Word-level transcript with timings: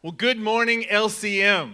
Well, 0.00 0.12
good 0.12 0.38
morning, 0.38 0.84
LCM. 0.84 1.72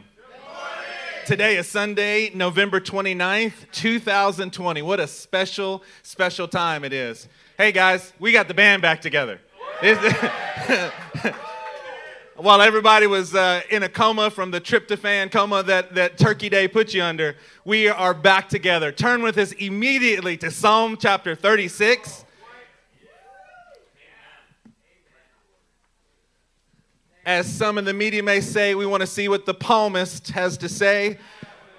Today 1.26 1.58
is 1.58 1.68
Sunday, 1.68 2.30
November 2.32 2.80
29th, 2.80 3.70
2020. 3.72 4.80
What 4.80 4.98
a 4.98 5.06
special, 5.06 5.82
special 6.03 6.48
time 6.48 6.84
it 6.84 6.95
is. 6.95 7.29
Hey 7.58 7.71
guys, 7.71 8.14
we 8.18 8.32
got 8.32 8.48
the 8.48 8.54
band 8.54 8.80
back 8.80 9.02
together. 9.02 9.40
While 12.37 12.62
everybody 12.62 13.06
was 13.06 13.34
uh, 13.34 13.60
in 13.69 13.83
a 13.83 13.90
coma 13.90 14.31
from 14.31 14.51
the 14.51 14.61
tryptophan 14.61 15.31
coma 15.31 15.63
that, 15.65 15.95
that 15.95 16.16
Turkey 16.16 16.48
Day 16.48 16.66
put 16.66 16.95
you 16.95 17.02
under, 17.02 17.37
we 17.66 17.88
are 17.88 18.15
back 18.15 18.48
together. 18.48 18.91
Turn 18.91 19.23
with 19.23 19.37
us 19.37 19.52
immediately 19.52 20.38
to 20.38 20.51
Psalm 20.51 20.97
chapter 20.98 21.34
36. 21.34 22.23
As 27.27 27.51
some 27.51 27.79
in 27.79 27.87
the 27.87 27.95
media 27.95 28.23
may 28.23 28.43
say, 28.43 28.75
we 28.75 28.84
want 28.84 29.01
to 29.01 29.06
see 29.06 29.29
what 29.29 29.47
the 29.47 29.55
psalmist 29.55 30.28
has 30.32 30.59
to 30.59 30.69
say 30.69 31.19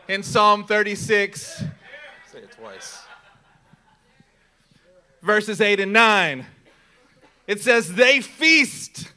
in 0.07 0.23
Psalm 0.23 0.65
36. 0.65 1.63
Say 2.31 2.39
it 2.39 2.51
twice. 2.51 3.03
verses 5.21 5.61
8 5.61 5.79
and 5.81 5.93
9. 5.93 6.45
It 7.45 7.61
says, 7.61 7.93
They 7.93 8.21
feast 8.21 9.11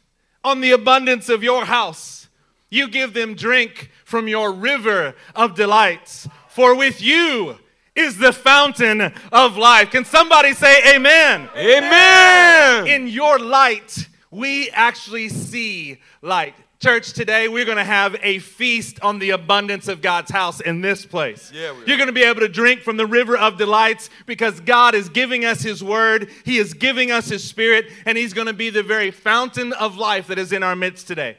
on 0.44 0.60
the 0.60 0.72
abundance 0.72 1.30
of 1.30 1.42
your 1.42 1.64
house. 1.64 2.28
You 2.68 2.88
give 2.88 3.14
them 3.14 3.34
drink 3.34 3.90
from 4.04 4.28
your 4.28 4.52
river 4.52 5.14
of 5.34 5.54
delights. 5.54 6.28
For 6.48 6.74
with 6.74 7.00
you 7.00 7.58
is 7.94 8.18
the 8.18 8.34
fountain 8.34 9.14
of 9.32 9.56
life. 9.56 9.90
Can 9.90 10.04
somebody 10.04 10.52
say 10.52 10.94
amen? 10.94 11.48
Amen. 11.56 12.86
In 12.86 13.08
your 13.08 13.38
light, 13.38 14.08
we 14.30 14.70
actually 14.70 15.28
see 15.28 16.00
light. 16.22 16.54
Church, 16.80 17.12
today 17.12 17.48
we're 17.48 17.64
going 17.64 17.78
to 17.78 17.84
have 17.84 18.16
a 18.22 18.38
feast 18.38 19.00
on 19.02 19.18
the 19.18 19.30
abundance 19.30 19.88
of 19.88 20.00
God's 20.00 20.30
house 20.30 20.60
in 20.60 20.80
this 20.80 21.04
place. 21.04 21.50
Yeah. 21.52 21.74
You're 21.86 21.96
going 21.96 22.06
to 22.06 22.12
be 22.12 22.22
able 22.22 22.40
to 22.40 22.48
drink 22.48 22.82
from 22.82 22.96
the 22.96 23.06
river 23.06 23.36
of 23.36 23.58
delights 23.58 24.10
because 24.26 24.60
God 24.60 24.94
is 24.94 25.08
giving 25.08 25.44
us 25.44 25.60
His 25.60 25.82
word, 25.82 26.30
He 26.44 26.58
is 26.58 26.74
giving 26.74 27.10
us 27.10 27.28
His 27.28 27.42
spirit, 27.42 27.86
and 28.06 28.16
He's 28.16 28.32
going 28.32 28.46
to 28.46 28.52
be 28.52 28.70
the 28.70 28.84
very 28.84 29.10
fountain 29.10 29.72
of 29.72 29.96
life 29.96 30.28
that 30.28 30.38
is 30.38 30.52
in 30.52 30.62
our 30.62 30.76
midst 30.76 31.08
today. 31.08 31.36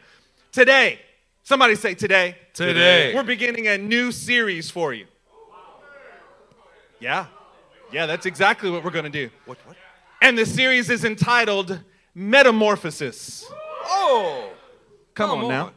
Today, 0.52 1.00
somebody 1.44 1.76
say 1.76 1.94
today. 1.94 2.36
Today. 2.54 3.16
We're 3.16 3.24
beginning 3.24 3.68
a 3.68 3.78
new 3.78 4.12
series 4.12 4.70
for 4.70 4.94
you. 4.94 5.06
Yeah. 7.00 7.28
Yeah, 7.94 8.08
that's 8.08 8.26
exactly 8.26 8.70
what 8.70 8.84
we're 8.84 8.92
going 8.92 9.06
to 9.06 9.10
do. 9.10 9.30
What? 9.46 9.58
What? 9.66 9.78
And 10.22 10.38
the 10.38 10.46
series 10.46 10.90
is 10.90 11.06
entitled 11.06 11.80
Metamorphosis. 12.14 13.46
Oh. 13.86 14.50
Come, 15.14 15.32
on, 15.32 15.48
now. 15.48 15.72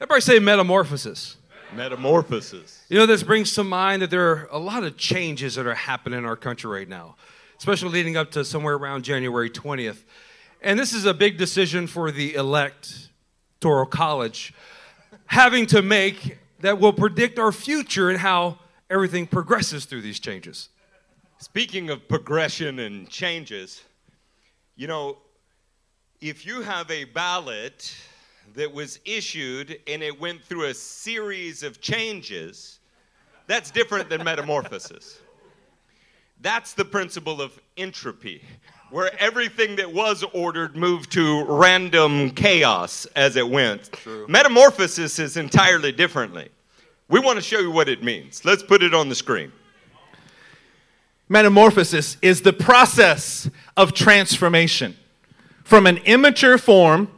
Everybody 0.00 0.20
say 0.20 0.38
metamorphosis. 0.38 1.36
Metamorphosis. 1.74 2.84
You 2.88 2.98
know, 2.98 3.06
this 3.06 3.22
brings 3.22 3.54
to 3.54 3.64
mind 3.64 4.02
that 4.02 4.10
there 4.10 4.30
are 4.30 4.48
a 4.50 4.58
lot 4.58 4.84
of 4.84 4.96
changes 4.96 5.56
that 5.56 5.66
are 5.66 5.74
happening 5.74 6.18
in 6.18 6.24
our 6.24 6.36
country 6.36 6.70
right 6.70 6.88
now, 6.88 7.16
especially 7.58 7.90
leading 7.90 8.16
up 8.16 8.30
to 8.32 8.44
somewhere 8.44 8.74
around 8.74 9.04
January 9.04 9.50
20th. 9.50 10.04
And 10.62 10.78
this 10.78 10.92
is 10.92 11.04
a 11.04 11.14
big 11.14 11.36
decision 11.36 11.86
for 11.86 12.10
the 12.10 12.34
electoral 12.34 13.86
college 13.86 14.54
having 15.26 15.66
to 15.66 15.82
make 15.82 16.38
that 16.60 16.78
will 16.78 16.92
predict 16.92 17.38
our 17.38 17.52
future 17.52 18.08
and 18.10 18.18
how 18.18 18.58
everything 18.88 19.26
progresses 19.26 19.84
through 19.84 20.02
these 20.02 20.20
changes. 20.20 20.68
Speaking 21.38 21.90
of 21.90 22.08
progression 22.08 22.78
and 22.78 23.08
changes, 23.08 23.82
you 24.74 24.86
know, 24.86 25.18
if 26.28 26.44
you 26.44 26.60
have 26.60 26.90
a 26.90 27.04
ballot 27.04 27.94
that 28.54 28.72
was 28.72 28.98
issued 29.04 29.78
and 29.86 30.02
it 30.02 30.20
went 30.20 30.42
through 30.42 30.64
a 30.64 30.74
series 30.74 31.62
of 31.62 31.80
changes, 31.80 32.80
that's 33.46 33.70
different 33.70 34.08
than 34.08 34.24
metamorphosis. 34.24 35.20
That's 36.40 36.72
the 36.72 36.84
principle 36.84 37.40
of 37.40 37.58
entropy, 37.76 38.42
where 38.90 39.10
everything 39.20 39.76
that 39.76 39.92
was 39.92 40.24
ordered 40.34 40.76
moved 40.76 41.12
to 41.12 41.44
random 41.44 42.30
chaos 42.30 43.06
as 43.14 43.36
it 43.36 43.48
went. 43.48 43.92
True. 43.92 44.26
Metamorphosis 44.28 45.20
is 45.20 45.36
entirely 45.36 45.92
differently. 45.92 46.48
We 47.08 47.20
want 47.20 47.36
to 47.36 47.42
show 47.42 47.60
you 47.60 47.70
what 47.70 47.88
it 47.88 48.02
means. 48.02 48.44
Let's 48.44 48.64
put 48.64 48.82
it 48.82 48.94
on 48.94 49.08
the 49.08 49.14
screen. 49.14 49.52
Metamorphosis 51.28 52.16
is 52.20 52.42
the 52.42 52.52
process 52.52 53.48
of 53.76 53.92
transformation 53.92 54.96
from 55.66 55.84
an 55.84 55.96
immature 56.04 56.58
form 56.58 57.08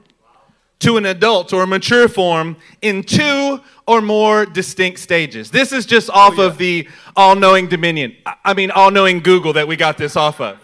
to 0.79 0.97
an 0.97 1.05
adult 1.05 1.53
or 1.53 1.65
a 1.65 1.67
mature 1.67 2.09
form 2.09 2.57
in 2.81 3.03
two 3.03 3.61
or 3.87 4.01
more 4.01 4.47
distinct 4.47 5.01
stages. 5.01 5.51
This 5.51 5.71
is 5.71 5.85
just 5.85 6.09
off 6.09 6.39
oh, 6.39 6.47
of 6.47 6.57
the 6.57 6.89
all 7.15 7.37
knowing 7.37 7.69
dominion. 7.69 8.17
I- 8.25 8.37
I 8.47 8.55
mean, 8.55 8.71
all 8.71 8.91
knowing 8.91 9.21
Google 9.21 9.53
that 9.53 9.69
we 9.69 9.77
got 9.77 9.99
this 9.99 10.17
off 10.17 10.41
of. 10.41 10.59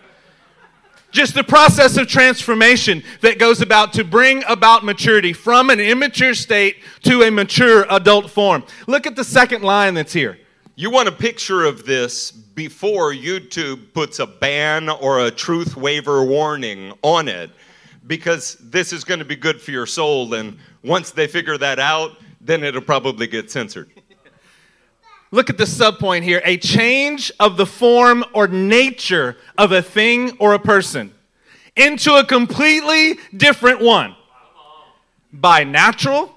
Just 1.10 1.34
the 1.34 1.44
process 1.44 1.98
of 1.98 2.08
transformation 2.08 3.04
that 3.20 3.38
goes 3.38 3.60
about 3.60 3.92
to 3.92 4.02
bring 4.02 4.42
about 4.48 4.82
maturity 4.82 5.34
from 5.34 5.68
an 5.68 5.78
immature 5.78 6.32
state 6.32 6.76
to 7.02 7.22
a 7.22 7.30
mature 7.30 7.84
adult 7.90 8.30
form. 8.30 8.64
Look 8.86 9.06
at 9.06 9.14
the 9.14 9.24
second 9.24 9.62
line 9.62 9.92
that's 9.92 10.14
here. 10.14 10.38
You 10.74 10.90
want 10.90 11.08
a 11.08 11.12
picture 11.12 11.64
of 11.64 11.84
this 11.84 12.30
before 12.30 13.12
YouTube 13.12 13.92
puts 13.92 14.20
a 14.20 14.26
ban 14.26 14.88
or 14.88 15.26
a 15.26 15.30
truth 15.30 15.76
waiver 15.76 16.24
warning 16.24 16.94
on 17.02 17.28
it 17.28 17.50
because 18.06 18.56
this 18.60 18.92
is 18.92 19.04
going 19.04 19.18
to 19.20 19.24
be 19.24 19.36
good 19.36 19.60
for 19.60 19.70
your 19.70 19.86
soul. 19.86 20.34
And 20.34 20.58
once 20.82 21.10
they 21.10 21.26
figure 21.26 21.56
that 21.58 21.78
out, 21.78 22.12
then 22.40 22.62
it'll 22.62 22.80
probably 22.82 23.26
get 23.26 23.50
censored. 23.50 23.90
Look 25.30 25.50
at 25.50 25.58
the 25.58 25.64
subpoint 25.64 26.22
here 26.22 26.40
a 26.44 26.56
change 26.58 27.32
of 27.40 27.56
the 27.56 27.66
form 27.66 28.24
or 28.34 28.46
nature 28.46 29.36
of 29.58 29.72
a 29.72 29.82
thing 29.82 30.36
or 30.38 30.54
a 30.54 30.58
person 30.58 31.12
into 31.76 32.14
a 32.14 32.24
completely 32.24 33.18
different 33.36 33.80
one 33.80 34.14
by 35.32 35.64
natural 35.64 36.30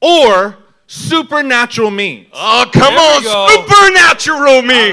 or 0.00 0.56
supernatural 0.86 1.90
means. 1.90 2.28
Oh, 2.32 2.68
come 2.72 2.94
There 2.94 3.16
on, 3.16 3.22
we 3.22 3.24
go. 3.24 3.48
supernatural 3.66 4.62
me. 4.62 4.92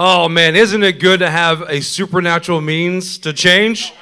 Oh 0.00 0.28
man, 0.28 0.54
isn't 0.54 0.84
it 0.84 1.00
good 1.00 1.18
to 1.18 1.28
have 1.28 1.62
a 1.62 1.80
supernatural 1.80 2.60
means 2.60 3.18
to 3.18 3.32
change? 3.32 3.92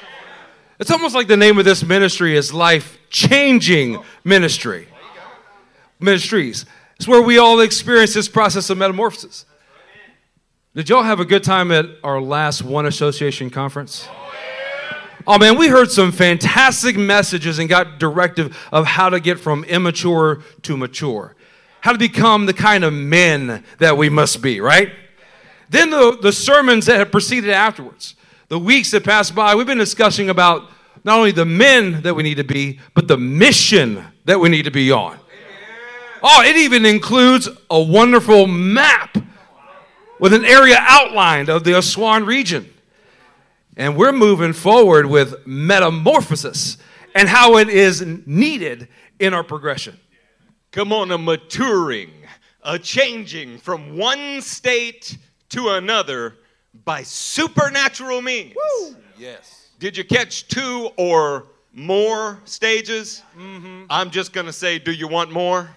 It's 0.78 0.90
almost 0.90 1.14
like 1.14 1.26
the 1.26 1.38
name 1.38 1.56
of 1.56 1.64
this 1.64 1.82
ministry 1.82 2.36
is 2.36 2.52
life 2.52 2.98
changing 3.08 4.02
ministry. 4.22 4.88
Ministries. 5.98 6.66
It's 6.96 7.08
where 7.08 7.22
we 7.22 7.38
all 7.38 7.60
experience 7.60 8.12
this 8.12 8.28
process 8.28 8.68
of 8.68 8.76
metamorphosis. 8.76 9.46
Did 10.74 10.90
y'all 10.90 11.02
have 11.02 11.18
a 11.18 11.24
good 11.24 11.42
time 11.42 11.72
at 11.72 11.86
our 12.04 12.20
last 12.20 12.62
One 12.62 12.84
Association 12.84 13.48
conference? 13.48 14.06
Oh 15.26 15.38
man, 15.38 15.56
we 15.56 15.68
heard 15.68 15.90
some 15.90 16.12
fantastic 16.12 16.98
messages 16.98 17.58
and 17.58 17.70
got 17.70 17.98
directive 17.98 18.54
of 18.70 18.84
how 18.84 19.08
to 19.08 19.18
get 19.18 19.40
from 19.40 19.64
immature 19.64 20.42
to 20.60 20.76
mature. 20.76 21.34
How 21.80 21.92
to 21.92 21.98
become 21.98 22.44
the 22.44 22.52
kind 22.52 22.84
of 22.84 22.92
men 22.92 23.64
that 23.78 23.96
we 23.96 24.10
must 24.10 24.42
be, 24.42 24.60
right? 24.60 24.92
Then 25.68 25.90
the, 25.90 26.18
the 26.20 26.32
sermons 26.32 26.86
that 26.86 26.98
have 26.98 27.10
proceeded 27.10 27.50
afterwards, 27.50 28.14
the 28.48 28.58
weeks 28.58 28.90
that 28.92 29.04
passed 29.04 29.34
by, 29.34 29.54
we've 29.54 29.66
been 29.66 29.78
discussing 29.78 30.30
about 30.30 30.70
not 31.04 31.18
only 31.18 31.32
the 31.32 31.44
men 31.44 32.02
that 32.02 32.14
we 32.14 32.22
need 32.22 32.36
to 32.36 32.44
be, 32.44 32.80
but 32.94 33.08
the 33.08 33.16
mission 33.16 34.04
that 34.24 34.38
we 34.40 34.48
need 34.48 34.64
to 34.64 34.70
be 34.70 34.90
on. 34.90 35.18
Oh, 36.22 36.42
it 36.42 36.56
even 36.56 36.84
includes 36.84 37.48
a 37.70 37.80
wonderful 37.80 38.46
map 38.46 39.16
with 40.18 40.32
an 40.32 40.44
area 40.44 40.76
outlined 40.80 41.48
of 41.48 41.64
the 41.64 41.78
Aswan 41.78 42.24
region. 42.24 42.72
And 43.76 43.96
we're 43.96 44.12
moving 44.12 44.52
forward 44.52 45.06
with 45.06 45.46
metamorphosis 45.46 46.78
and 47.14 47.28
how 47.28 47.58
it 47.58 47.68
is 47.68 48.04
needed 48.26 48.88
in 49.18 49.34
our 49.34 49.44
progression. 49.44 49.98
Come 50.72 50.92
on, 50.92 51.10
a 51.10 51.18
maturing, 51.18 52.10
a 52.62 52.78
changing 52.78 53.58
from 53.58 53.96
one 53.96 54.40
state 54.40 55.16
to 55.50 55.70
another 55.70 56.36
by 56.84 57.02
supernatural 57.02 58.22
means. 58.22 58.54
Yes. 59.18 59.70
Did 59.78 59.96
you 59.96 60.04
catch 60.04 60.48
two 60.48 60.90
or 60.96 61.46
more 61.72 62.40
stages? 62.44 63.22
Mm-hmm. 63.36 63.84
I'm 63.90 64.10
just 64.10 64.32
going 64.32 64.46
to 64.46 64.52
say, 64.52 64.78
do 64.78 64.92
you 64.92 65.08
want 65.08 65.30
more? 65.30 65.68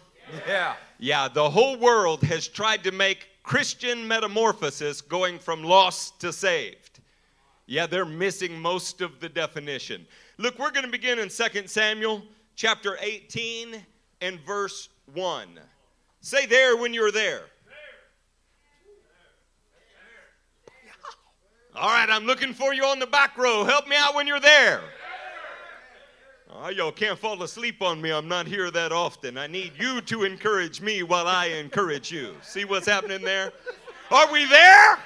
Yeah. 0.47 0.75
Yeah, 0.99 1.27
the 1.29 1.49
whole 1.49 1.77
world 1.77 2.23
has 2.23 2.47
tried 2.47 2.83
to 2.83 2.91
make 2.91 3.27
Christian 3.43 4.07
metamorphosis 4.07 5.01
going 5.01 5.39
from 5.39 5.63
lost 5.63 6.19
to 6.21 6.33
saved. 6.33 6.99
Yeah, 7.65 7.87
they're 7.87 8.05
missing 8.05 8.59
most 8.59 9.01
of 9.01 9.19
the 9.19 9.29
definition. 9.29 10.05
Look, 10.37 10.59
we're 10.59 10.71
going 10.71 10.85
to 10.85 10.91
begin 10.91 11.19
in 11.19 11.29
2 11.29 11.67
Samuel 11.67 12.23
chapter 12.55 12.97
18 13.01 13.75
and 14.21 14.39
verse 14.41 14.89
1. 15.13 15.59
Say 16.21 16.45
there 16.45 16.77
when 16.77 16.93
you're 16.93 17.11
there. 17.11 17.43
All 21.79 21.87
right, 21.87 22.09
I'm 22.09 22.25
looking 22.25 22.53
for 22.53 22.73
you 22.73 22.83
on 22.83 22.99
the 22.99 23.07
back 23.07 23.37
row. 23.37 23.63
Help 23.63 23.87
me 23.87 23.95
out 23.97 24.13
when 24.13 24.27
you're 24.27 24.41
there. 24.41 24.81
Oh, 26.51 26.67
y'all 26.67 26.91
can't 26.91 27.17
fall 27.17 27.41
asleep 27.41 27.81
on 27.81 28.01
me. 28.01 28.11
I'm 28.11 28.27
not 28.27 28.47
here 28.47 28.69
that 28.69 28.91
often. 28.91 29.37
I 29.37 29.47
need 29.47 29.71
you 29.79 30.01
to 30.01 30.23
encourage 30.25 30.81
me 30.81 31.03
while 31.03 31.25
I 31.25 31.45
encourage 31.45 32.11
you. 32.11 32.35
See 32.41 32.65
what's 32.65 32.85
happening 32.85 33.21
there? 33.21 33.53
Are 34.11 34.29
we 34.29 34.45
there? 34.45 34.99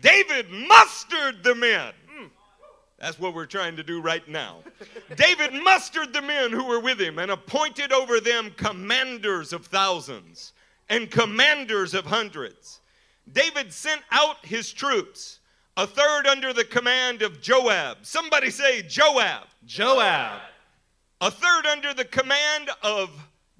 David 0.00 0.52
mustered 0.52 1.42
the 1.42 1.56
men. 1.56 1.92
Hmm. 2.08 2.26
That's 3.00 3.18
what 3.18 3.34
we're 3.34 3.46
trying 3.46 3.74
to 3.74 3.82
do 3.82 4.00
right 4.00 4.26
now. 4.28 4.58
David 5.16 5.52
mustered 5.64 6.12
the 6.12 6.22
men 6.22 6.52
who 6.52 6.64
were 6.64 6.78
with 6.78 7.00
him 7.00 7.18
and 7.18 7.32
appointed 7.32 7.92
over 7.92 8.20
them 8.20 8.52
commanders 8.56 9.52
of 9.52 9.66
thousands 9.66 10.52
and 10.88 11.10
commanders 11.10 11.92
of 11.92 12.06
hundreds. 12.06 12.77
David 13.32 13.72
sent 13.72 14.02
out 14.10 14.44
his 14.44 14.72
troops, 14.72 15.40
a 15.76 15.86
third 15.86 16.26
under 16.26 16.52
the 16.52 16.64
command 16.64 17.22
of 17.22 17.40
Joab. 17.40 17.98
Somebody 18.02 18.50
say 18.50 18.82
Joab. 18.82 19.46
Joab. 19.66 20.40
A 21.20 21.30
third 21.30 21.66
under 21.66 21.94
the 21.94 22.04
command 22.04 22.70
of 22.82 23.10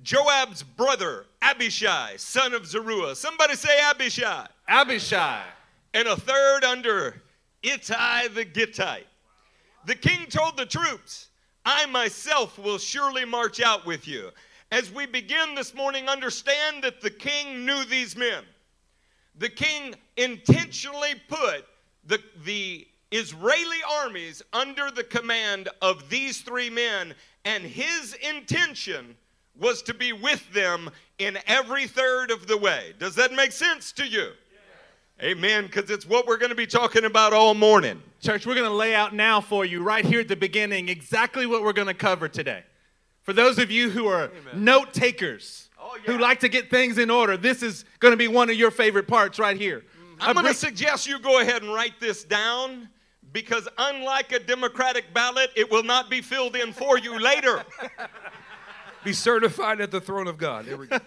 Joab's 0.02 0.62
brother, 0.62 1.26
Abishai, 1.42 2.16
son 2.16 2.54
of 2.54 2.66
Zeruiah. 2.66 3.16
Somebody 3.16 3.56
say 3.56 3.80
Abishai. 3.80 4.46
Abishai. 4.68 5.42
And 5.92 6.06
a 6.06 6.16
third 6.16 6.64
under 6.64 7.22
Ittai 7.62 8.28
the 8.28 8.44
Gittite. 8.44 9.06
The 9.86 9.94
king 9.94 10.26
told 10.26 10.56
the 10.56 10.66
troops, 10.66 11.28
I 11.64 11.86
myself 11.86 12.58
will 12.58 12.78
surely 12.78 13.24
march 13.24 13.60
out 13.60 13.86
with 13.86 14.06
you. 14.06 14.30
As 14.70 14.92
we 14.92 15.06
begin 15.06 15.54
this 15.54 15.74
morning, 15.74 16.08
understand 16.08 16.84
that 16.84 17.00
the 17.00 17.10
king 17.10 17.64
knew 17.64 17.84
these 17.84 18.16
men. 18.16 18.44
The 19.38 19.48
king 19.48 19.94
intentionally 20.16 21.14
put 21.28 21.64
the, 22.04 22.20
the 22.44 22.86
Israeli 23.12 23.78
armies 24.02 24.42
under 24.52 24.90
the 24.90 25.04
command 25.04 25.68
of 25.80 26.10
these 26.10 26.40
three 26.40 26.70
men, 26.70 27.14
and 27.44 27.62
his 27.62 28.14
intention 28.14 29.16
was 29.58 29.82
to 29.82 29.94
be 29.94 30.12
with 30.12 30.52
them 30.52 30.90
in 31.18 31.38
every 31.46 31.86
third 31.86 32.30
of 32.30 32.46
the 32.46 32.56
way. 32.56 32.94
Does 32.98 33.14
that 33.14 33.32
make 33.32 33.52
sense 33.52 33.92
to 33.92 34.06
you? 34.06 34.30
Amen, 35.20 35.66
because 35.66 35.90
it's 35.90 36.06
what 36.06 36.28
we're 36.28 36.36
going 36.36 36.50
to 36.50 36.56
be 36.56 36.66
talking 36.66 37.04
about 37.04 37.32
all 37.32 37.54
morning. 37.54 38.00
Church, 38.20 38.46
we're 38.46 38.54
going 38.54 38.70
to 38.70 38.76
lay 38.76 38.94
out 38.94 39.14
now 39.14 39.40
for 39.40 39.64
you, 39.64 39.82
right 39.82 40.04
here 40.04 40.20
at 40.20 40.28
the 40.28 40.36
beginning, 40.36 40.88
exactly 40.88 41.44
what 41.44 41.62
we're 41.62 41.72
going 41.72 41.88
to 41.88 41.94
cover 41.94 42.28
today. 42.28 42.62
For 43.22 43.32
those 43.32 43.58
of 43.58 43.70
you 43.70 43.90
who 43.90 44.06
are 44.06 44.30
note 44.54 44.92
takers, 44.92 45.67
who 46.06 46.18
like 46.18 46.40
to 46.40 46.48
get 46.48 46.70
things 46.70 46.98
in 46.98 47.10
order, 47.10 47.36
this 47.36 47.62
is 47.62 47.84
going 48.00 48.12
to 48.12 48.16
be 48.16 48.28
one 48.28 48.50
of 48.50 48.56
your 48.56 48.70
favorite 48.70 49.06
parts 49.06 49.38
right 49.38 49.56
here. 49.56 49.84
I'm 50.20 50.34
going 50.34 50.46
to 50.46 50.54
suggest 50.54 51.06
you 51.06 51.18
go 51.18 51.40
ahead 51.40 51.62
and 51.62 51.72
write 51.72 52.00
this 52.00 52.24
down 52.24 52.88
because, 53.32 53.68
unlike 53.78 54.32
a 54.32 54.38
Democratic 54.38 55.12
ballot, 55.14 55.50
it 55.54 55.70
will 55.70 55.82
not 55.82 56.10
be 56.10 56.20
filled 56.20 56.56
in 56.56 56.72
for 56.72 56.98
you 56.98 57.18
later. 57.18 57.62
Be 59.04 59.12
certified 59.12 59.80
at 59.80 59.90
the 59.90 60.00
throne 60.00 60.26
of 60.26 60.38
God. 60.38 60.66
There 60.66 60.76
we 60.76 60.88
go. 60.88 60.98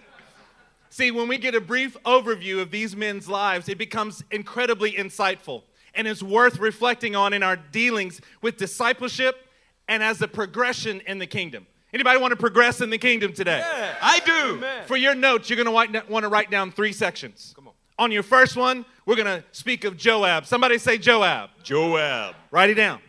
See, 0.89 1.11
when 1.11 1.27
we 1.27 1.37
get 1.37 1.55
a 1.55 1.61
brief 1.61 1.97
overview 2.03 2.61
of 2.61 2.71
these 2.71 2.95
men's 2.95 3.27
lives, 3.27 3.69
it 3.69 3.77
becomes 3.77 4.23
incredibly 4.31 4.93
insightful 4.93 5.63
and 5.93 6.07
is 6.07 6.23
worth 6.23 6.57
reflecting 6.59 7.15
on 7.15 7.33
in 7.33 7.43
our 7.43 7.55
dealings 7.55 8.21
with 8.41 8.57
discipleship 8.57 9.47
and 9.87 10.01
as 10.01 10.21
a 10.21 10.27
progression 10.27 11.01
in 11.05 11.17
the 11.17 11.27
kingdom. 11.27 11.67
Anybody 11.93 12.19
want 12.19 12.31
to 12.31 12.37
progress 12.37 12.79
in 12.81 12.89
the 12.89 12.97
kingdom 12.97 13.33
today? 13.33 13.61
I 14.01 14.19
do. 14.25 14.63
For 14.87 14.95
your 14.95 15.13
notes, 15.13 15.49
you're 15.49 15.61
going 15.61 15.65
to 15.91 16.03
want 16.09 16.23
to 16.23 16.29
write 16.29 16.49
down 16.49 16.71
three 16.71 16.93
sections. 16.93 17.53
Come 17.55 17.67
on. 17.67 17.73
On 17.99 18.11
your 18.11 18.23
first 18.23 18.55
one, 18.55 18.85
we're 19.05 19.15
going 19.17 19.27
to 19.27 19.43
speak 19.51 19.83
of 19.83 19.97
Joab. 19.97 20.45
Somebody 20.45 20.77
say 20.77 20.97
Joab. 20.97 21.49
Joab. 21.63 22.35
Write 22.49 22.69
it 22.69 22.75
down. 22.75 22.99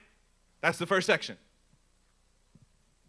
That's 0.61 0.79
the 0.79 0.87
first 0.87 1.07
section. 1.07 1.37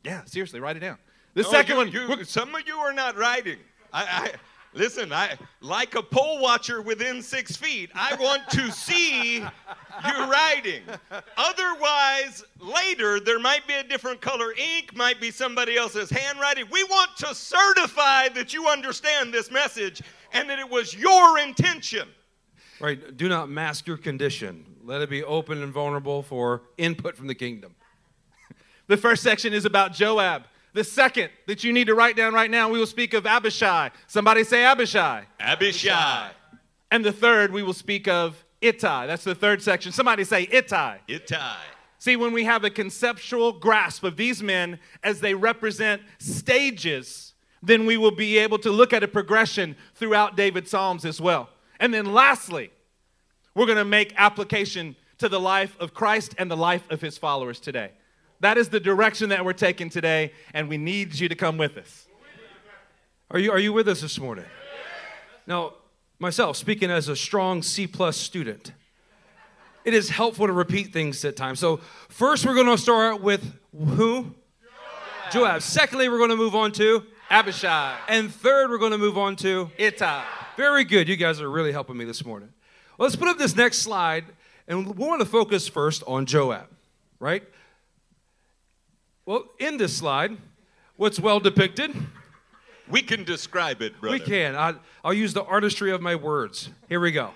Yeah, 0.04 0.24
seriously, 0.26 0.60
write 0.60 0.78
it 0.78 0.82
down. 0.82 0.98
The 1.34 1.42
No, 1.44 1.50
second 1.52 1.72
you- 1.72 1.78
one, 1.78 1.92
you- 1.92 2.08
we're- 2.08 2.24
some 2.26 2.54
of 2.54 2.68
you 2.68 2.78
are 2.78 2.94
not 2.94 3.18
writing. 3.18 3.58
I, 3.92 4.04
I 4.04 4.32
listen. 4.74 5.12
I 5.14 5.38
like 5.62 5.96
a 5.96 6.02
pole 6.02 6.42
watcher 6.42 6.82
within 6.82 7.22
six 7.22 7.56
feet. 7.56 7.90
I 7.94 8.16
want 8.16 8.50
to 8.52 8.72
see 8.72 9.38
you 9.38 9.46
writing. 10.04 10.84
Otherwise, 11.38 12.44
later 12.60 13.20
there 13.20 13.40
might 13.40 13.68
be 13.68 13.74
a 13.74 13.84
different 13.84 14.22
color 14.22 14.54
ink, 14.54 14.96
might 14.96 15.20
be 15.20 15.32
somebody 15.32 15.78
else's 15.78 16.10
handwriting. 16.10 16.66
We 16.72 16.84
want 16.86 17.16
to 17.18 17.36
certify 17.36 18.30
that 18.30 18.54
you 18.54 18.68
understand 18.68 19.34
this 19.34 19.52
message 19.52 20.02
and 20.32 20.50
that 20.50 20.60
it 20.60 20.70
was 20.70 20.96
your 20.96 21.40
intention. 21.40 22.08
Right. 22.80 23.16
Do 23.16 23.30
not 23.30 23.50
mask 23.50 23.88
your 23.88 23.98
condition. 23.98 24.66
Let 24.84 25.02
it 25.02 25.10
be 25.10 25.24
open 25.24 25.64
and 25.64 25.72
vulnerable 25.72 26.22
for 26.24 26.64
input 26.78 27.16
from 27.16 27.28
the 27.28 27.36
kingdom. 27.36 27.76
the 28.88 28.98
first 28.98 29.24
section 29.24 29.54
is 29.54 29.64
about 29.64 29.94
Joab. 29.94 30.44
The 30.74 30.84
second 30.84 31.30
that 31.48 31.64
you 31.64 31.72
need 31.72 31.88
to 31.88 31.96
write 31.96 32.16
down 32.16 32.34
right 32.34 32.50
now, 32.50 32.70
we 32.70 32.80
will 32.80 32.88
speak 32.88 33.14
of 33.14 33.26
Abishai. 33.26 33.92
Somebody 34.08 34.44
say 34.44 34.64
Abishai. 34.66 35.26
Abishai, 35.40 36.32
And 36.90 37.06
the 37.06 37.12
third, 37.12 37.52
we 37.52 37.62
will 37.62 37.74
speak 37.74 38.08
of 38.08 38.44
Ittai. 38.62 39.06
That's 39.06 39.24
the 39.24 39.36
third 39.36 39.62
section. 39.62 39.92
Somebody 39.92 40.24
say 40.24 40.48
Ittai. 40.52 40.98
Ittai. 41.08 41.58
See, 42.00 42.16
when 42.16 42.34
we 42.34 42.44
have 42.44 42.64
a 42.64 42.70
conceptual 42.70 43.54
grasp 43.54 44.04
of 44.04 44.18
these 44.18 44.44
men 44.44 44.80
as 45.04 45.22
they 45.22 45.34
represent 45.34 46.02
stages, 46.18 47.34
then 47.62 47.86
we 47.86 47.96
will 47.96 48.12
be 48.12 48.38
able 48.40 48.58
to 48.60 48.72
look 48.72 48.94
at 48.94 49.04
a 49.04 49.08
progression 49.08 49.76
throughout 49.96 50.36
David's 50.36 50.72
Psalms 50.72 51.06
as 51.06 51.22
well. 51.22 51.50
And 51.80 51.94
then 51.94 52.12
lastly, 52.12 52.72
we're 53.56 53.68
going 53.68 53.78
to 53.78 53.86
make 53.86 54.14
application 54.18 54.96
to 55.20 55.30
the 55.30 55.40
life 55.40 55.78
of 55.80 55.94
Christ 55.94 56.36
and 56.38 56.50
the 56.50 56.58
life 56.58 56.90
of 56.90 57.00
his 57.00 57.18
followers 57.18 57.60
today. 57.60 57.92
That 58.44 58.58
is 58.58 58.68
the 58.68 58.82
direction 58.82 59.30
that 59.30 59.46
we're 59.46 59.54
taking 59.54 59.90
today, 59.90 60.34
and 60.54 60.68
we 60.68 60.78
need 60.78 61.18
you 61.18 61.30
to 61.30 61.36
come 61.36 61.58
with 61.58 61.78
us. 61.78 62.08
Are 63.32 63.40
you, 63.40 63.50
are 63.54 63.58
you 63.58 63.72
with 63.72 63.88
us 63.88 64.02
this 64.02 64.20
morning? 64.20 64.44
Now, 65.48 65.76
myself, 66.20 66.58
speaking 66.58 66.92
as 66.92 67.08
a 67.08 67.16
strong 67.16 67.62
C 67.62 67.88
plus 67.88 68.18
student, 68.18 68.74
it 69.86 69.94
is 69.94 70.10
helpful 70.10 70.48
to 70.48 70.52
repeat 70.52 70.92
things 70.92 71.24
at 71.24 71.38
times. 71.38 71.62
So, 71.62 71.78
first, 72.10 72.46
we're 72.46 72.54
going 72.54 72.68
to 72.68 72.78
start 72.78 73.22
with 73.22 73.50
who? 73.72 74.36
Joab. 75.32 75.62
Secondly, 75.62 76.10
we're 76.10 76.18
going 76.18 76.30
to 76.30 76.36
move 76.36 76.54
on 76.54 76.74
to. 76.74 77.02
Abishai, 77.30 77.98
And 78.10 78.30
third, 78.30 78.70
we're 78.70 78.78
going 78.78 78.92
to 78.92 78.98
move 78.98 79.18
on 79.18 79.38
to. 79.38 79.72
Ittai. 79.78 80.26
Very 80.58 80.84
good. 80.84 81.08
You 81.08 81.16
guys 81.16 81.40
are 81.40 81.50
really 81.50 81.72
helping 81.72 81.96
me 81.96 82.04
this 82.04 82.26
morning. 82.26 82.50
Well, 82.98 83.08
let's 83.08 83.16
put 83.16 83.30
up 83.30 83.38
this 83.38 83.56
next 83.56 83.78
slide, 83.78 84.26
and 84.68 84.86
we 84.86 85.08
want 85.08 85.22
to 85.22 85.26
focus 85.26 85.70
first 85.70 86.04
on 86.08 86.26
Joab, 86.26 86.68
right? 87.22 87.44
Well, 89.26 89.46
in 89.58 89.78
this 89.78 89.96
slide, 89.96 90.38
what's 90.98 91.20
well 91.20 91.40
depicted? 91.40 91.96
We 92.90 93.02
can 93.02 93.24
describe 93.24 93.82
it, 93.82 94.00
brother. 94.02 94.18
We 94.18 94.20
can. 94.20 94.56
I, 94.56 94.76
I'll 95.04 95.14
use 95.14 95.34
the 95.34 95.44
artistry 95.44 95.92
of 95.92 96.02
my 96.02 96.16
words. 96.16 96.70
Here 96.90 97.00
we 97.00 97.12
go. 97.12 97.32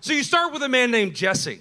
So 0.00 0.12
you 0.12 0.22
start 0.22 0.52
with 0.52 0.62
a 0.62 0.68
man 0.68 0.92
named 0.92 1.14
Jesse, 1.14 1.60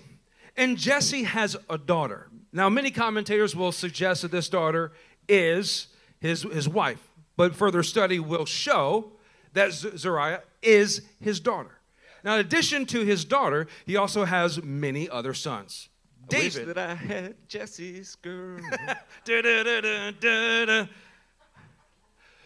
and 0.56 0.78
Jesse 0.78 1.24
has 1.24 1.58
a 1.70 1.78
daughter. 1.78 2.28
Now, 2.54 2.70
many 2.70 2.92
commentators 2.92 3.56
will 3.56 3.72
suggest 3.72 4.22
that 4.22 4.32
this 4.32 4.48
daughter 4.48 4.92
is 5.28 5.88
his, 6.20 6.44
his 6.44 6.70
wife, 6.70 7.10
but 7.36 7.56
further 7.56 7.82
study 7.82 8.20
will 8.20 8.46
show 8.46 9.12
that 9.54 9.70
Zariah 9.70 10.42
is 10.62 11.02
his 11.20 11.40
daughter. 11.40 11.80
Now, 12.24 12.36
in 12.36 12.42
addition 12.42 12.86
to 12.88 13.02
his 13.02 13.26
daughter, 13.26 13.68
he 13.86 13.98
also 13.98 14.26
has 14.26 14.62
many 14.62 15.10
other 15.10 15.34
sons. 15.34 15.90
I 16.32 16.38
wish 16.38 16.54
David. 16.56 16.76
that 16.76 16.78
I 16.78 16.96
had 16.96 17.36
Jesse's 17.48 18.16
girl. 18.16 18.60
Da-da-da-da-da-da. 19.26 20.88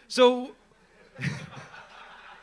So 0.07 0.51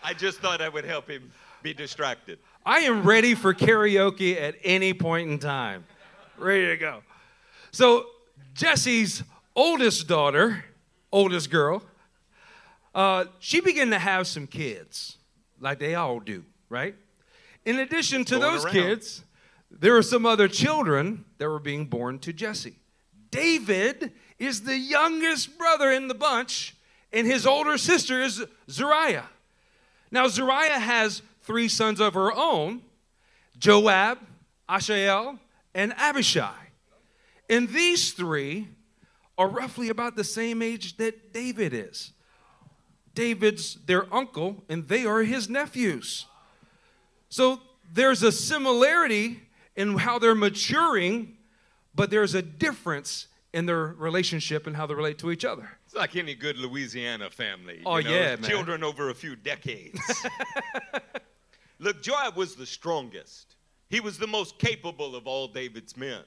I 0.02 0.14
just 0.14 0.38
thought 0.38 0.60
I 0.62 0.68
would 0.68 0.84
help 0.84 1.08
him 1.10 1.30
be 1.62 1.74
distracted. 1.74 2.38
I 2.64 2.78
am 2.80 3.02
ready 3.02 3.34
for 3.34 3.52
karaoke 3.54 4.40
at 4.40 4.54
any 4.62 4.94
point 4.94 5.30
in 5.30 5.38
time. 5.38 5.84
Ready 6.38 6.66
to 6.68 6.76
go. 6.76 7.02
So, 7.70 8.06
Jesse's 8.54 9.22
oldest 9.54 10.06
daughter, 10.08 10.64
oldest 11.12 11.50
girl, 11.50 11.82
uh, 12.94 13.26
she 13.38 13.60
began 13.60 13.90
to 13.90 13.98
have 13.98 14.26
some 14.26 14.46
kids, 14.46 15.18
like 15.60 15.78
they 15.78 15.94
all 15.94 16.20
do, 16.20 16.44
right? 16.68 16.94
In 17.64 17.78
addition 17.80 18.24
to 18.26 18.38
Going 18.38 18.42
those 18.42 18.64
around. 18.64 18.72
kids, 18.74 19.24
there 19.78 19.94
were 19.94 20.02
some 20.02 20.26
other 20.26 20.48
children 20.48 21.24
that 21.38 21.48
were 21.48 21.58
being 21.58 21.86
born 21.86 22.18
to 22.20 22.32
Jesse. 22.32 22.78
David 23.30 24.12
is 24.38 24.62
the 24.62 24.76
youngest 24.76 25.58
brother 25.58 25.90
in 25.90 26.08
the 26.08 26.14
bunch, 26.14 26.74
and 27.12 27.26
his 27.26 27.46
older 27.46 27.76
sister 27.78 28.22
is 28.22 28.44
Zariah. 28.68 29.26
Now, 30.10 30.26
Zariah 30.26 30.80
has 30.80 31.22
three 31.42 31.68
sons 31.68 32.00
of 32.00 32.14
her 32.14 32.32
own 32.32 32.82
Joab, 33.58 34.18
Asahel, 34.68 35.38
and 35.74 35.94
Abishai. 35.96 36.54
And 37.48 37.68
these 37.68 38.12
three 38.12 38.68
are 39.38 39.48
roughly 39.48 39.88
about 39.88 40.16
the 40.16 40.24
same 40.24 40.62
age 40.62 40.96
that 40.96 41.32
David 41.32 41.72
is. 41.72 42.12
David's 43.14 43.76
their 43.86 44.12
uncle, 44.14 44.62
and 44.68 44.88
they 44.88 45.06
are 45.06 45.22
his 45.22 45.48
nephews. 45.48 46.26
So 47.28 47.60
there's 47.92 48.22
a 48.22 48.32
similarity 48.32 49.40
in 49.76 49.98
how 49.98 50.18
they're 50.18 50.34
maturing, 50.34 51.36
but 51.94 52.10
there's 52.10 52.34
a 52.34 52.42
difference 52.42 53.28
in 53.52 53.66
their 53.66 53.94
relationship 53.98 54.66
and 54.66 54.76
how 54.76 54.86
they 54.86 54.94
relate 54.94 55.18
to 55.18 55.30
each 55.30 55.44
other. 55.44 55.78
It's 55.84 55.94
like 55.94 56.16
any 56.16 56.34
good 56.34 56.58
Louisiana 56.58 57.30
family. 57.30 57.82
Oh, 57.86 57.96
you 57.96 58.04
know, 58.04 58.10
yeah, 58.10 58.36
man. 58.36 58.42
Children 58.42 58.84
over 58.84 59.10
a 59.10 59.14
few 59.14 59.36
decades. 59.36 60.00
Look, 61.78 62.02
Joab 62.02 62.36
was 62.36 62.54
the 62.54 62.66
strongest. 62.66 63.56
He 63.88 64.00
was 64.00 64.18
the 64.18 64.26
most 64.26 64.58
capable 64.58 65.14
of 65.14 65.26
all 65.26 65.48
David's 65.48 65.96
men. 65.96 66.22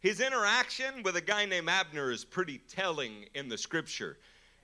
His 0.00 0.20
interaction 0.20 1.02
with 1.02 1.16
a 1.16 1.20
guy 1.20 1.44
named 1.46 1.68
Abner 1.68 2.10
is 2.10 2.24
pretty 2.24 2.58
telling 2.68 3.26
in 3.34 3.48
the 3.48 3.56
scripture. 3.58 4.18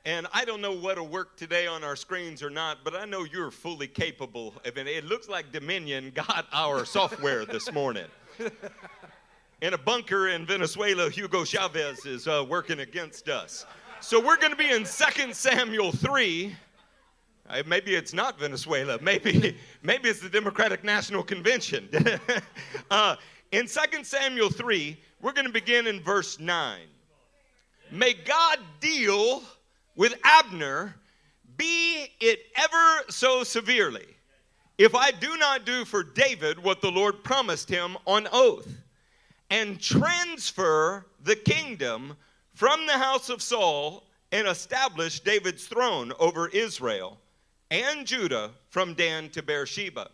And 0.04 0.26
I 0.32 0.44
don't 0.44 0.60
know 0.60 0.72
what'll 0.72 1.08
work 1.08 1.37
today 1.37 1.66
on 1.66 1.84
our 1.84 1.96
screens 1.96 2.42
or 2.42 2.50
not, 2.50 2.78
but 2.84 2.94
I 2.94 3.04
know 3.04 3.25
you're 3.25 3.50
fully 3.50 3.87
capable 3.87 4.54
of 4.64 4.78
it. 4.78 4.87
It 4.87 5.04
looks 5.04 5.28
like 5.28 5.52
Dominion 5.52 6.12
got 6.14 6.46
our 6.52 6.84
software 6.84 7.44
this 7.44 7.70
morning. 7.72 8.06
In 9.62 9.75
a 9.75 9.78
bunker 9.78 10.28
in 10.28 10.47
Venezuela, 10.47 11.11
Hugo 11.11 11.44
Chavez 11.44 12.06
is 12.06 12.26
uh, 12.26 12.44
working 12.49 12.80
against 12.80 13.28
us. 13.28 13.66
So 14.00 14.18
we're 14.18 14.38
going 14.38 14.52
to 14.52 14.56
be 14.56 14.70
in 14.70 14.85
2 14.85 15.35
Samuel 15.35 15.92
3. 15.92 16.56
Uh, 17.47 17.62
maybe 17.66 17.94
it's 17.94 18.14
not 18.14 18.40
Venezuela. 18.40 18.99
Maybe, 19.02 19.59
maybe 19.82 20.09
it's 20.09 20.20
the 20.20 20.30
Democratic 20.30 20.82
National 20.82 21.23
Convention. 21.23 21.90
uh, 22.90 23.16
in 23.52 23.66
2 23.66 24.02
Samuel 24.02 24.49
3, 24.49 24.99
we're 25.20 25.32
going 25.32 25.47
to 25.47 25.52
begin 25.52 25.87
in 25.87 26.00
verse 26.00 26.40
9. 26.40 26.78
May 27.90 28.14
God 28.14 28.61
deal 28.80 29.42
with 29.94 30.14
Abner, 30.25 30.94
be 31.59 32.06
it 32.20 32.47
ever 32.56 33.11
so 33.11 33.44
severely, 33.44 34.06
if 34.80 34.94
I 34.94 35.10
do 35.10 35.37
not 35.37 35.66
do 35.66 35.84
for 35.84 36.02
David 36.02 36.58
what 36.58 36.80
the 36.80 36.90
Lord 36.90 37.22
promised 37.22 37.68
him 37.68 37.99
on 38.06 38.26
oath, 38.32 38.78
and 39.50 39.78
transfer 39.78 41.04
the 41.22 41.37
kingdom 41.37 42.16
from 42.54 42.87
the 42.87 42.96
house 42.96 43.28
of 43.28 43.42
Saul 43.42 44.04
and 44.32 44.49
establish 44.49 45.20
David's 45.20 45.66
throne 45.66 46.14
over 46.18 46.49
Israel 46.49 47.18
and 47.70 48.06
Judah 48.06 48.52
from 48.70 48.94
Dan 48.94 49.28
to 49.30 49.42
Beersheba. 49.42 50.08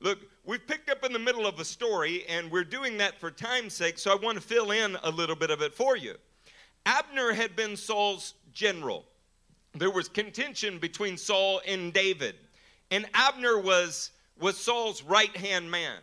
Look, 0.00 0.18
we've 0.44 0.66
picked 0.66 0.90
up 0.90 1.02
in 1.02 1.14
the 1.14 1.18
middle 1.18 1.46
of 1.46 1.58
a 1.58 1.64
story, 1.64 2.26
and 2.28 2.50
we're 2.50 2.62
doing 2.62 2.98
that 2.98 3.18
for 3.18 3.30
time's 3.30 3.72
sake, 3.72 3.98
so 3.98 4.12
I 4.12 4.16
want 4.16 4.36
to 4.36 4.42
fill 4.42 4.70
in 4.70 4.98
a 5.02 5.10
little 5.10 5.36
bit 5.36 5.50
of 5.50 5.62
it 5.62 5.72
for 5.72 5.96
you. 5.96 6.16
Abner 6.84 7.32
had 7.32 7.56
been 7.56 7.74
Saul's 7.74 8.34
general. 8.52 9.06
There 9.72 9.90
was 9.90 10.10
contention 10.10 10.78
between 10.78 11.16
Saul 11.16 11.62
and 11.66 11.90
David, 11.90 12.34
and 12.94 13.06
Abner 13.12 13.58
was, 13.58 14.12
was 14.38 14.56
Saul's 14.56 15.02
right 15.02 15.36
hand 15.36 15.68
man. 15.68 15.98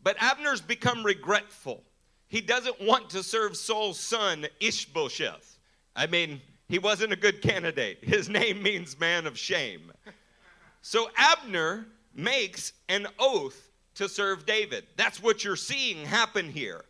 But 0.00 0.16
Abner's 0.22 0.60
become 0.60 1.04
regretful. 1.04 1.82
He 2.28 2.40
doesn't 2.40 2.80
want 2.80 3.10
to 3.10 3.24
serve 3.24 3.56
Saul's 3.56 3.98
son, 3.98 4.46
Ishbosheth. 4.60 5.58
I 5.96 6.06
mean, 6.06 6.40
he 6.68 6.78
wasn't 6.78 7.12
a 7.12 7.16
good 7.16 7.42
candidate. 7.42 7.98
His 8.02 8.28
name 8.28 8.62
means 8.62 9.00
man 9.00 9.26
of 9.26 9.36
shame. 9.36 9.92
So 10.80 11.10
Abner 11.16 11.86
makes 12.14 12.72
an 12.88 13.08
oath 13.18 13.70
to 13.96 14.08
serve 14.08 14.46
David. 14.46 14.86
That's 14.96 15.20
what 15.20 15.42
you're 15.42 15.56
seeing 15.56 16.06
happen 16.06 16.48
here. 16.48 16.84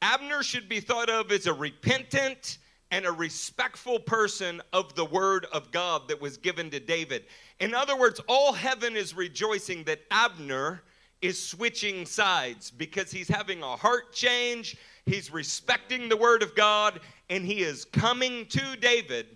Abner 0.00 0.44
should 0.44 0.68
be 0.68 0.78
thought 0.78 1.10
of 1.10 1.32
as 1.32 1.46
a 1.48 1.52
repentant 1.52 2.58
and 2.96 3.04
a 3.04 3.12
respectful 3.12 3.98
person 3.98 4.62
of 4.72 4.94
the 4.94 5.04
word 5.04 5.44
of 5.52 5.70
God 5.70 6.08
that 6.08 6.18
was 6.18 6.38
given 6.38 6.70
to 6.70 6.80
David. 6.80 7.26
In 7.60 7.74
other 7.74 7.94
words, 7.94 8.22
all 8.26 8.54
heaven 8.54 8.96
is 8.96 9.14
rejoicing 9.14 9.84
that 9.84 10.00
Abner 10.10 10.80
is 11.20 11.38
switching 11.38 12.06
sides 12.06 12.70
because 12.70 13.10
he's 13.10 13.28
having 13.28 13.62
a 13.62 13.76
heart 13.76 14.14
change, 14.14 14.78
he's 15.04 15.30
respecting 15.30 16.08
the 16.08 16.16
word 16.16 16.42
of 16.42 16.54
God, 16.54 17.00
and 17.28 17.44
he 17.44 17.60
is 17.60 17.84
coming 17.84 18.46
to 18.46 18.76
David 18.80 19.26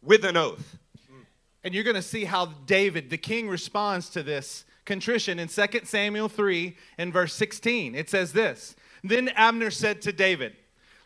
with 0.00 0.24
an 0.24 0.36
oath. 0.36 0.78
And 1.64 1.74
you're 1.74 1.82
going 1.82 1.96
to 1.96 2.02
see 2.02 2.24
how 2.24 2.46
David, 2.64 3.10
the 3.10 3.18
king, 3.18 3.48
responds 3.48 4.08
to 4.10 4.22
this 4.22 4.64
contrition 4.84 5.40
in 5.40 5.48
2 5.48 5.80
Samuel 5.82 6.28
3 6.28 6.76
and 6.96 7.12
verse 7.12 7.34
16. 7.34 7.96
It 7.96 8.08
says 8.08 8.32
this 8.32 8.76
Then 9.02 9.30
Abner 9.30 9.72
said 9.72 10.00
to 10.02 10.12
David, 10.12 10.54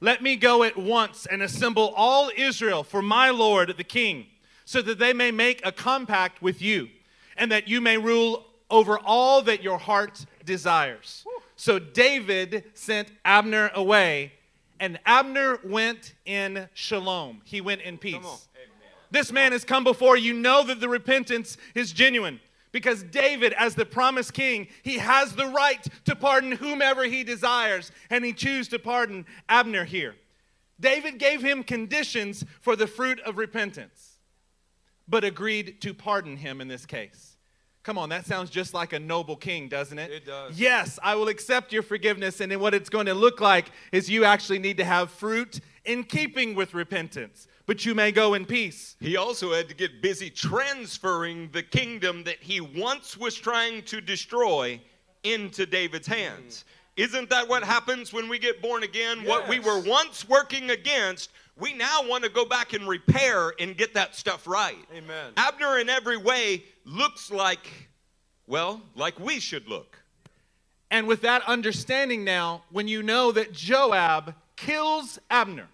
Let 0.04 0.23
me 0.23 0.37
go 0.37 0.62
at 0.64 0.76
once 0.76 1.25
and 1.25 1.40
assemble 1.40 1.94
all 1.96 2.30
Israel 2.37 2.84
for 2.84 3.00
my 3.00 3.30
lord 3.30 3.75
the 3.78 3.84
king, 3.84 4.26
so 4.66 4.82
that 4.82 4.99
they 4.99 5.14
may 5.14 5.30
make 5.30 5.64
a 5.64 5.73
compact 5.73 6.42
with 6.42 6.61
you, 6.61 6.90
and 7.38 7.50
that 7.50 7.68
you 7.68 7.80
may 7.80 7.96
rule 7.96 8.44
over 8.68 8.99
all 8.99 9.40
that 9.40 9.62
your 9.62 9.78
heart 9.78 10.26
desires. 10.44 11.25
So 11.56 11.78
David 11.78 12.64
sent 12.75 13.12
Abner 13.25 13.70
away, 13.75 14.34
and 14.78 15.00
Abner 15.06 15.58
went 15.64 16.12
in 16.26 16.68
shalom. 16.75 17.40
He 17.46 17.62
went 17.62 17.80
in 17.80 17.96
peace. 17.96 18.49
This 19.11 19.32
man 19.32 19.52
has 19.52 19.64
come 19.64 19.84
before 19.84 20.18
you. 20.18 20.34
Know 20.34 20.64
that 20.64 20.80
the 20.80 20.88
repentance 20.90 21.56
is 21.75 21.92
genuine. 21.92 22.40
Because 22.75 23.04
David, 23.04 23.52
as 23.52 23.76
the 23.76 23.87
promised 23.87 24.35
king, 24.35 24.66
he 24.83 24.99
has 24.99 25.37
the 25.37 25.47
right 25.47 25.87
to 26.07 26.16
pardon 26.16 26.50
whomever 26.50 27.04
he 27.04 27.23
desires, 27.23 27.93
and 28.11 28.25
he 28.25 28.33
chose 28.33 28.66
to 28.66 28.81
pardon 28.81 29.26
Abner 29.49 29.85
here. 29.85 30.16
David 30.81 31.21
gave 31.21 31.40
him 31.40 31.62
conditions 31.62 32.45
for 32.61 32.75
the 32.75 32.88
fruit 32.88 33.21
of 33.21 33.38
repentance, 33.38 34.19
but 35.07 35.23
agreed 35.23 35.81
to 35.83 35.95
pardon 35.95 36.37
him 36.37 36.61
in 36.61 36.66
this 36.66 36.85
case. 36.85 37.37
Come 37.85 37.97
on, 37.97 38.09
that 38.09 38.26
sounds 38.26 38.50
just 38.50 38.75
like 38.75 38.93
a 38.93 38.99
noble 38.99 39.37
king, 39.37 39.69
doesn't 39.69 40.00
it? 40.00 40.11
It 40.11 40.26
does. 40.26 40.59
Yes, 40.59 40.99
I 41.00 41.14
will 41.14 41.28
accept 41.28 41.73
your 41.73 41.85
forgiveness, 41.85 42.40
and 42.40 42.50
then 42.50 42.59
what 42.59 42.75
it's 42.75 42.90
going 42.90 43.07
to 43.07 43.14
look 43.14 43.40
like 43.40 43.71
is 43.93 44.11
you 44.11 44.25
actually 44.25 44.59
need 44.59 44.78
to 44.78 44.85
have 44.85 45.12
fruit 45.12 45.61
in 45.85 46.02
keeping 46.02 46.57
with 46.57 46.75
repentance, 46.75 47.47
but 47.66 47.85
you 47.87 47.94
may 47.94 48.12
go 48.12 48.35
in 48.35 48.44
peace. 48.44 48.97
He 49.00 49.16
also 49.16 49.52
had 49.52 49.68
to 49.68 49.75
get 49.75 50.02
busy 50.02 50.30
transferring 50.30 51.50
the 51.52 51.62
kingdom 51.62 52.25
that 52.25 52.38
he 52.40 52.61
once 52.61 53.16
was 53.16 53.35
trying 53.35 53.83
to 53.85 54.00
destroy 54.00 54.80
into 55.23 55.66
David's 55.66 56.06
hands. 56.06 56.64
Isn't 56.97 57.30
that 57.30 57.49
what 57.49 57.64
happens 57.64 58.12
when 58.12 58.28
we 58.28 58.38
get 58.38 58.62
born 58.62 58.85
again? 58.85 59.25
What 59.25 59.49
we 59.49 59.59
were 59.59 59.80
once 59.80 60.28
working 60.28 60.71
against, 60.71 61.30
we 61.59 61.73
now 61.73 62.06
want 62.06 62.23
to 62.25 62.30
go 62.30 62.44
back 62.44 62.73
and 62.73 62.87
repair 62.87 63.52
and 63.59 63.76
get 63.76 63.94
that 63.94 64.14
stuff 64.14 64.47
right. 64.47 64.76
Amen. 64.94 65.33
Abner, 65.37 65.78
in 65.78 65.88
every 65.88 66.16
way, 66.16 66.62
looks 66.85 67.33
like, 67.33 67.88
well, 68.47 68.80
like 68.94 69.18
we 69.18 69.40
should 69.40 69.66
look. 69.66 69.99
And 70.90 71.09
with 71.09 71.23
that 71.23 71.42
understanding 71.49 72.23
now, 72.23 72.62
when 72.71 72.87
you 72.87 73.02
know 73.02 73.33
that 73.33 73.52
Joab 73.52 74.35
kills 74.54 75.18
Abner, 75.30 75.66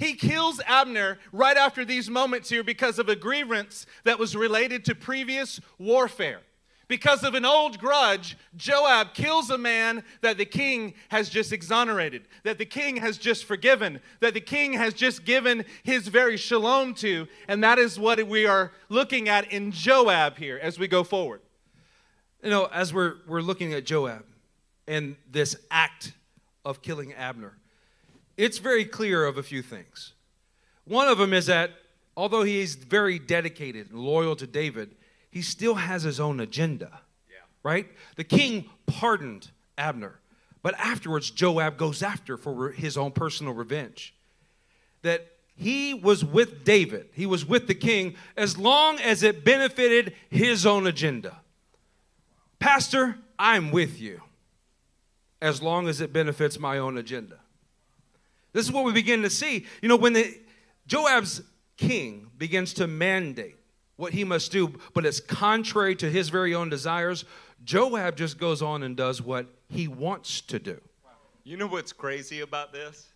he 0.00 0.14
kills 0.14 0.62
Abner 0.66 1.18
right 1.30 1.58
after 1.58 1.84
these 1.84 2.08
moments 2.08 2.48
here 2.48 2.64
because 2.64 2.98
of 2.98 3.10
a 3.10 3.14
grievance 3.14 3.84
that 4.04 4.18
was 4.18 4.34
related 4.34 4.82
to 4.86 4.94
previous 4.94 5.60
warfare. 5.78 6.40
Because 6.88 7.22
of 7.22 7.34
an 7.34 7.44
old 7.44 7.78
grudge, 7.78 8.38
Joab 8.56 9.12
kills 9.12 9.50
a 9.50 9.58
man 9.58 10.02
that 10.22 10.38
the 10.38 10.46
king 10.46 10.94
has 11.10 11.28
just 11.28 11.52
exonerated, 11.52 12.22
that 12.44 12.56
the 12.56 12.64
king 12.64 12.96
has 12.96 13.18
just 13.18 13.44
forgiven, 13.44 14.00
that 14.20 14.32
the 14.32 14.40
king 14.40 14.72
has 14.72 14.94
just 14.94 15.26
given 15.26 15.66
his 15.82 16.08
very 16.08 16.38
shalom 16.38 16.94
to. 16.94 17.28
And 17.46 17.62
that 17.62 17.78
is 17.78 17.98
what 17.98 18.26
we 18.26 18.46
are 18.46 18.72
looking 18.88 19.28
at 19.28 19.52
in 19.52 19.70
Joab 19.70 20.38
here 20.38 20.58
as 20.60 20.78
we 20.78 20.88
go 20.88 21.04
forward. 21.04 21.42
You 22.42 22.48
know, 22.48 22.70
as 22.72 22.94
we're, 22.94 23.16
we're 23.26 23.42
looking 23.42 23.74
at 23.74 23.84
Joab 23.84 24.24
and 24.88 25.16
this 25.30 25.56
act 25.70 26.14
of 26.64 26.80
killing 26.80 27.12
Abner, 27.12 27.59
it's 28.40 28.56
very 28.56 28.86
clear 28.86 29.26
of 29.26 29.36
a 29.36 29.42
few 29.42 29.60
things. 29.60 30.14
One 30.84 31.08
of 31.08 31.18
them 31.18 31.34
is 31.34 31.44
that 31.46 31.72
although 32.16 32.42
he 32.42 32.60
is 32.60 32.74
very 32.74 33.18
dedicated 33.18 33.90
and 33.90 34.00
loyal 34.00 34.34
to 34.36 34.46
David, 34.46 34.96
he 35.30 35.42
still 35.42 35.74
has 35.74 36.04
his 36.04 36.18
own 36.18 36.40
agenda. 36.40 37.00
Right? 37.62 37.86
The 38.16 38.24
king 38.24 38.70
pardoned 38.86 39.50
Abner, 39.76 40.20
but 40.62 40.74
afterwards 40.78 41.30
Joab 41.30 41.76
goes 41.76 42.02
after 42.02 42.38
for 42.38 42.70
his 42.70 42.96
own 42.96 43.12
personal 43.12 43.52
revenge. 43.52 44.14
That 45.02 45.26
he 45.54 45.92
was 45.92 46.24
with 46.24 46.64
David, 46.64 47.10
he 47.12 47.26
was 47.26 47.44
with 47.44 47.66
the 47.66 47.74
king 47.74 48.14
as 48.38 48.56
long 48.56 48.98
as 48.98 49.22
it 49.22 49.44
benefited 49.44 50.14
his 50.30 50.64
own 50.64 50.86
agenda. 50.86 51.40
Pastor, 52.58 53.18
I'm 53.38 53.70
with 53.70 54.00
you 54.00 54.22
as 55.42 55.60
long 55.60 55.88
as 55.88 56.00
it 56.00 56.10
benefits 56.10 56.58
my 56.58 56.78
own 56.78 56.96
agenda. 56.96 57.36
This 58.52 58.66
is 58.66 58.72
what 58.72 58.84
we 58.84 58.92
begin 58.92 59.22
to 59.22 59.30
see. 59.30 59.66
You 59.80 59.88
know, 59.88 59.96
when 59.96 60.12
the, 60.12 60.38
Joab's 60.86 61.42
king 61.76 62.30
begins 62.36 62.74
to 62.74 62.86
mandate 62.86 63.56
what 63.96 64.12
he 64.12 64.24
must 64.24 64.50
do, 64.50 64.78
but 64.94 65.04
it's 65.04 65.20
contrary 65.20 65.94
to 65.96 66.10
his 66.10 66.28
very 66.30 66.54
own 66.54 66.68
desires, 66.68 67.24
Joab 67.64 68.16
just 68.16 68.38
goes 68.38 68.62
on 68.62 68.82
and 68.82 68.96
does 68.96 69.20
what 69.20 69.46
he 69.68 69.86
wants 69.88 70.40
to 70.42 70.58
do. 70.58 70.80
You 71.44 71.56
know 71.56 71.66
what's 71.66 71.92
crazy 71.92 72.40
about 72.40 72.72
this? 72.72 73.08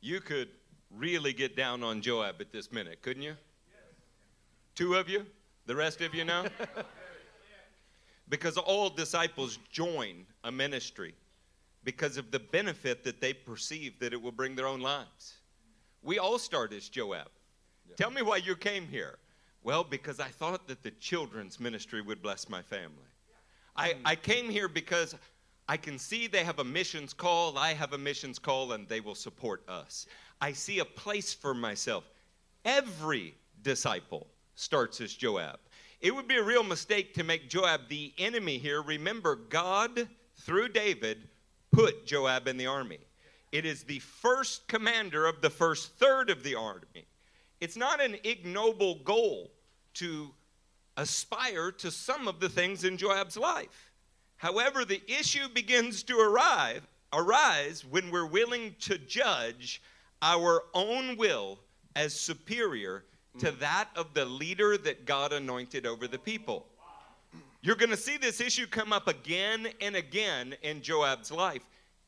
You 0.00 0.20
could 0.20 0.48
really 0.90 1.32
get 1.32 1.56
down 1.56 1.82
on 1.82 2.00
Joab 2.00 2.40
at 2.40 2.52
this 2.52 2.70
minute, 2.72 3.02
couldn't 3.02 3.22
you? 3.22 3.34
Two 4.74 4.94
of 4.94 5.08
you? 5.08 5.26
The 5.66 5.76
rest 5.76 6.00
of 6.00 6.14
you 6.14 6.24
know? 6.24 6.44
because 8.28 8.56
all 8.56 8.88
disciples 8.88 9.58
join 9.70 10.26
a 10.44 10.52
ministry. 10.52 11.14
Because 11.84 12.16
of 12.16 12.30
the 12.30 12.38
benefit 12.38 13.04
that 13.04 13.20
they 13.20 13.32
perceive 13.32 13.98
that 13.98 14.12
it 14.12 14.20
will 14.20 14.32
bring 14.32 14.54
their 14.54 14.66
own 14.66 14.80
lives. 14.80 15.38
We 16.02 16.18
all 16.18 16.38
start 16.38 16.72
as 16.72 16.88
Joab. 16.88 17.28
Tell 17.96 18.10
me 18.10 18.22
why 18.22 18.38
you 18.38 18.56
came 18.56 18.88
here. 18.88 19.18
Well, 19.62 19.84
because 19.84 20.18
I 20.18 20.28
thought 20.28 20.66
that 20.68 20.82
the 20.82 20.90
children's 20.92 21.60
ministry 21.60 22.00
would 22.02 22.22
bless 22.22 22.48
my 22.48 22.62
family. 22.62 23.12
I, 23.76 23.90
hmm. 23.90 24.06
I 24.06 24.16
came 24.16 24.50
here 24.50 24.68
because 24.68 25.14
I 25.68 25.76
can 25.76 25.98
see 25.98 26.26
they 26.26 26.44
have 26.44 26.58
a 26.58 26.64
missions 26.64 27.12
call, 27.12 27.56
I 27.56 27.72
have 27.74 27.92
a 27.92 27.98
missions 27.98 28.38
call, 28.38 28.72
and 28.72 28.88
they 28.88 29.00
will 29.00 29.14
support 29.14 29.62
us. 29.68 30.06
I 30.40 30.52
see 30.52 30.80
a 30.80 30.84
place 30.84 31.32
for 31.32 31.54
myself. 31.54 32.04
Every 32.64 33.34
disciple 33.62 34.26
starts 34.54 35.00
as 35.00 35.14
Joab. 35.14 35.60
It 36.00 36.12
would 36.12 36.26
be 36.26 36.36
a 36.36 36.42
real 36.42 36.64
mistake 36.64 37.14
to 37.14 37.24
make 37.24 37.48
Joab 37.48 37.82
the 37.88 38.12
enemy 38.18 38.58
here. 38.58 38.82
Remember, 38.82 39.36
God, 39.36 40.08
through 40.36 40.70
David, 40.70 41.28
put 41.72 42.06
Joab 42.06 42.46
in 42.46 42.56
the 42.56 42.66
army. 42.66 42.98
It 43.50 43.66
is 43.66 43.82
the 43.82 43.98
first 43.98 44.66
commander 44.68 45.26
of 45.26 45.40
the 45.40 45.50
first 45.50 45.92
third 45.96 46.30
of 46.30 46.42
the 46.42 46.54
army. 46.54 47.06
It's 47.60 47.76
not 47.76 48.00
an 48.00 48.16
ignoble 48.24 48.96
goal 49.04 49.50
to 49.94 50.30
aspire 50.96 51.70
to 51.72 51.90
some 51.90 52.28
of 52.28 52.40
the 52.40 52.48
things 52.48 52.84
in 52.84 52.96
Joab's 52.96 53.36
life. 53.36 53.90
However, 54.36 54.84
the 54.84 55.02
issue 55.06 55.48
begins 55.48 56.02
to 56.04 56.18
arrive, 56.18 56.86
arise 57.12 57.84
when 57.84 58.10
we're 58.10 58.26
willing 58.26 58.74
to 58.80 58.98
judge 58.98 59.82
our 60.20 60.64
own 60.74 61.16
will 61.16 61.58
as 61.94 62.18
superior 62.18 63.04
to 63.38 63.52
mm. 63.52 63.58
that 63.60 63.88
of 63.96 64.14
the 64.14 64.24
leader 64.24 64.76
that 64.78 65.04
God 65.04 65.32
anointed 65.32 65.86
over 65.86 66.08
the 66.08 66.18
people. 66.18 66.66
You're 67.62 67.76
going 67.76 67.90
to 67.90 67.96
see 67.96 68.16
this 68.16 68.40
issue 68.40 68.66
come 68.66 68.92
up 68.92 69.06
again 69.06 69.68
and 69.80 69.94
again 69.94 70.56
in 70.62 70.82
Joab's 70.82 71.30
life. 71.30 71.62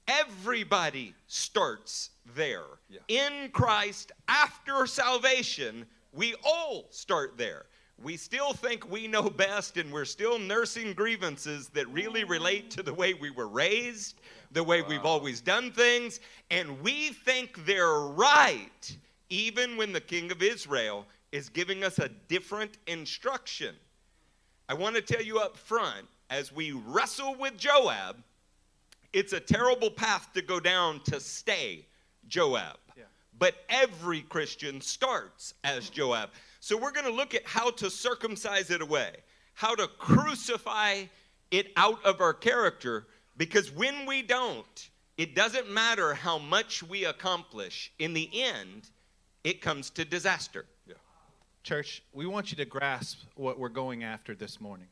Everybody 0.09 1.15
starts 1.29 2.11
there. 2.35 2.65
Yeah. 2.89 2.99
In 3.07 3.51
Christ, 3.53 4.11
after 4.27 4.85
salvation, 4.87 5.87
we 6.13 6.35
all 6.45 6.87
start 6.91 7.39
there. 7.39 7.67
We 8.03 8.17
still 8.17 8.53
think 8.53 8.91
we 8.91 9.07
know 9.07 9.31
best, 9.31 9.77
and 9.77 9.93
we're 9.93 10.05
still 10.05 10.41
nursing 10.41 10.93
grievances 10.93 11.69
that 11.69 11.89
really 11.89 12.25
relate 12.25 12.73
to 12.73 12.83
the 12.83 12.93
way 12.93 13.15
we 13.15 13.31
were 13.31 13.47
raised, 13.47 14.21
the 14.51 14.65
way 14.65 14.83
we've 14.83 15.07
always 15.07 15.41
done 15.41 15.71
things, 15.71 16.19
and 16.51 16.81
we 16.83 17.11
think 17.11 17.65
they're 17.65 18.01
right, 18.01 18.97
even 19.31 19.77
when 19.77 19.93
the 19.93 20.01
King 20.01 20.33
of 20.33 20.43
Israel 20.43 21.07
is 21.31 21.49
giving 21.49 21.85
us 21.85 22.01
a 22.01 22.09
different 22.09 22.79
instruction. 22.89 23.77
I 24.69 24.75
want 24.75 24.97
to 24.97 25.03
tell 25.03 25.23
you 25.23 25.39
up 25.39 25.57
front 25.57 26.07
as 26.31 26.53
we 26.53 26.73
wrestle 26.73 27.35
with 27.35 27.57
Joab, 27.57 28.17
it's 29.13 29.33
a 29.33 29.41
terrible 29.41 29.91
path 29.91 30.31
to 30.35 30.43
go 30.43 30.59
down 30.59 31.01
to 31.05 31.21
stay 31.21 31.87
Joab. 32.29 32.79
Yeah. 32.97 33.05
But 33.39 33.55
every 33.69 34.23
Christian 34.23 34.81
starts 34.81 35.55
as 35.65 35.91
Joab. 35.91 36.31
So 36.61 36.79
we're 36.79 36.93
going 36.93 37.07
to 37.07 37.13
look 37.13 37.35
at 37.35 37.47
how 37.47 37.71
to 37.73 37.91
circumcise 37.91 38.71
it 38.71 38.81
away, 38.81 39.11
how 39.53 39.75
to 39.75 39.87
crucify 39.99 41.05
it 41.51 41.71
out 41.77 42.05
of 42.05 42.21
our 42.21 42.33
character, 42.33 43.07
because 43.37 43.71
when 43.71 44.07
we 44.07 44.23
don't, 44.23 44.89
it 45.19 45.35
doesn't 45.35 45.71
matter 45.71 46.15
how 46.15 46.39
much 46.39 46.83
we 46.83 47.05
accomplish. 47.05 47.93
In 47.99 48.15
the 48.15 48.31
end, 48.33 48.89
it 49.45 49.61
comes 49.61 49.91
to 49.91 50.05
disaster. 50.05 50.65
Church, 51.65 52.03
we 52.13 52.27
want 52.27 52.51
you 52.51 52.59
to 52.59 52.67
grasp 52.67 53.21
what 53.37 53.59
we're 53.59 53.71
going 53.71 54.05
after 54.05 54.35
this 54.35 54.61
morning. 54.61 54.89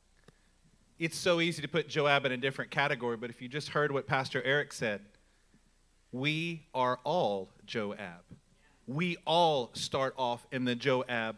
It's 0.98 1.18
so 1.18 1.42
easy 1.42 1.60
to 1.60 1.68
put 1.68 1.86
Joab 1.86 2.24
in 2.24 2.32
a 2.32 2.36
different 2.38 2.70
category, 2.70 3.18
but 3.18 3.28
if 3.28 3.42
you 3.42 3.48
just 3.48 3.68
heard 3.68 3.92
what 3.92 4.06
Pastor 4.06 4.42
Eric 4.42 4.72
said, 4.72 5.02
we 6.12 6.62
are 6.72 6.98
all 7.04 7.50
Joab. 7.66 8.22
We 8.86 9.18
all 9.26 9.68
start 9.74 10.14
off 10.16 10.46
in 10.50 10.64
the 10.64 10.74
Joab 10.74 11.36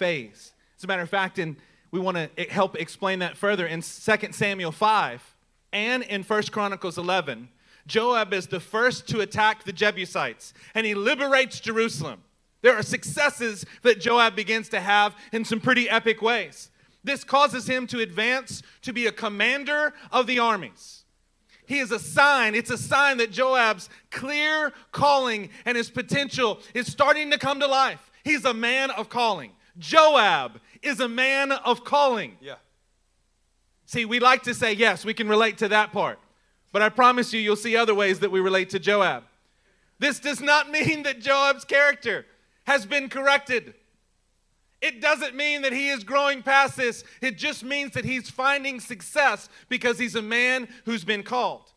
phase. 0.00 0.52
As 0.76 0.82
a 0.82 0.88
matter 0.88 1.02
of 1.02 1.10
fact, 1.10 1.38
and 1.38 1.54
we 1.92 2.00
want 2.00 2.16
to 2.16 2.42
help 2.50 2.74
explain 2.74 3.20
that 3.20 3.36
further 3.36 3.68
in 3.68 3.82
2 3.82 4.32
Samuel 4.32 4.72
5 4.72 5.36
and 5.72 6.02
in 6.02 6.24
1 6.24 6.42
Chronicles 6.50 6.98
11. 6.98 7.50
Joab 7.86 8.34
is 8.34 8.48
the 8.48 8.58
first 8.58 9.06
to 9.10 9.20
attack 9.20 9.62
the 9.62 9.72
Jebusites, 9.72 10.52
and 10.74 10.84
he 10.84 10.96
liberates 10.96 11.60
Jerusalem. 11.60 12.24
There 12.66 12.76
are 12.76 12.82
successes 12.82 13.64
that 13.82 14.00
Joab 14.00 14.34
begins 14.34 14.68
to 14.70 14.80
have 14.80 15.14
in 15.30 15.44
some 15.44 15.60
pretty 15.60 15.88
epic 15.88 16.20
ways. 16.20 16.72
This 17.04 17.22
causes 17.22 17.68
him 17.68 17.86
to 17.86 18.00
advance 18.00 18.60
to 18.82 18.92
be 18.92 19.06
a 19.06 19.12
commander 19.12 19.94
of 20.10 20.26
the 20.26 20.40
armies. 20.40 21.04
He 21.68 21.78
is 21.78 21.92
a 21.92 22.00
sign, 22.00 22.56
it's 22.56 22.70
a 22.70 22.76
sign 22.76 23.18
that 23.18 23.30
Joab's 23.30 23.88
clear 24.10 24.72
calling 24.90 25.50
and 25.64 25.76
his 25.76 25.90
potential 25.90 26.58
is 26.74 26.90
starting 26.90 27.30
to 27.30 27.38
come 27.38 27.60
to 27.60 27.68
life. 27.68 28.10
He's 28.24 28.44
a 28.44 28.52
man 28.52 28.90
of 28.90 29.08
calling. 29.08 29.52
Joab 29.78 30.58
is 30.82 30.98
a 30.98 31.08
man 31.08 31.52
of 31.52 31.84
calling. 31.84 32.36
Yeah. 32.40 32.56
See, 33.84 34.06
we 34.06 34.18
like 34.18 34.42
to 34.42 34.54
say, 34.54 34.72
yes, 34.72 35.04
we 35.04 35.14
can 35.14 35.28
relate 35.28 35.58
to 35.58 35.68
that 35.68 35.92
part. 35.92 36.18
But 36.72 36.82
I 36.82 36.88
promise 36.88 37.32
you, 37.32 37.38
you'll 37.38 37.54
see 37.54 37.76
other 37.76 37.94
ways 37.94 38.18
that 38.18 38.32
we 38.32 38.40
relate 38.40 38.70
to 38.70 38.80
Joab. 38.80 39.22
This 40.00 40.18
does 40.18 40.40
not 40.40 40.68
mean 40.72 41.04
that 41.04 41.20
Joab's 41.20 41.64
character 41.64 42.26
has 42.66 42.86
been 42.86 43.08
corrected. 43.08 43.74
It 44.82 45.00
doesn't 45.00 45.34
mean 45.34 45.62
that 45.62 45.72
he 45.72 45.88
is 45.88 46.04
growing 46.04 46.42
past 46.42 46.76
this. 46.76 47.02
It 47.22 47.38
just 47.38 47.64
means 47.64 47.92
that 47.92 48.04
he's 48.04 48.28
finding 48.28 48.78
success 48.80 49.48
because 49.68 49.98
he's 49.98 50.14
a 50.14 50.22
man 50.22 50.68
who's 50.84 51.04
been 51.04 51.22
called. 51.22 51.72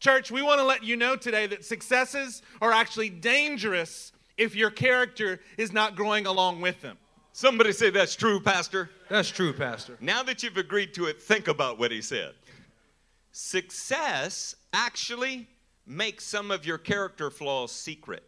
Church, 0.00 0.32
we 0.32 0.42
want 0.42 0.58
to 0.58 0.64
let 0.64 0.82
you 0.82 0.96
know 0.96 1.14
today 1.14 1.46
that 1.46 1.64
successes 1.64 2.42
are 2.60 2.72
actually 2.72 3.08
dangerous 3.08 4.12
if 4.36 4.56
your 4.56 4.70
character 4.70 5.40
is 5.56 5.72
not 5.72 5.94
growing 5.94 6.26
along 6.26 6.60
with 6.60 6.80
them. 6.80 6.98
Somebody 7.32 7.70
say 7.70 7.90
that's 7.90 8.16
true, 8.16 8.40
Pastor. 8.40 8.90
That's 9.08 9.28
true, 9.28 9.52
Pastor. 9.52 9.96
Now 10.00 10.24
that 10.24 10.42
you've 10.42 10.56
agreed 10.56 10.92
to 10.94 11.06
it, 11.06 11.22
think 11.22 11.46
about 11.46 11.78
what 11.78 11.92
he 11.92 12.02
said. 12.02 12.32
Success 13.30 14.56
actually 14.72 15.46
makes 15.86 16.24
some 16.24 16.50
of 16.50 16.66
your 16.66 16.78
character 16.78 17.30
flaws 17.30 17.70
secret. 17.70 18.24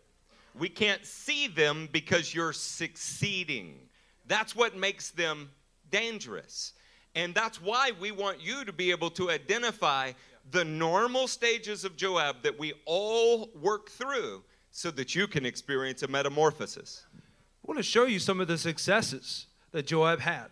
We 0.59 0.69
can't 0.69 1.05
see 1.05 1.49
them 1.49 1.89
because 1.91 2.35
you're 2.35 2.53
succeeding. 2.53 3.79
That's 4.27 4.55
what 4.55 4.77
makes 4.77 5.11
them 5.11 5.51
dangerous. 5.91 6.73
And 7.15 7.35
that's 7.35 7.61
why 7.61 7.93
we 8.01 8.13
want 8.13 8.43
you 8.43 8.65
to 8.65 8.73
be 8.73 8.91
able 8.91 9.11
to 9.11 9.31
identify 9.31 10.13
the 10.51 10.65
normal 10.65 11.27
stages 11.27 11.85
of 11.85 11.97
Joab 11.97 12.43
that 12.43 12.59
we 12.59 12.73
all 12.85 13.51
work 13.61 13.91
through 13.91 14.43
so 14.71 14.91
that 14.93 15.15
you 15.15 15.27
can 15.27 15.47
experience 15.47 16.03
a 16.03 16.09
metamorphosis. 16.09 17.05
I 17.15 17.19
want 17.65 17.79
to 17.79 17.83
show 17.83 18.05
you 18.05 18.19
some 18.19 18.41
of 18.41 18.49
the 18.49 18.59
successes 18.59 19.47
that 19.73 19.87
Joab 19.87 20.21
had. 20.21 20.47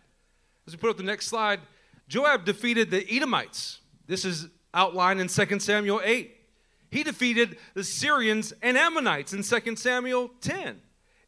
As 0.67 0.75
we 0.75 0.79
put 0.79 0.91
up 0.91 0.97
the 0.97 1.03
next 1.03 1.27
slide, 1.27 1.61
Joab 2.09 2.45
defeated 2.45 2.91
the 2.91 3.05
Edomites. 3.11 3.81
This 4.07 4.25
is 4.25 4.49
outlined 4.73 5.21
in 5.21 5.29
2 5.29 5.59
Samuel 5.59 6.01
8. 6.03 6.37
He 6.93 7.03
defeated 7.03 7.57
the 7.73 7.85
Syrians 7.85 8.53
and 8.61 8.77
Ammonites 8.77 9.33
in 9.33 9.43
2 9.43 9.77
Samuel 9.77 10.31
10, 10.43 10.79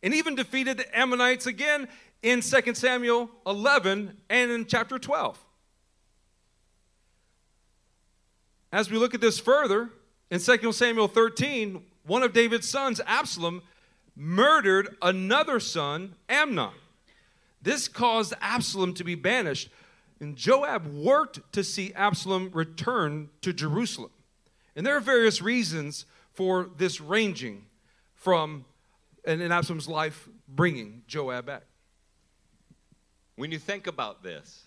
and 0.03 0.15
even 0.15 0.35
defeated 0.35 0.77
the 0.77 0.97
Ammonites 0.99 1.47
again 1.47 1.89
in 2.23 2.43
2 2.43 2.75
Samuel 2.75 3.31
11 3.47 4.15
and 4.29 4.51
in 4.51 4.67
chapter 4.67 4.99
12. 4.99 5.43
As 8.73 8.91
we 8.91 8.99
look 8.99 9.15
at 9.15 9.23
this 9.23 9.41
further, 9.41 9.89
in 10.31 10.39
2 10.39 10.71
Samuel 10.71 11.09
13, 11.09 11.83
one 12.05 12.23
of 12.23 12.35
David's 12.35 12.69
sons, 12.69 13.01
Absalom, 13.07 13.63
murdered 14.15 14.95
another 15.01 15.61
son, 15.61 16.15
Amnon. 16.29 16.73
This 17.63 17.89
caused 17.89 18.35
Absalom 18.43 18.93
to 18.95 19.05
be 19.05 19.15
banished, 19.15 19.71
and 20.21 20.37
Joab 20.37 20.93
worked 20.93 21.41
to 21.55 21.65
see 21.65 21.95
Absalom 21.95 22.51
return 22.53 23.31
to 23.41 23.55
Jerusalem. 23.55 24.11
And 24.77 24.87
there 24.87 24.97
are 24.97 25.01
various 25.01 25.41
reasons 25.41 26.07
for 26.33 26.69
this 26.77 27.01
ranging 27.01 27.67
from, 28.15 28.65
and 29.25 29.41
in 29.41 29.53
Absalom's 29.53 29.89
life, 29.89 30.29
bringing 30.49 31.03
Joab 31.07 31.47
back. 31.47 31.63
When 33.37 33.53
you 33.53 33.59
think 33.59 33.87
about 33.87 34.23
this, 34.23 34.65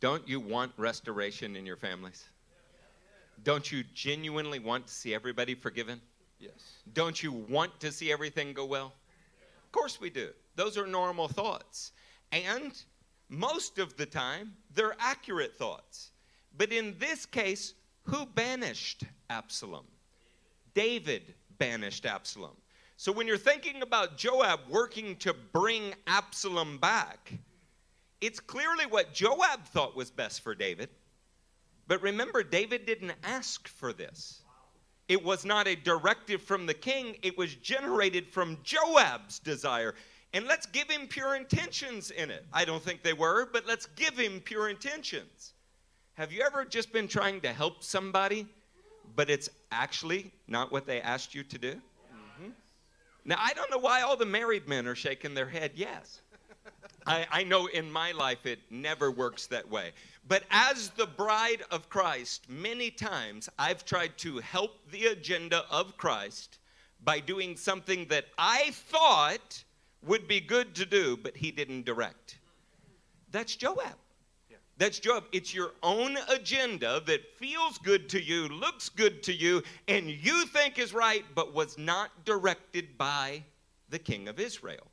don't 0.00 0.26
you 0.28 0.40
want 0.40 0.72
restoration 0.76 1.56
in 1.56 1.66
your 1.66 1.76
families? 1.76 2.28
Don't 3.42 3.70
you 3.70 3.84
genuinely 3.94 4.58
want 4.58 4.86
to 4.86 4.92
see 4.92 5.14
everybody 5.14 5.54
forgiven? 5.54 6.00
Yes. 6.38 6.52
Don't 6.92 7.22
you 7.22 7.32
want 7.32 7.78
to 7.80 7.90
see 7.90 8.12
everything 8.12 8.52
go 8.52 8.64
well? 8.64 8.92
Of 9.64 9.72
course 9.72 10.00
we 10.00 10.10
do. 10.10 10.30
Those 10.56 10.78
are 10.78 10.86
normal 10.86 11.28
thoughts. 11.28 11.92
And 12.32 12.72
most 13.28 13.78
of 13.78 13.96
the 13.96 14.06
time, 14.06 14.52
they're 14.74 14.96
accurate 14.98 15.56
thoughts. 15.56 16.10
But 16.56 16.72
in 16.72 16.96
this 16.98 17.26
case, 17.26 17.74
who 18.04 18.26
banished 18.26 19.04
Absalom? 19.30 19.86
David 20.74 21.34
banished 21.58 22.06
Absalom. 22.06 22.56
So 22.96 23.12
when 23.12 23.26
you're 23.26 23.36
thinking 23.36 23.82
about 23.82 24.16
Joab 24.16 24.60
working 24.68 25.16
to 25.16 25.34
bring 25.34 25.94
Absalom 26.06 26.78
back, 26.78 27.32
it's 28.20 28.40
clearly 28.40 28.86
what 28.86 29.12
Joab 29.12 29.64
thought 29.66 29.96
was 29.96 30.10
best 30.10 30.42
for 30.42 30.54
David. 30.54 30.88
But 31.86 32.02
remember, 32.02 32.42
David 32.42 32.86
didn't 32.86 33.12
ask 33.22 33.68
for 33.68 33.92
this. 33.92 34.42
it 35.08 35.22
was 35.22 35.44
not 35.44 35.68
a 35.68 35.74
directive 35.76 36.40
from 36.42 36.66
the 36.66 36.74
king, 36.74 37.16
it 37.22 37.36
was 37.36 37.54
generated 37.56 38.28
from 38.28 38.58
Joab's 38.62 39.38
desire. 39.38 39.94
And 40.32 40.46
let's 40.46 40.66
give 40.66 40.90
him 40.90 41.06
pure 41.06 41.36
intentions 41.36 42.10
in 42.10 42.30
it. 42.30 42.44
I 42.52 42.64
don't 42.64 42.82
think 42.82 43.02
they 43.02 43.12
were, 43.12 43.48
but 43.52 43.66
let's 43.66 43.86
give 43.86 44.16
him 44.18 44.40
pure 44.40 44.68
intentions. 44.68 45.53
Have 46.14 46.32
you 46.32 46.42
ever 46.42 46.64
just 46.64 46.92
been 46.92 47.08
trying 47.08 47.40
to 47.40 47.52
help 47.52 47.82
somebody, 47.82 48.46
but 49.16 49.28
it's 49.28 49.48
actually 49.72 50.30
not 50.46 50.70
what 50.70 50.86
they 50.86 51.00
asked 51.00 51.34
you 51.34 51.42
to 51.42 51.58
do? 51.58 51.72
Mm-hmm. 51.72 52.50
Now, 53.24 53.36
I 53.40 53.52
don't 53.52 53.68
know 53.68 53.78
why 53.78 54.02
all 54.02 54.16
the 54.16 54.24
married 54.24 54.68
men 54.68 54.86
are 54.86 54.94
shaking 54.94 55.34
their 55.34 55.48
head 55.48 55.72
yes. 55.74 56.20
I, 57.04 57.26
I 57.32 57.42
know 57.42 57.66
in 57.66 57.90
my 57.90 58.12
life 58.12 58.46
it 58.46 58.60
never 58.70 59.10
works 59.10 59.46
that 59.48 59.68
way. 59.68 59.90
But 60.28 60.44
as 60.52 60.90
the 60.90 61.06
bride 61.06 61.64
of 61.72 61.88
Christ, 61.88 62.48
many 62.48 62.92
times 62.92 63.48
I've 63.58 63.84
tried 63.84 64.16
to 64.18 64.38
help 64.38 64.88
the 64.92 65.06
agenda 65.06 65.64
of 65.68 65.96
Christ 65.96 66.58
by 67.02 67.18
doing 67.18 67.56
something 67.56 68.06
that 68.06 68.26
I 68.38 68.70
thought 68.70 69.64
would 70.06 70.28
be 70.28 70.40
good 70.40 70.76
to 70.76 70.86
do, 70.86 71.16
but 71.16 71.36
he 71.36 71.50
didn't 71.50 71.84
direct. 71.84 72.38
That's 73.32 73.56
Joab. 73.56 73.96
That's 74.76 74.98
Job. 74.98 75.24
It's 75.32 75.54
your 75.54 75.72
own 75.82 76.18
agenda 76.28 77.00
that 77.06 77.20
feels 77.36 77.78
good 77.78 78.08
to 78.08 78.20
you, 78.20 78.48
looks 78.48 78.88
good 78.88 79.22
to 79.24 79.32
you, 79.32 79.62
and 79.86 80.10
you 80.10 80.46
think 80.46 80.78
is 80.78 80.92
right, 80.92 81.24
but 81.34 81.54
was 81.54 81.78
not 81.78 82.10
directed 82.24 82.98
by 82.98 83.44
the 83.90 83.98
king 83.98 84.26
of 84.26 84.40
Israel. 84.40 84.86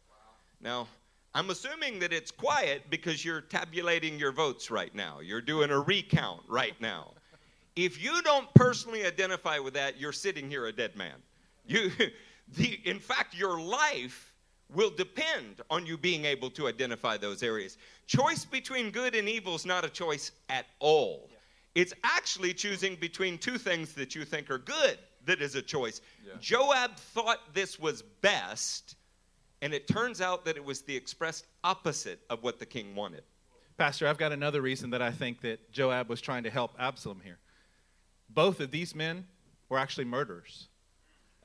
Now, 0.61 0.87
I'm 1.33 1.49
assuming 1.49 1.97
that 1.99 2.13
it's 2.13 2.29
quiet 2.29 2.83
because 2.89 3.25
you're 3.25 3.41
tabulating 3.41 4.19
your 4.19 4.31
votes 4.31 4.69
right 4.69 4.93
now. 4.93 5.19
You're 5.21 5.41
doing 5.41 5.71
a 5.71 5.79
recount 5.79 6.41
right 6.47 6.79
now. 6.79 7.13
If 7.75 8.03
you 8.03 8.21
don't 8.21 8.53
personally 8.53 9.05
identify 9.05 9.57
with 9.57 9.73
that, 9.73 9.99
you're 9.99 10.11
sitting 10.11 10.49
here 10.49 10.67
a 10.67 10.71
dead 10.71 10.95
man. 10.95 11.15
You, 11.65 11.91
the, 12.57 12.79
in 12.85 12.99
fact, 12.99 13.33
your 13.33 13.59
life 13.59 14.30
will 14.73 14.89
depend 14.89 15.61
on 15.69 15.85
you 15.85 15.97
being 15.97 16.25
able 16.25 16.49
to 16.51 16.67
identify 16.67 17.17
those 17.17 17.43
areas. 17.43 17.77
Choice 18.07 18.45
between 18.45 18.91
good 18.91 19.15
and 19.15 19.27
evil 19.27 19.55
is 19.55 19.65
not 19.65 19.85
a 19.85 19.89
choice 19.89 20.31
at 20.49 20.65
all. 20.79 21.29
It's 21.75 21.93
actually 22.03 22.53
choosing 22.53 22.95
between 22.95 23.37
two 23.37 23.57
things 23.57 23.93
that 23.93 24.15
you 24.15 24.25
think 24.25 24.49
are 24.49 24.57
good 24.57 24.97
that 25.25 25.41
is 25.41 25.55
a 25.55 25.61
choice. 25.61 26.01
Joab 26.39 26.97
thought 26.97 27.53
this 27.53 27.79
was 27.79 28.01
best, 28.21 28.95
and 29.61 29.73
it 29.73 29.87
turns 29.87 30.21
out 30.21 30.45
that 30.45 30.57
it 30.57 30.63
was 30.63 30.81
the 30.81 30.95
expressed 30.95 31.45
opposite 31.63 32.19
of 32.29 32.43
what 32.43 32.59
the 32.59 32.65
king 32.65 32.95
wanted. 32.95 33.23
Pastor, 33.77 34.07
I've 34.07 34.17
got 34.17 34.31
another 34.31 34.61
reason 34.61 34.89
that 34.91 35.01
I 35.01 35.11
think 35.11 35.41
that 35.41 35.71
Joab 35.71 36.09
was 36.09 36.21
trying 36.21 36.43
to 36.43 36.49
help 36.49 36.75
Absalom 36.77 37.21
here. 37.23 37.39
Both 38.29 38.59
of 38.59 38.71
these 38.71 38.93
men 38.95 39.27
were 39.69 39.77
actually 39.77 40.05
murderers. 40.05 40.67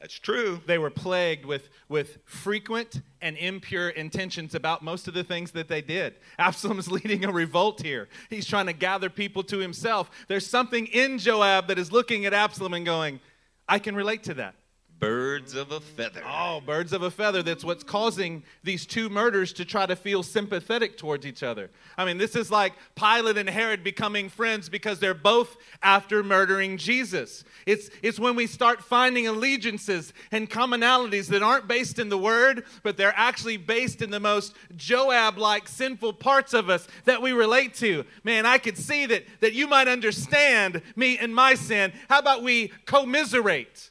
That's 0.01 0.19
true. 0.19 0.61
They 0.67 0.77
were 0.77 0.91
plagued 0.91 1.47
with, 1.47 1.71
with 1.89 2.19
frequent 2.25 3.01
and 3.23 3.37
impure 3.39 3.89
intentions 3.89 4.55
about 4.55 4.83
most 4.83 5.09
of 5.09 5.15
the 5.15 5.25
things 5.25 5.53
that 5.53 5.69
they 5.69 5.81
did. 5.81 6.15
Absalom's 6.39 6.91
leading 6.91 7.25
a 7.25 7.33
revolt 7.33 7.81
here. 7.81 8.09
He's 8.29 8.47
trying 8.47 8.67
to 8.67 8.75
gather 8.75 9.09
people 9.09 9.43
to 9.45 9.59
himself. 9.59 10.11
There's 10.29 10.47
something 10.47 10.87
in 10.87 11.19
Joab 11.19 11.69
that 11.69 11.79
is 11.79 11.93
looking 11.93 12.27
at 12.27 12.35
Absalom 12.35 12.75
and 12.75 12.85
going, 12.85 13.21
I 13.69 13.79
can 13.79 13.97
relate 13.97 14.23
to 14.25 14.35
that. 14.35 14.55
Birds 14.99 15.55
of 15.55 15.73
a 15.73 15.81
feather. 15.81 16.23
Oh, 16.27 16.63
birds 16.65 16.95
of 16.95 17.03
a 17.03 17.11
feather. 17.11 17.43
That's 17.43 17.65
what's 17.65 17.85
causing 17.85 18.43
these 18.65 18.87
two 18.87 19.11
murders 19.11 19.53
to 19.55 19.65
try 19.67 19.85
to 19.85 19.95
feel 19.95 20.23
sympathetic 20.23 20.97
towards 20.97 21.27
each 21.27 21.43
other. 21.43 21.69
I 21.99 22.07
mean, 22.07 22.17
this 22.17 22.35
is 22.35 22.51
like 22.51 22.73
Pilate 22.95 23.37
and 23.37 23.49
Herod 23.49 23.85
becoming 23.85 24.31
friends 24.31 24.71
because 24.71 24.99
they're 24.99 25.13
both 25.13 25.59
after 25.83 26.23
murdering 26.23 26.79
Jesus. 26.79 27.45
It's, 27.67 27.91
it's 28.03 28.19
when 28.19 28.37
we 28.37 28.47
start 28.47 28.83
finding 28.83 29.27
allegiances 29.27 30.15
and 30.33 30.49
commonalities 30.49 31.27
that 31.27 31.43
aren't 31.43 31.69
based 31.69 31.99
in 31.99 32.09
the 32.09 32.19
word, 32.19 32.65
but 32.83 32.97
they're 32.97 33.13
actually 33.17 33.59
based 33.59 34.01
in 34.01 34.11
the 34.11 34.21
most 34.21 34.55
Joab 34.77 35.37
like 35.37 35.69
sinful 35.69 36.15
parts 36.15 36.55
of 36.55 36.71
us 36.71 36.89
that 37.05 37.21
we 37.21 37.33
relate 37.33 37.75
to. 37.75 38.05
Man, 38.25 38.47
I 38.47 38.57
could 38.57 38.79
see 38.79 39.05
that, 39.05 39.25
that 39.41 39.53
you 39.53 39.67
might 39.67 39.89
understand 39.89 40.81
me 40.97 41.19
and 41.19 41.35
my 41.35 41.55
sin. 41.55 41.93
How 42.09 42.19
about 42.19 42.43
we 42.43 42.69
commiserate? 42.87 43.91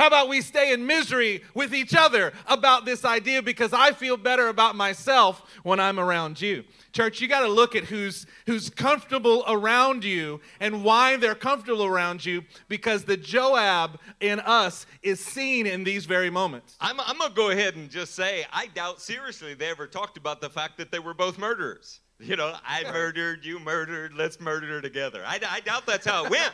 How 0.00 0.06
about 0.06 0.30
we 0.30 0.40
stay 0.40 0.72
in 0.72 0.86
misery 0.86 1.42
with 1.52 1.74
each 1.74 1.94
other 1.94 2.32
about 2.46 2.86
this 2.86 3.04
idea 3.04 3.42
because 3.42 3.74
I 3.74 3.92
feel 3.92 4.16
better 4.16 4.48
about 4.48 4.74
myself 4.74 5.42
when 5.62 5.78
I'm 5.78 6.00
around 6.00 6.40
you? 6.40 6.64
Church, 6.94 7.20
you 7.20 7.28
got 7.28 7.40
to 7.40 7.48
look 7.48 7.76
at 7.76 7.84
who's 7.84 8.24
who's 8.46 8.70
comfortable 8.70 9.44
around 9.46 10.02
you 10.02 10.40
and 10.58 10.84
why 10.84 11.18
they're 11.18 11.34
comfortable 11.34 11.84
around 11.84 12.24
you 12.24 12.44
because 12.68 13.04
the 13.04 13.18
Joab 13.18 14.00
in 14.20 14.40
us 14.40 14.86
is 15.02 15.22
seen 15.22 15.66
in 15.66 15.84
these 15.84 16.06
very 16.06 16.30
moments. 16.30 16.78
I'm, 16.80 16.98
I'm 17.00 17.18
going 17.18 17.32
to 17.32 17.36
go 17.36 17.50
ahead 17.50 17.76
and 17.76 17.90
just 17.90 18.14
say 18.14 18.46
I 18.50 18.68
doubt 18.68 19.02
seriously 19.02 19.52
they 19.52 19.68
ever 19.68 19.86
talked 19.86 20.16
about 20.16 20.40
the 20.40 20.48
fact 20.48 20.78
that 20.78 20.90
they 20.90 20.98
were 20.98 21.12
both 21.12 21.36
murderers. 21.36 22.00
You 22.20 22.36
know, 22.36 22.54
I 22.66 22.82
murdered, 22.84 23.44
you 23.44 23.58
murdered, 23.58 24.12
let's 24.14 24.40
murder 24.40 24.80
together. 24.82 25.22
I, 25.26 25.40
I 25.48 25.60
doubt 25.60 25.86
that's 25.86 26.06
how 26.06 26.26
it 26.26 26.30
went. 26.30 26.52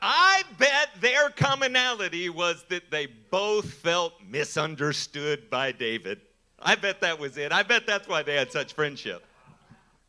I 0.00 0.44
bet 0.56 0.90
their 1.00 1.30
commonality 1.30 2.28
was 2.28 2.64
that 2.68 2.90
they 2.90 3.06
both 3.30 3.72
felt 3.72 4.12
misunderstood 4.28 5.50
by 5.50 5.72
David. 5.72 6.20
I 6.60 6.76
bet 6.76 7.00
that 7.00 7.18
was 7.18 7.36
it. 7.36 7.50
I 7.50 7.64
bet 7.64 7.86
that's 7.86 8.06
why 8.06 8.22
they 8.22 8.36
had 8.36 8.52
such 8.52 8.72
friendship. 8.72 9.24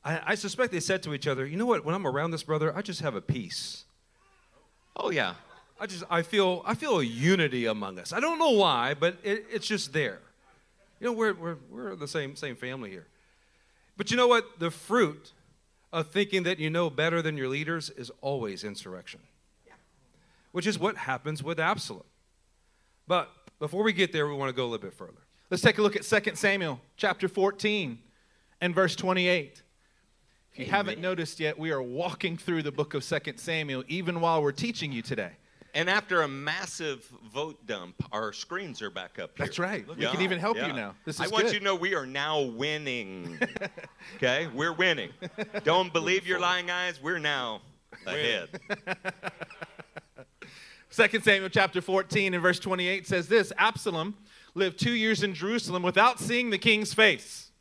I, 0.05 0.21
I 0.27 0.35
suspect 0.35 0.71
they 0.71 0.79
said 0.79 1.01
to 1.03 1.13
each 1.13 1.27
other, 1.27 1.47
you 1.47 1.57
know 1.57 1.65
what, 1.65 1.83
when 1.83 1.95
I'm 1.95 2.05
around 2.05 2.31
this 2.31 2.43
brother, 2.43 2.75
I 2.75 2.83
just 2.83 3.01
have 3.01 3.15
a 3.15 3.21
peace. 3.21 3.85
Oh, 4.95 5.09
yeah. 5.09 5.33
I 5.79 5.85
just 5.85 6.03
I 6.09 6.23
feel 6.23 6.61
I 6.65 6.75
feel 6.75 6.99
a 6.99 7.03
unity 7.03 7.65
among 7.65 7.99
us. 7.99 8.11
I 8.11 8.19
don't 8.19 8.37
know 8.37 8.51
why, 8.51 8.93
but 8.93 9.17
it, 9.23 9.45
it's 9.49 9.65
just 9.65 9.93
there. 9.93 10.19
You 10.99 11.07
know, 11.07 11.13
we're 11.13 11.33
we're 11.33 11.57
we're 11.69 11.95
the 11.95 12.07
same 12.07 12.35
same 12.35 12.57
family 12.57 12.89
here. 12.89 13.07
But 13.99 14.11
you 14.11 14.15
know 14.15 14.29
what? 14.29 14.59
The 14.59 14.71
fruit 14.71 15.33
of 15.91 16.07
thinking 16.07 16.43
that 16.43 16.57
you 16.57 16.69
know 16.69 16.89
better 16.89 17.21
than 17.21 17.35
your 17.35 17.49
leaders 17.49 17.89
is 17.89 18.09
always 18.21 18.63
insurrection. 18.63 19.19
Which 20.53 20.65
is 20.65 20.79
what 20.79 20.95
happens 20.95 21.43
with 21.43 21.59
Absalom. 21.59 22.05
But 23.07 23.29
before 23.59 23.83
we 23.83 23.91
get 23.91 24.13
there, 24.13 24.25
we 24.25 24.35
want 24.35 24.47
to 24.47 24.55
go 24.55 24.63
a 24.63 24.69
little 24.69 24.87
bit 24.87 24.93
further. 24.93 25.19
Let's 25.49 25.61
take 25.61 25.79
a 25.79 25.81
look 25.81 25.97
at 25.97 26.03
2 26.03 26.35
Samuel 26.35 26.79
chapter 26.95 27.27
14 27.27 27.99
and 28.61 28.73
verse 28.73 28.95
28. 28.95 29.63
If 30.53 30.59
you 30.59 30.65
haven't 30.67 31.01
noticed 31.01 31.41
yet, 31.41 31.59
we 31.59 31.71
are 31.71 31.81
walking 31.81 32.37
through 32.37 32.63
the 32.63 32.71
book 32.71 32.93
of 32.93 33.03
2 33.05 33.33
Samuel 33.35 33.83
even 33.89 34.21
while 34.21 34.41
we're 34.41 34.53
teaching 34.53 34.93
you 34.93 35.01
today. 35.01 35.31
And 35.73 35.89
after 35.89 36.23
a 36.23 36.27
massive 36.27 37.03
vote 37.31 37.65
dump, 37.65 37.95
our 38.11 38.33
screens 38.33 38.81
are 38.81 38.89
back 38.89 39.19
up 39.19 39.37
here. 39.37 39.45
That's 39.45 39.59
right. 39.59 39.87
We 39.87 40.05
can 40.05 40.21
even 40.21 40.39
help 40.39 40.57
you 40.57 40.73
now. 40.73 40.95
This 41.05 41.15
is 41.15 41.21
I 41.21 41.27
want 41.27 41.45
good. 41.45 41.53
you 41.53 41.59
to 41.59 41.65
know 41.65 41.75
we 41.75 41.93
are 41.95 42.05
now 42.05 42.41
winning. 42.41 43.39
okay? 44.15 44.47
We're 44.53 44.73
winning. 44.73 45.11
Don't 45.63 45.93
believe 45.93 46.25
your 46.25 46.39
lying 46.39 46.71
eyes. 46.71 47.01
We're 47.01 47.19
now 47.19 47.61
ahead. 48.05 48.49
2 50.91 51.19
Samuel 51.21 51.49
chapter 51.49 51.81
14 51.81 52.33
and 52.33 52.41
verse 52.41 52.59
28 52.59 53.07
says 53.07 53.27
this 53.27 53.53
Absalom 53.57 54.15
lived 54.55 54.79
two 54.79 54.93
years 54.93 55.23
in 55.23 55.33
Jerusalem 55.33 55.83
without 55.83 56.19
seeing 56.19 56.49
the 56.49 56.57
king's 56.57 56.93
face. 56.93 57.51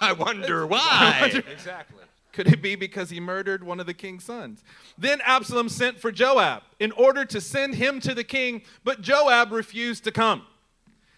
I 0.00 0.12
wonder 0.12 0.66
why. 0.66 1.42
Exactly. 1.50 2.03
Could 2.34 2.52
it 2.52 2.60
be 2.60 2.74
because 2.74 3.10
he 3.10 3.20
murdered 3.20 3.62
one 3.62 3.78
of 3.78 3.86
the 3.86 3.94
king's 3.94 4.24
sons? 4.24 4.64
Then 4.98 5.20
Absalom 5.24 5.68
sent 5.68 6.00
for 6.00 6.10
Joab 6.10 6.64
in 6.80 6.90
order 6.90 7.24
to 7.26 7.40
send 7.40 7.76
him 7.76 8.00
to 8.00 8.12
the 8.12 8.24
king, 8.24 8.62
but 8.82 9.00
Joab 9.00 9.52
refused 9.52 10.02
to 10.02 10.10
come. 10.10 10.42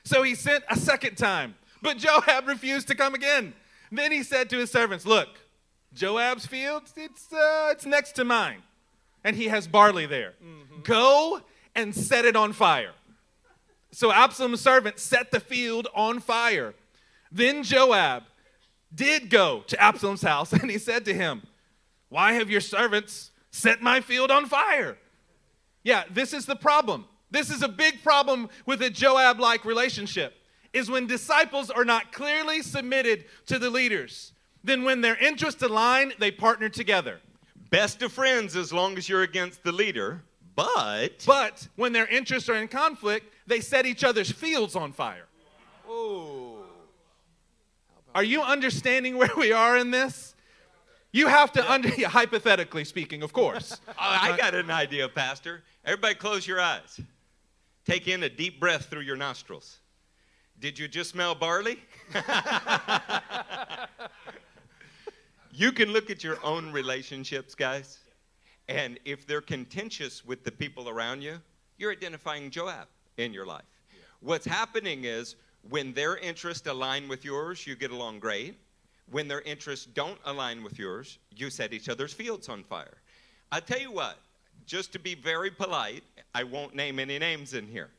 So 0.05 0.23
he 0.23 0.35
sent 0.35 0.65
a 0.69 0.77
second 0.77 1.17
time, 1.17 1.55
but 1.81 1.97
Joab 1.97 2.47
refused 2.47 2.89
to 2.89 2.95
come 2.95 3.15
again. 3.15 3.55
Then 3.91 4.13
he 4.13 4.23
said 4.23 4.51
to 4.51 4.59
his 4.59 4.71
servants, 4.71 5.07
Look, 5.07 5.29
Joab's 5.95 6.45
field, 6.45 6.83
it's, 6.95 7.33
uh, 7.33 7.69
it's 7.71 7.87
next 7.87 8.13
to 8.17 8.25
mine, 8.25 8.63
and 9.25 9.37
he 9.37 9.49
has 9.49 9.67
barley 9.67 10.05
there. 10.05 10.35
Go 10.83 11.41
and 11.75 11.95
set 11.95 12.27
it 12.27 12.37
on 12.37 12.53
fire. 12.53 12.93
So 13.91 14.13
Absalom's 14.13 14.61
servant 14.61 14.99
set 14.99 15.31
the 15.31 15.41
field 15.41 15.89
on 15.95 16.21
fire. 16.21 16.75
Then 17.33 17.63
Joab 17.63 18.25
did 18.95 19.31
go 19.31 19.63
to 19.67 19.81
Absalom's 19.83 20.23
house, 20.23 20.53
and 20.53 20.71
he 20.71 20.79
said 20.79 21.05
to 21.05 21.15
him, 21.15 21.43
Why 22.09 22.33
have 22.35 22.51
your 22.51 22.61
servants 22.61 23.31
set 23.51 23.83
my 23.83 24.01
field 24.01 24.31
on 24.31 24.47
fire? 24.47 24.99
Yeah, 25.83 26.05
this 26.11 26.33
is 26.33 26.47
the 26.47 26.57
problem. 26.57 27.07
This 27.31 27.51
is 27.51 27.63
a 27.63 27.69
big 27.69 28.03
problem 28.03 28.49
with 28.67 28.83
a 28.83 28.91
Joab 28.91 29.41
like 29.41 29.65
relationship, 29.65 30.35
is 30.73 30.91
when 30.91 31.07
disciples 31.07 31.71
are 31.71 31.85
not 31.85 32.13
clearly 32.13 32.63
submitted 32.63 33.25
to 33.47 33.59
the 33.59 33.71
leaders. 33.71 34.33
Then, 34.65 34.85
when 34.85 35.01
their 35.01 35.17
interests 35.17 35.63
align, 35.63 36.13
they 36.19 36.31
partner 36.31 36.69
together. 36.69 37.21
Best 37.71 38.03
of 38.03 38.13
friends 38.13 38.57
as 38.57 38.73
long 38.73 38.97
as 38.97 39.09
you're 39.09 39.23
against 39.23 39.63
the 39.63 39.73
leader, 39.73 40.23
but 40.57 41.23
But 41.27 41.69
when 41.77 41.93
their 41.93 42.07
interests 42.07 42.49
are 42.49 42.57
in 42.57 42.67
conflict, 42.67 43.33
they 43.47 43.61
set 43.61 43.87
each 43.87 44.03
other's 44.03 44.33
fields 44.33 44.75
on 44.75 44.93
fire. 44.93 45.27
Oh. 45.89 46.46
Are 48.17 48.25
you 48.25 48.41
understanding 48.41 49.19
where 49.19 49.29
we 49.37 49.53
are 49.53 49.77
in 49.77 49.91
this? 49.91 50.35
You 51.13 51.27
have 51.27 51.53
to 51.53 51.71
under 51.71 51.91
hypothetically 52.09 52.87
speaking, 52.87 53.23
of 53.23 53.35
course. 53.35 53.79
I 53.89 53.93
oh, 54.31 54.33
I 54.33 54.37
got 54.39 54.55
an 54.55 54.71
idea, 54.71 55.07
Pastor. 55.07 55.63
Everybody, 55.85 56.15
close 56.15 56.47
your 56.47 56.59
eyes. 56.59 56.99
Take 57.85 58.09
in 58.09 58.23
a 58.23 58.31
deep 58.31 58.59
breath 58.59 58.87
through 58.87 59.03
your 59.03 59.17
nostrils. 59.17 59.81
Did 60.59 60.79
you 60.79 60.89
just 60.89 61.11
smell 61.11 61.35
barley? 61.35 61.79
you 65.53 65.71
can 65.73 65.93
look 65.93 66.09
at 66.09 66.25
your 66.25 66.39
own 66.43 66.73
relationships, 66.73 67.55
guys, 67.55 67.99
and 68.67 68.99
if 69.05 69.27
they're 69.27 69.43
contentious 69.43 70.25
with 70.25 70.43
the 70.43 70.53
people 70.53 70.89
around 70.89 71.21
you, 71.21 71.39
you're 71.77 71.93
identifying 71.93 72.51
Joab 72.51 72.89
in 73.19 73.35
your 73.35 73.45
life. 73.45 73.67
What's 74.21 74.47
happening 74.47 75.05
is 75.05 75.37
when 75.71 75.93
their 75.93 76.17
interests 76.17 76.67
align 76.67 77.09
with 77.09 77.25
yours, 77.25 77.67
you 77.67 77.77
get 77.77 77.91
along 77.91 78.21
great. 78.21 78.59
When 79.11 79.29
their 79.29 79.43
interests 79.43 79.87
don't 79.87 80.19
align 80.25 80.63
with 80.63 80.79
yours, 80.79 81.19
you 81.31 81.51
set 81.51 81.73
each 81.73 81.89
other's 81.89 82.13
fields 82.13 82.49
on 82.49 82.65
fire. 82.65 82.99
I 83.53 83.61
tell 83.61 83.79
you 83.79 83.93
what, 83.93 84.19
just 84.67 84.93
to 84.93 84.99
be 84.99 85.15
very 85.15 85.51
polite, 85.51 86.03
I 86.35 86.43
won't 86.43 86.75
name 86.75 86.99
any 86.99 87.19
names 87.19 87.55
in 87.55 87.67
here. 87.69 87.91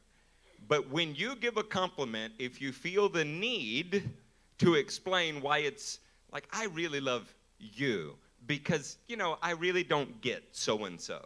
But 0.67 0.89
when 0.89 1.15
you 1.15 1.35
give 1.35 1.55
a 1.57 1.63
compliment, 1.63 2.33
if 2.39 2.61
you 2.61 2.73
feel 2.73 3.07
the 3.07 3.23
need 3.23 4.09
to 4.57 4.75
explain 4.75 5.41
why 5.41 5.59
it's 5.59 5.99
like, 6.33 6.47
I 6.51 6.65
really 6.65 6.99
love 6.99 7.33
you 7.59 8.15
because, 8.47 8.97
you 9.07 9.15
know, 9.15 9.37
I 9.41 9.51
really 9.51 9.83
don't 9.83 10.19
get 10.21 10.43
so 10.51 10.85
and 10.85 10.99
so, 10.99 11.25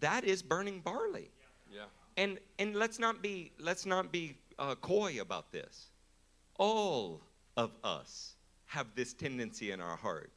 that 0.00 0.24
is 0.24 0.42
burning 0.42 0.80
barley. 0.80 1.28
Yeah. 1.70 1.82
And, 2.16 2.38
and 2.58 2.74
let's 2.74 2.98
not 2.98 3.22
be, 3.22 3.52
let's 3.58 3.84
not 3.84 4.12
be 4.12 4.36
uh, 4.58 4.74
coy 4.76 5.20
about 5.20 5.52
this. 5.52 5.90
All 6.58 7.20
of 7.56 7.72
us 7.82 8.36
have 8.66 8.86
this 8.94 9.12
tendency 9.12 9.70
in 9.70 9.80
our 9.80 9.96
heart. 9.96 10.32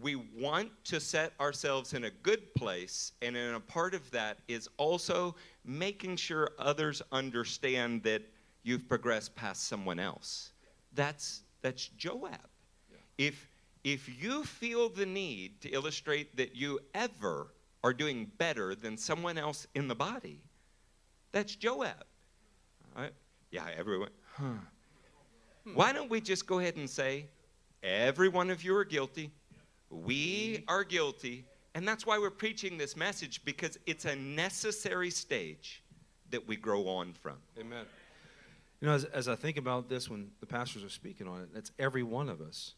We 0.00 0.16
want 0.16 0.70
to 0.84 1.00
set 1.00 1.32
ourselves 1.38 1.92
in 1.92 2.04
a 2.04 2.10
good 2.10 2.54
place, 2.54 3.12
and 3.20 3.36
in 3.36 3.54
a 3.54 3.60
part 3.60 3.94
of 3.94 4.10
that 4.10 4.38
is 4.48 4.68
also 4.78 5.36
making 5.64 6.16
sure 6.16 6.52
others 6.58 7.02
understand 7.12 8.02
that 8.04 8.22
you've 8.62 8.88
progressed 8.88 9.34
past 9.34 9.68
someone 9.68 9.98
else. 9.98 10.52
That's 10.94 11.42
that's 11.60 11.88
Joab. 11.88 12.48
If 13.18 13.48
if 13.84 14.22
you 14.22 14.44
feel 14.44 14.88
the 14.88 15.06
need 15.06 15.60
to 15.62 15.68
illustrate 15.70 16.36
that 16.36 16.56
you 16.56 16.80
ever 16.94 17.52
are 17.84 17.92
doing 17.92 18.30
better 18.38 18.74
than 18.74 18.96
someone 18.96 19.36
else 19.36 19.66
in 19.74 19.88
the 19.88 19.94
body, 19.94 20.40
that's 21.32 21.56
Joab. 21.56 22.04
All 22.96 23.02
right? 23.02 23.12
Yeah, 23.52 23.66
everyone. 23.76 24.08
Huh. 24.34 24.44
Hmm. 25.64 25.74
Why 25.74 25.92
don't 25.92 26.10
we 26.10 26.20
just 26.20 26.46
go 26.46 26.58
ahead 26.58 26.76
and 26.76 26.90
say, 26.90 27.26
every 27.82 28.28
one 28.28 28.50
of 28.50 28.64
you 28.64 28.74
are 28.74 28.84
guilty, 28.84 29.30
we 29.90 30.64
are 30.66 30.82
guilty, 30.82 31.44
and 31.74 31.86
that's 31.86 32.04
why 32.06 32.18
we're 32.18 32.30
preaching 32.30 32.78
this 32.78 32.96
message 32.96 33.44
because 33.44 33.78
it's 33.86 34.06
a 34.06 34.16
necessary 34.16 35.10
stage 35.10 35.84
that 36.30 36.48
we 36.48 36.56
grow 36.56 36.88
on 36.88 37.12
from. 37.12 37.36
Amen. 37.60 37.84
You 38.80 38.88
know, 38.88 38.94
as, 38.94 39.04
as 39.04 39.28
I 39.28 39.36
think 39.36 39.58
about 39.58 39.88
this 39.88 40.08
when 40.10 40.30
the 40.40 40.46
pastors 40.46 40.82
are 40.82 40.88
speaking 40.88 41.28
on 41.28 41.42
it, 41.42 41.50
that's 41.54 41.70
every 41.78 42.02
one 42.02 42.28
of 42.28 42.40
us, 42.40 42.74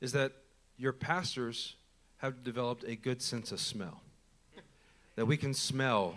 is 0.00 0.12
that 0.12 0.32
your 0.78 0.92
pastors 0.92 1.74
have 2.18 2.42
developed 2.44 2.84
a 2.86 2.94
good 2.94 3.20
sense 3.20 3.50
of 3.52 3.60
smell. 3.60 4.00
That 5.16 5.26
we 5.26 5.36
can 5.36 5.52
smell 5.52 6.16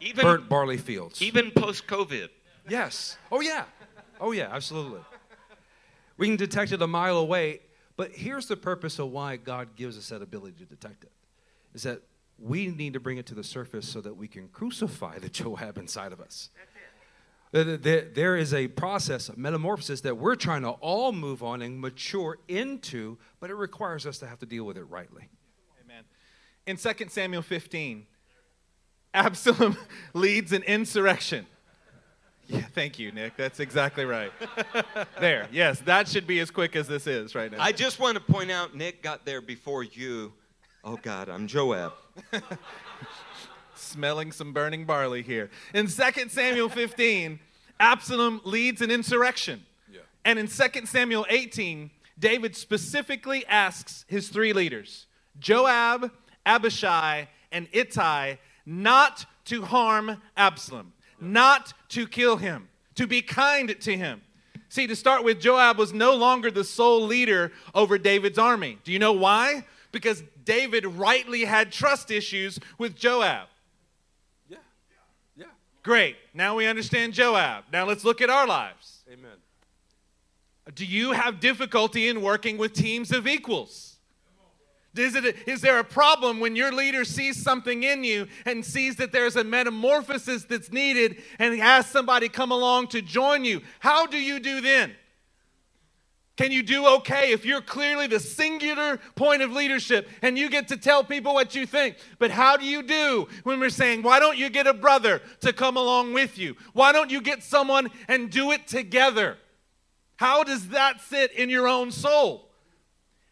Even, 0.00 0.24
burnt 0.24 0.48
barley 0.48 0.78
fields. 0.78 1.20
even 1.20 1.50
post 1.50 1.86
COVID. 1.86 2.28
Yes. 2.68 3.16
Oh, 3.30 3.40
yeah. 3.40 3.64
Oh, 4.20 4.32
yeah, 4.32 4.48
absolutely. 4.52 5.00
We 6.16 6.26
can 6.26 6.36
detect 6.36 6.72
it 6.72 6.82
a 6.82 6.86
mile 6.86 7.16
away, 7.16 7.60
but 7.96 8.12
here's 8.12 8.46
the 8.46 8.56
purpose 8.56 8.98
of 8.98 9.10
why 9.10 9.36
God 9.36 9.76
gives 9.76 9.96
us 9.96 10.08
that 10.10 10.22
ability 10.22 10.56
to 10.58 10.66
detect 10.66 11.04
it 11.04 11.12
is 11.74 11.84
that 11.84 12.02
we 12.38 12.66
need 12.68 12.94
to 12.94 13.00
bring 13.00 13.18
it 13.18 13.26
to 13.26 13.34
the 13.34 13.44
surface 13.44 13.88
so 13.88 14.00
that 14.00 14.16
we 14.16 14.28
can 14.28 14.48
crucify 14.48 15.18
the 15.18 15.28
Joab 15.30 15.78
inside 15.78 16.12
of 16.12 16.20
us. 16.20 16.50
There- 17.52 18.36
is 18.36 18.54
a 18.54 18.68
process 18.68 19.28
of 19.28 19.36
metamorphosis 19.36 20.02
that 20.02 20.16
we're 20.16 20.36
trying 20.36 20.62
to 20.62 20.70
all 20.70 21.12
move 21.12 21.42
on 21.42 21.62
and 21.62 21.80
mature 21.80 22.38
into, 22.48 23.18
but 23.40 23.50
it 23.50 23.54
requires 23.54 24.06
us 24.06 24.18
to 24.18 24.26
have 24.26 24.38
to 24.38 24.46
deal 24.46 24.64
with 24.64 24.76
it 24.76 24.84
rightly. 24.84 25.28
Amen. 25.84 26.04
In 26.66 26.76
2 26.76 27.08
Samuel 27.08 27.42
15, 27.42 28.06
Absalom 29.12 29.76
leads 30.14 30.52
an 30.52 30.62
insurrection. 30.62 31.46
Yeah, 32.50 32.62
thank 32.74 32.98
you, 32.98 33.12
Nick. 33.12 33.36
That's 33.36 33.60
exactly 33.60 34.04
right. 34.04 34.32
there, 35.20 35.46
yes, 35.52 35.78
that 35.80 36.08
should 36.08 36.26
be 36.26 36.40
as 36.40 36.50
quick 36.50 36.74
as 36.74 36.88
this 36.88 37.06
is 37.06 37.36
right 37.36 37.50
now. 37.50 37.58
I 37.60 37.70
just 37.70 38.00
want 38.00 38.16
to 38.16 38.20
point 38.20 38.50
out 38.50 38.74
Nick 38.74 39.02
got 39.02 39.24
there 39.24 39.40
before 39.40 39.84
you. 39.84 40.32
Oh, 40.82 40.98
God, 41.00 41.28
I'm 41.28 41.46
Joab. 41.46 41.92
Smelling 43.76 44.32
some 44.32 44.52
burning 44.52 44.84
barley 44.84 45.22
here. 45.22 45.50
In 45.74 45.86
2 45.86 46.28
Samuel 46.28 46.68
15, 46.68 47.38
Absalom 47.78 48.40
leads 48.44 48.82
an 48.82 48.90
insurrection. 48.90 49.64
Yeah. 49.92 50.00
And 50.24 50.38
in 50.38 50.48
2 50.48 50.86
Samuel 50.86 51.26
18, 51.28 51.90
David 52.18 52.56
specifically 52.56 53.46
asks 53.46 54.04
his 54.08 54.28
three 54.28 54.52
leaders, 54.52 55.06
Joab, 55.38 56.10
Abishai, 56.44 57.28
and 57.52 57.68
Ittai, 57.72 58.38
not 58.66 59.24
to 59.46 59.62
harm 59.62 60.20
Absalom, 60.36 60.92
not 61.20 61.72
to 61.90 62.06
kill 62.06 62.36
him, 62.36 62.68
to 62.94 63.06
be 63.06 63.22
kind 63.22 63.74
to 63.80 63.96
him. 63.96 64.22
See, 64.68 64.86
to 64.86 64.94
start 64.94 65.24
with, 65.24 65.40
Joab 65.40 65.78
was 65.78 65.92
no 65.92 66.14
longer 66.14 66.50
the 66.50 66.62
sole 66.62 67.02
leader 67.02 67.50
over 67.74 67.98
David's 67.98 68.38
army. 68.38 68.78
Do 68.84 68.92
you 68.92 69.00
know 69.00 69.12
why? 69.12 69.64
Because 69.90 70.22
David 70.44 70.86
rightly 70.86 71.44
had 71.44 71.72
trust 71.72 72.10
issues 72.10 72.60
with 72.78 72.94
Joab. 72.94 73.48
Yeah. 74.48 74.58
Yeah. 75.36 75.46
Great. 75.82 76.16
Now 76.34 76.54
we 76.54 76.66
understand 76.66 77.14
Joab. 77.14 77.64
Now 77.72 77.84
let's 77.84 78.04
look 78.04 78.20
at 78.20 78.30
our 78.30 78.46
lives. 78.46 79.02
Amen. 79.12 79.38
Do 80.74 80.86
you 80.86 81.12
have 81.12 81.40
difficulty 81.40 82.08
in 82.08 82.22
working 82.22 82.56
with 82.56 82.72
teams 82.72 83.10
of 83.10 83.26
equals? 83.26 83.89
Is, 84.96 85.14
it 85.14 85.36
is 85.46 85.60
there 85.60 85.78
a 85.78 85.84
problem 85.84 86.40
when 86.40 86.56
your 86.56 86.72
leader 86.72 87.04
sees 87.04 87.40
something 87.40 87.84
in 87.84 88.02
you 88.02 88.26
and 88.44 88.64
sees 88.64 88.96
that 88.96 89.12
there's 89.12 89.36
a 89.36 89.44
metamorphosis 89.44 90.44
that's 90.44 90.72
needed 90.72 91.22
and 91.38 91.56
has 91.60 91.86
somebody 91.86 92.28
come 92.28 92.50
along 92.50 92.88
to 92.88 93.02
join 93.02 93.44
you? 93.44 93.60
How 93.78 94.06
do 94.06 94.16
you 94.16 94.40
do 94.40 94.60
then? 94.60 94.92
Can 96.36 96.50
you 96.50 96.62
do 96.62 96.86
okay 96.86 97.32
if 97.32 97.44
you're 97.44 97.60
clearly 97.60 98.06
the 98.06 98.18
singular 98.18 98.98
point 99.14 99.42
of 99.42 99.52
leadership 99.52 100.08
and 100.22 100.38
you 100.38 100.48
get 100.48 100.68
to 100.68 100.76
tell 100.76 101.04
people 101.04 101.34
what 101.34 101.54
you 101.54 101.66
think? 101.66 101.96
But 102.18 102.30
how 102.30 102.56
do 102.56 102.64
you 102.64 102.82
do 102.82 103.28
when 103.44 103.60
we're 103.60 103.68
saying, 103.68 104.02
why 104.02 104.18
don't 104.18 104.38
you 104.38 104.48
get 104.48 104.66
a 104.66 104.72
brother 104.72 105.20
to 105.42 105.52
come 105.52 105.76
along 105.76 106.14
with 106.14 106.38
you? 106.38 106.56
Why 106.72 106.92
don't 106.92 107.10
you 107.10 107.20
get 107.20 107.42
someone 107.42 107.90
and 108.08 108.30
do 108.30 108.52
it 108.52 108.66
together? 108.66 109.36
How 110.16 110.42
does 110.42 110.70
that 110.70 111.00
sit 111.02 111.30
in 111.32 111.48
your 111.48 111.68
own 111.68 111.92
soul? 111.92 112.49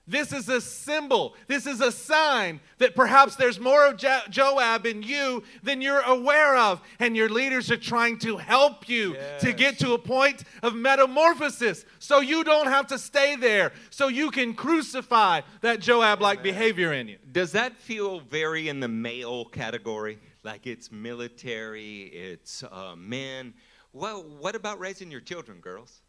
This 0.09 0.33
is 0.33 0.49
a 0.49 0.61
symbol. 0.63 1.35
This 1.49 1.67
is 1.67 1.83
a 1.83 1.93
sign 1.93 2.61
that 2.79 2.97
perhaps 2.97 3.37
there's 3.37 3.61
more 3.61 3.87
of 3.87 3.99
Jo- 3.99 4.23
Joab 4.31 4.87
in 4.87 5.03
you 5.03 5.43
than 5.63 5.83
you're 5.83 6.01
aware 6.01 6.57
of. 6.57 6.81
And 6.99 7.15
your 7.15 7.29
leaders 7.29 7.71
are 7.71 7.77
trying 7.77 8.19
to 8.21 8.39
help 8.39 8.89
you 8.89 9.17
to 9.41 9.53
get 9.53 9.79
to 9.81 9.93
a 9.93 9.99
point 9.99 10.45
of 10.63 10.75
metamorphosis 10.75 11.85
so 11.99 12.21
you 12.21 12.43
don't 12.43 12.69
have 12.69 12.87
to 12.87 12.99
stay 12.99 13.37
there, 13.37 13.73
so 13.91 14.09
you 14.09 14.31
can 14.31 14.55
crucify 14.55 15.43
that 15.61 15.81
Joab 15.81 16.23
like 16.23 16.43
behavior 16.43 16.95
in 16.95 17.09
you. 17.09 17.19
Does 17.31 17.53
that 17.53 17.77
feel 17.77 18.21
very 18.21 18.71
in 18.71 18.81
the 18.81 18.89
male 18.89 19.45
category? 19.45 20.19
Like 20.43 20.67
it's 20.67 20.91
military, 20.91 22.05
it's 22.05 22.63
uh, 22.63 22.95
men. 22.97 23.53
Well, 23.93 24.23
what 24.23 24.55
about 24.55 24.79
raising 24.79 25.11
your 25.11 25.21
children, 25.21 25.61
girls? 25.61 26.01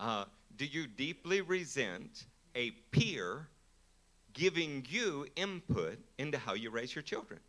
Uh, 0.00 0.24
do 0.56 0.64
you 0.64 0.88
deeply 0.88 1.40
resent 1.40 2.26
a 2.58 2.72
peer 2.90 3.46
giving 4.34 4.84
you 4.88 5.26
input 5.36 5.98
into 6.18 6.36
how 6.36 6.54
you 6.54 6.70
raise 6.70 6.94
your 6.94 7.02
children? 7.02 7.40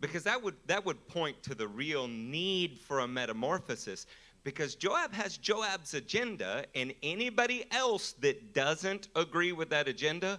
Because 0.00 0.22
that 0.24 0.42
would, 0.42 0.54
that 0.66 0.84
would 0.84 1.08
point 1.08 1.42
to 1.44 1.54
the 1.54 1.66
real 1.66 2.06
need 2.06 2.78
for 2.78 3.00
a 3.00 3.08
metamorphosis. 3.08 4.06
Because 4.44 4.76
Joab 4.76 5.12
has 5.12 5.36
Joab's 5.36 5.94
agenda, 5.94 6.64
and 6.74 6.94
anybody 7.02 7.64
else 7.72 8.12
that 8.20 8.54
doesn't 8.54 9.08
agree 9.16 9.52
with 9.52 9.70
that 9.70 9.88
agenda, 9.88 10.38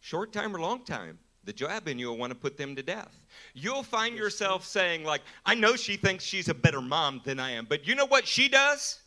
short 0.00 0.32
time 0.32 0.54
or 0.54 0.60
long 0.60 0.84
time, 0.84 1.18
the 1.42 1.52
Joab 1.52 1.88
in 1.88 1.98
you 1.98 2.08
will 2.08 2.16
want 2.16 2.30
to 2.30 2.38
put 2.38 2.56
them 2.56 2.76
to 2.76 2.82
death. 2.82 3.18
You'll 3.52 3.82
find 3.82 4.16
yourself 4.16 4.64
saying, 4.64 5.04
like, 5.04 5.22
I 5.44 5.54
know 5.54 5.74
she 5.76 5.96
thinks 5.96 6.24
she's 6.24 6.48
a 6.48 6.54
better 6.54 6.80
mom 6.80 7.20
than 7.24 7.40
I 7.40 7.50
am, 7.50 7.66
but 7.68 7.86
you 7.86 7.94
know 7.94 8.06
what 8.06 8.26
she 8.26 8.48
does? 8.48 9.00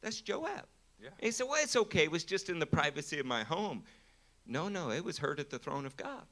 That's 0.00 0.20
Joab. 0.20 0.64
Yeah. 1.00 1.08
And 1.08 1.26
he 1.26 1.30
said, 1.30 1.46
Well, 1.48 1.62
it's 1.62 1.76
okay. 1.76 2.04
It 2.04 2.10
was 2.10 2.24
just 2.24 2.48
in 2.48 2.58
the 2.58 2.66
privacy 2.66 3.18
of 3.18 3.26
my 3.26 3.44
home. 3.44 3.82
No, 4.46 4.68
no, 4.68 4.90
it 4.90 5.04
was 5.04 5.18
heard 5.18 5.40
at 5.40 5.50
the 5.50 5.58
throne 5.58 5.86
of 5.86 5.96
God. 5.96 6.22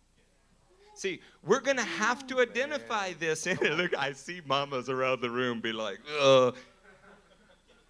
See, 0.95 1.21
we're 1.45 1.61
going 1.61 1.77
to 1.77 1.83
have 1.83 2.27
to 2.29 2.41
identify 2.41 3.13
this. 3.15 3.47
And 3.47 3.77
look, 3.77 3.97
I 3.97 4.13
see 4.13 4.41
mamas 4.47 4.89
around 4.89 5.21
the 5.21 5.31
room 5.31 5.61
be 5.61 5.73
like, 5.73 5.99
ugh. 6.21 6.57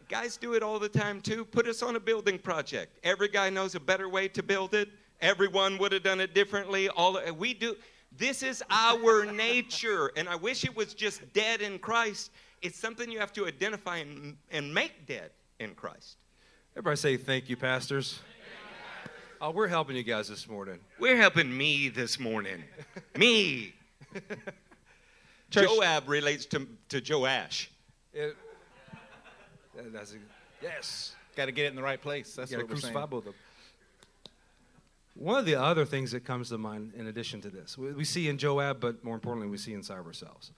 Guys 0.09 0.37
do 0.37 0.55
it 0.55 0.63
all 0.63 0.79
the 0.79 0.89
time 0.89 1.21
too. 1.21 1.45
Put 1.45 1.67
us 1.67 1.83
on 1.83 1.97
a 1.97 2.01
building 2.01 2.39
project. 2.39 2.99
Every 3.05 3.29
guy 3.29 3.51
knows 3.51 3.75
a 3.75 3.81
better 3.81 4.09
way 4.09 4.29
to 4.29 4.43
build 4.43 4.75
it. 4.75 4.89
Everyone 5.21 5.79
would 5.79 5.93
have 5.93 6.03
done 6.03 6.21
it 6.21 6.35
differently. 6.35 6.89
All 6.91 7.19
we 7.37 7.55
do. 7.55 7.77
This 8.17 8.43
is 8.43 8.63
our 8.71 9.25
nature. 9.33 10.11
And 10.17 10.29
I 10.29 10.37
wish 10.37 10.65
it 10.65 10.77
was 10.77 10.95
just 10.95 11.21
dead 11.33 11.63
in 11.63 11.79
Christ. 11.79 12.31
It's 12.63 12.79
something 12.79 13.11
you 13.11 13.19
have 13.19 13.33
to 13.35 13.47
identify 13.47 13.99
and, 13.99 14.37
and 14.51 14.73
make 14.73 15.07
dead 15.07 15.31
in 15.59 15.75
Christ. 15.75 16.19
Everybody 16.77 16.97
say 16.97 17.17
thank 17.17 17.49
you, 17.49 17.57
pastors. 17.57 18.21
Oh, 19.41 19.51
we're 19.51 19.69
helping 19.69 19.95
you 19.97 20.03
guys 20.03 20.29
this 20.29 20.49
morning. 20.49 20.79
We're 20.99 21.17
helping 21.17 21.55
me 21.55 21.89
this 21.89 22.19
morning. 22.19 22.65
me. 23.17 23.75
Church- 25.51 25.69
Joab 25.69 26.09
relates 26.09 26.47
to, 26.47 26.67
to 26.89 27.03
Joash. 27.07 27.71
It- 28.13 28.37
that's 29.93 30.15
a- 30.15 30.19
yes. 30.63 31.15
Got 31.37 31.47
to 31.47 31.53
get 31.53 31.67
it 31.67 31.69
in 31.69 31.77
the 31.77 31.83
right 31.83 32.01
place. 32.01 32.35
That's 32.35 32.51
You 32.51 32.59
what 32.59 32.71
we're 32.71 32.77
saying. 32.77 32.95
both 32.95 33.13
of 33.13 33.25
them. 33.25 33.35
One 35.15 35.39
of 35.39 35.47
the 35.47 35.57
other 35.57 35.85
things 35.85 36.11
that 36.13 36.25
comes 36.25 36.49
to 36.49 36.59
mind 36.59 36.93
in 36.97 37.07
addition 37.07 37.41
to 37.43 37.51
this, 37.51 37.77
we, 37.77 37.93
we 37.93 38.05
see 38.05 38.29
in 38.29 38.39
Joab, 38.39 38.81
but 38.81 39.05
more 39.05 39.15
importantly, 39.15 39.49
we 39.49 39.59
see 39.59 39.75
inside 39.75 39.99
of 39.99 40.07
ourselves. 40.07 40.53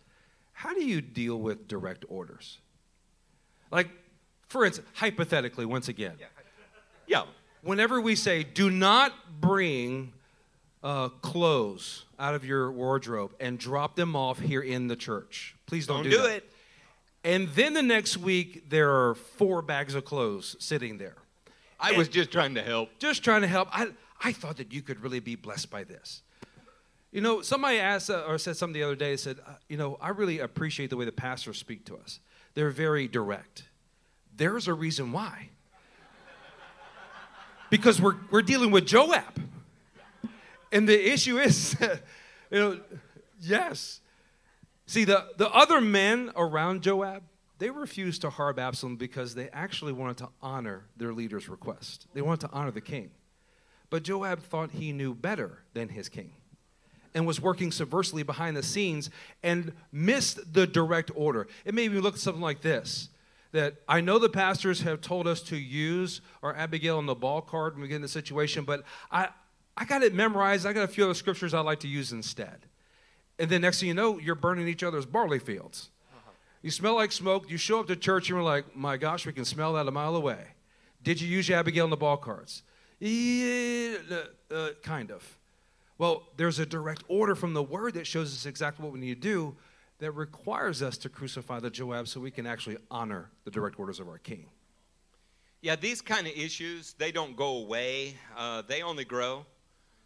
How 0.53 0.73
do 0.75 0.85
you 0.85 1.01
deal 1.01 1.41
with 1.41 1.67
direct 1.67 2.05
orders? 2.09 2.59
Like, 3.71 3.89
for 4.49 4.65
instance, 4.65 4.87
hypothetically, 4.95 5.65
once 5.67 5.89
again, 5.89 6.15
Yeah. 7.07 7.25
whenever 7.63 8.01
we 8.01 8.15
say, 8.15 8.43
do 8.43 8.71
not 8.71 9.41
bring 9.41 10.13
uh, 10.83 11.09
clothes 11.09 12.05
out 12.19 12.35
of 12.35 12.45
your 12.45 12.71
wardrobe 12.71 13.35
and 13.41 13.59
drop 13.59 13.97
them 13.97 14.15
off 14.15 14.39
here 14.39 14.61
in 14.61 14.87
the 14.89 14.97
church, 14.97 15.55
please 15.67 15.87
don't, 15.87 16.03
Don't 16.03 16.11
do, 16.13 16.19
do 16.19 16.25
it. 16.27 16.51
And 17.25 17.49
then 17.51 17.75
the 17.75 17.83
next 17.83 18.17
week, 18.19 18.71
there 18.71 18.91
are 18.93 19.15
four 19.17 19.63
bags 19.63 19.95
of 19.97 20.05
clothes 20.05 20.55
sitting 20.61 20.99
there. 20.99 21.17
I 21.81 21.93
was 21.93 22.09
just 22.09 22.31
trying 22.31 22.55
to 22.55 22.63
help. 22.63 22.89
just 22.99 23.23
trying 23.25 23.43
to 23.43 23.49
help. 23.49 23.69
I, 23.73 23.89
I 24.23 24.33
thought 24.33 24.57
that 24.59 24.73
you 24.73 24.81
could 24.81 25.03
really 25.03 25.21
be 25.21 25.35
blessed 25.35 25.69
by 25.71 25.85
this. 25.85 26.23
You 27.13 27.21
know, 27.21 27.43
somebody 27.43 27.79
asked 27.79 28.11
uh, 28.11 28.25
or 28.27 28.39
said 28.39 28.57
something 28.57 28.75
the 28.75 28.83
other 28.83 28.95
day. 28.97 29.17
Said, 29.17 29.39
uh, 29.47 29.53
you 29.69 29.77
know, 29.77 29.99
I 30.01 30.11
really 30.11 30.39
appreciate 30.39 30.91
the 30.91 30.97
way 30.97 31.05
the 31.05 31.13
pastors 31.13 31.59
speak 31.59 31.85
to 31.87 31.97
us. 31.97 32.21
They're 32.55 32.71
very 32.71 33.09
direct. 33.09 33.65
There's 34.37 34.69
a 34.69 34.75
reason 34.75 35.13
why. 35.13 35.51
Because 37.71 38.01
we're 38.01 38.17
we're 38.31 38.43
dealing 38.43 38.71
with 38.71 38.87
Joab, 38.87 39.43
and 40.71 40.89
the 40.89 41.13
issue 41.13 41.39
is, 41.39 41.77
you 42.51 42.59
know, 42.59 42.81
yes. 43.41 44.01
See, 44.87 45.05
the 45.05 45.27
the 45.37 45.51
other 45.51 45.81
men 45.81 46.31
around 46.37 46.83
Joab, 46.83 47.25
they 47.59 47.71
refused 47.71 48.21
to 48.21 48.31
harm 48.31 48.61
Absalom 48.61 48.97
because 48.97 49.35
they 49.35 49.49
actually 49.49 49.93
wanted 49.93 50.19
to 50.19 50.29
honor 50.41 50.85
their 50.97 51.13
leader's 51.13 51.49
request. 51.49 52.07
They 52.15 52.23
wanted 52.23 52.49
to 52.49 52.53
honor 52.53 52.71
the 52.71 52.81
king. 52.81 53.11
But 53.91 54.05
Joab 54.05 54.43
thought 54.43 54.73
he 54.73 54.93
knew 54.93 55.15
better 55.15 55.59
than 55.73 55.89
his 55.89 56.09
king 56.09 56.33
and 57.15 57.27
was 57.27 57.41
working 57.41 57.71
subversively 57.71 58.25
behind 58.27 58.57
the 58.57 58.63
scenes 58.63 59.11
and 59.43 59.73
missed 59.91 60.53
the 60.53 60.67
direct 60.67 61.11
order. 61.15 61.49
It 61.65 61.73
made 61.73 61.91
me 61.91 61.99
look 61.99 62.17
something 62.17 62.43
like 62.43 62.61
this 62.61 63.09
that 63.57 63.77
I 63.89 64.01
know 64.01 64.19
the 64.19 64.29
pastors 64.29 64.83
have 64.83 65.01
told 65.01 65.27
us 65.27 65.41
to 65.43 65.57
use 65.57 66.21
our 66.43 66.55
Abigail 66.55 66.99
and 66.99 67.07
Nabal 67.07 67.41
card 67.41 67.75
when 67.75 67.83
we 67.83 67.89
get 67.89 67.97
in 67.97 68.03
the 68.03 68.09
situation, 68.09 68.65
but 68.65 68.85
I, 69.11 69.29
I 69.77 69.85
got 69.85 70.03
it 70.03 70.15
memorized. 70.15 70.67
I 70.67 70.73
got 70.73 70.85
a 70.85 70.89
few 70.89 71.05
other 71.05 71.15
scriptures 71.15 71.55
I 71.55 71.61
like 71.61 71.81
to 71.81 71.89
use 71.89 72.13
instead. 72.13 72.67
And 73.39 73.51
then 73.51 73.63
next 73.63 73.81
thing 73.81 73.89
you 73.89 73.95
know, 73.95 74.19
you're 74.19 74.35
burning 74.35 74.69
each 74.69 74.83
other's 74.83 75.07
barley 75.07 75.39
fields. 75.39 75.91
You 76.63 76.71
smell 76.71 76.95
like 76.95 77.13
smoke. 77.13 77.51
You 77.51 77.57
show 77.57 77.81
up 77.81 77.87
to 77.89 77.97
church 77.97 78.29
and 78.29 78.37
you're 78.37 78.43
like, 78.43 78.77
my 78.77 78.97
gosh, 78.97 79.27
we 79.27 79.33
can 79.33 79.45
smell 79.45 79.75
that 79.75 79.87
a 79.87 79.91
mile 79.91 80.17
away. 80.17 80.39
Did 81.03 81.21
you 81.21 81.29
use 81.29 81.49
your 81.49 81.59
Abigail 81.59 81.85
and 81.85 81.91
Nabal 81.91 82.17
cards? 82.17 82.63
Yeah, 82.99 83.99
uh, 84.51 84.71
kind 84.83 85.11
of. 85.11 85.39
Well, 85.99 86.25
there's 86.37 86.59
a 86.59 86.67
direct 86.67 87.05
order 87.09 87.35
from 87.35 87.55
the 87.55 87.63
word 87.63 87.95
that 87.95 88.07
shows 88.07 88.35
us 88.35 88.47
exactly 88.47 88.85
what 88.85 88.93
we 88.93 89.01
need 89.01 89.23
to 89.23 89.29
do 89.29 89.57
that 89.99 90.11
requires 90.13 90.83
us 90.83 90.99
to 90.99 91.09
crucify 91.09 91.61
the 91.61 91.71
Joab 91.71 92.09
so 92.09 92.21
we 92.21 92.31
can 92.31 92.47
actually 92.47 92.77
honor 92.91 93.31
the 93.45 93.51
direct 93.51 93.79
orders 93.79 94.01
of 94.01 94.09
our 94.09 94.19
king. 94.19 94.47
Yeah, 95.63 95.77
these 95.77 96.03
kind 96.03 96.27
of 96.27 96.35
issues, 96.35 96.95
they 96.99 97.11
don't 97.11 97.35
go 97.35 97.59
away, 97.59 98.15
uh, 98.37 98.63
they 98.69 98.83
only 98.83 99.05
grow. 99.05 99.47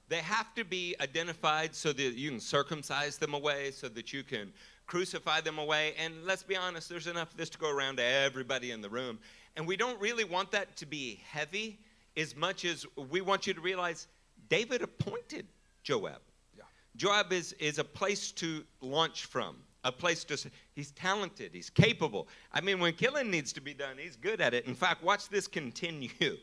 They 0.09 0.19
have 0.19 0.55
to 0.55 0.65
be 0.65 0.97
identified 1.01 1.75
so 1.75 1.93
that 1.93 2.03
you 2.15 2.31
can 2.31 2.41
circumcise 2.41 3.19
them 3.19 3.35
away, 3.35 3.71
so 3.71 3.89
that 3.89 4.13
you 4.13 4.23
can 4.23 4.53
crucify 4.87 5.41
them 5.41 5.59
away. 5.59 5.95
And 5.99 6.25
let's 6.25 6.43
be 6.43 6.57
honest, 6.57 6.89
there's 6.89 7.07
enough 7.07 7.31
of 7.31 7.37
this 7.37 7.51
to 7.51 7.59
go 7.59 7.71
around 7.71 7.97
to 7.97 8.05
everybody 8.05 8.73
in 8.73 8.81
the 8.81 8.89
room. 8.89 9.19
And 9.57 9.67
we 9.67 9.77
don't 9.77 10.01
really 10.01 10.25
want 10.25 10.51
that 10.53 10.77
to 10.79 10.87
be 10.87 11.21
heavy 11.29 11.79
as 12.17 12.35
much 12.35 12.65
as 12.65 12.87
we 13.11 13.21
want 13.21 13.47
you 13.47 13.55
to 13.55 13.61
realize 13.61 14.09
David 14.49 14.83
appointed 14.83 15.47
Joab. 15.83 16.21
Yeah. 16.57 16.65
Joab 16.97 17.33
is, 17.33 17.53
is 17.55 17.79
a 17.79 17.85
place 17.85 18.33
to 18.33 18.65
launch 18.81 19.27
from, 19.27 19.57
a 19.85 19.93
place 19.93 20.25
to, 20.25 20.51
he's 20.75 20.91
talented, 20.93 21.51
he's 21.53 21.71
capable. 21.71 22.29
I 22.53 22.61
mean, 22.61 22.81
when 22.81 22.93
killing 22.93 23.31
needs 23.31 23.53
to 23.55 23.61
be 23.61 23.75
done, 23.75 23.97
he's 23.99 24.17
good 24.17 24.41
at 24.41 24.55
it. 24.55 24.67
In 24.67 24.75
fact, 24.75 25.03
watch 25.03 25.29
this 25.29 25.47
continue. 25.47 26.11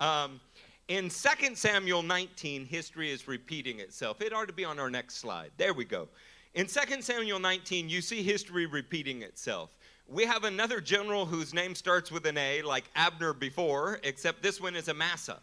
Um, 0.00 0.40
in 0.88 1.10
2 1.10 1.54
Samuel 1.54 2.02
19, 2.02 2.64
history 2.64 3.10
is 3.10 3.28
repeating 3.28 3.80
itself. 3.80 4.22
It 4.22 4.32
ought 4.32 4.48
to 4.48 4.54
be 4.54 4.64
on 4.64 4.78
our 4.78 4.88
next 4.88 5.16
slide. 5.16 5.50
There 5.58 5.74
we 5.74 5.84
go. 5.84 6.08
In 6.54 6.66
2 6.66 7.02
Samuel 7.02 7.38
19, 7.38 7.90
you 7.90 8.00
see 8.00 8.22
history 8.22 8.64
repeating 8.64 9.20
itself. 9.20 9.76
We 10.08 10.24
have 10.24 10.42
another 10.42 10.80
general 10.80 11.26
whose 11.26 11.54
name 11.54 11.76
starts 11.76 12.10
with 12.10 12.26
an 12.26 12.36
A, 12.36 12.62
like 12.62 12.90
Abner 12.96 13.32
before, 13.32 14.00
except 14.02 14.42
this 14.42 14.60
one 14.60 14.74
is 14.74 14.88
Amasa. 14.88 15.40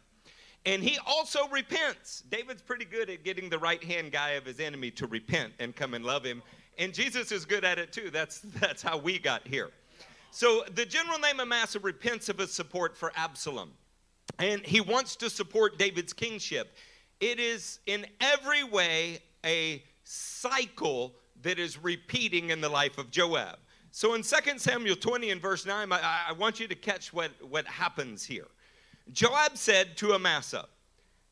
And 0.65 0.83
he 0.83 0.99
also 1.07 1.47
repents. 1.47 2.23
David's 2.29 2.61
pretty 2.61 2.83
good 2.83 3.09
at 3.09 3.23
getting 3.23 3.49
the 3.49 3.57
right 3.57 3.81
hand 3.81 4.11
guy 4.11 4.31
of 4.31 4.45
his 4.45 4.59
enemy 4.59 4.91
to 4.91 5.07
repent 5.07 5.53
and 5.59 5.73
come 5.73 5.93
and 5.93 6.03
love 6.03 6.25
him. 6.25 6.43
And 6.77 6.93
Jesus 6.93 7.31
is 7.31 7.45
good 7.45 7.63
at 7.63 7.79
it 7.79 7.91
too. 7.91 8.09
That's, 8.11 8.39
that's 8.59 8.81
how 8.81 8.97
we 8.97 9.19
got 9.19 9.47
here. 9.47 9.69
So 10.31 10.63
the 10.75 10.85
general 10.85 11.19
name 11.19 11.39
of 11.39 11.47
Amasa 11.47 11.79
repents 11.79 12.29
of 12.29 12.37
his 12.37 12.53
support 12.53 12.97
for 12.97 13.11
Absalom. 13.15 13.71
And 14.39 14.61
he 14.61 14.81
wants 14.81 15.15
to 15.17 15.29
support 15.29 15.79
David's 15.79 16.13
kingship. 16.13 16.75
It 17.19 17.39
is 17.39 17.79
in 17.87 18.05
every 18.21 18.63
way 18.63 19.19
a 19.45 19.83
cycle 20.03 21.15
that 21.41 21.59
is 21.59 21.81
repeating 21.81 22.49
in 22.49 22.61
the 22.61 22.69
life 22.69 22.97
of 22.97 23.09
Joab. 23.09 23.57
So 23.91 24.13
in 24.13 24.21
2 24.21 24.59
Samuel 24.59 24.95
20 24.95 25.31
and 25.31 25.41
verse 25.41 25.65
9, 25.65 25.91
I, 25.91 26.25
I 26.29 26.33
want 26.33 26.59
you 26.59 26.67
to 26.67 26.75
catch 26.75 27.11
what, 27.13 27.31
what 27.41 27.65
happens 27.65 28.23
here. 28.23 28.47
Joab 29.11 29.57
said 29.57 29.97
to 29.97 30.13
Amasa, 30.13 30.67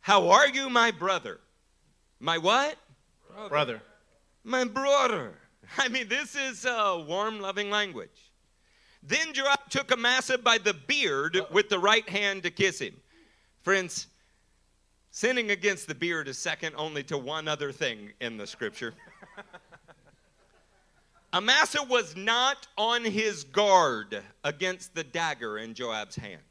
How 0.02 0.30
are 0.30 0.48
you, 0.48 0.70
my 0.70 0.92
brother? 0.92 1.42
My 2.20 2.38
what? 2.38 2.78
Brother. 3.50 3.82
My 4.46 4.64
brother. 4.64 5.34
I 5.78 5.90
mean, 5.90 6.08
this 6.08 6.36
is 6.36 6.66
uh, 6.66 7.04
warm, 7.06 7.42
loving 7.42 7.70
language. 7.70 8.32
Then 9.04 9.34
Joab 9.34 9.70
took 9.70 9.92
Amasa 9.92 10.38
by 10.38 10.60
the 10.60 10.74
beard 10.74 11.40
with 11.52 11.70
the 11.70 11.80
right 11.80 12.08
hand 12.08 12.44
to 12.44 12.52
kiss 12.52 12.80
him. 12.80 12.96
Friends, 13.64 14.08
sinning 15.12 15.52
against 15.52 15.88
the 15.88 15.96
beard 15.96 16.28
is 16.28 16.38
second 16.38 16.76
only 16.78 17.04
to 17.04 17.18
one 17.18 17.48
other 17.48 17.72
thing 17.72 18.12
in 18.22 18.38
the 18.38 18.48
scripture. 18.48 18.94
Amasa 21.34 21.84
was 21.84 22.16
not 22.16 22.68
on 22.78 23.04
his 23.04 23.44
guard 23.44 24.24
against 24.44 24.96
the 24.96 25.04
dagger 25.04 25.58
in 25.58 25.74
Joab's 25.74 26.16
hand. 26.16 26.42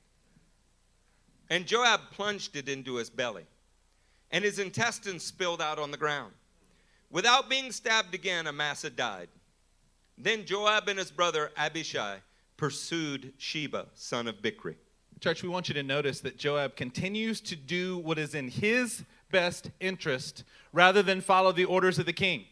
And 1.49 1.67
Joab 1.67 2.01
plunged 2.11 2.57
it 2.57 2.69
into 2.69 2.97
his 2.97 3.09
belly, 3.09 3.47
and 4.31 4.45
his 4.45 4.59
intestines 4.59 5.25
spilled 5.25 5.63
out 5.63 5.79
on 5.79 5.91
the 5.91 5.97
ground. 5.97 6.33
Without 7.15 7.49
being 7.49 7.71
stabbed 7.71 8.13
again, 8.13 8.49
Amasa 8.49 8.91
died. 8.91 9.29
Then 10.19 10.45
Joab 10.45 10.89
and 10.89 10.99
his 10.99 11.13
brother 11.13 11.53
Abishai 11.57 12.17
pursued 12.57 13.33
Sheba, 13.39 13.87
son 13.95 14.27
of 14.27 14.43
Bichri. 14.43 14.75
Church, 15.21 15.45
we 15.45 15.49
want 15.49 15.69
you 15.69 15.75
to 15.75 15.85
notice 15.85 16.19
that 16.23 16.39
Joab 16.39 16.75
continues 16.75 17.41
to 17.43 17.55
do 17.55 17.99
what 17.99 18.19
is 18.19 18.35
in 18.35 18.49
his 18.49 19.05
best 19.31 19.71
interest 19.79 20.43
rather 20.73 21.05
than 21.05 21.21
follow 21.21 21.53
the 21.53 21.67
orders 21.67 22.01
of 22.01 22.07
the 22.07 22.13
king. 22.13 22.47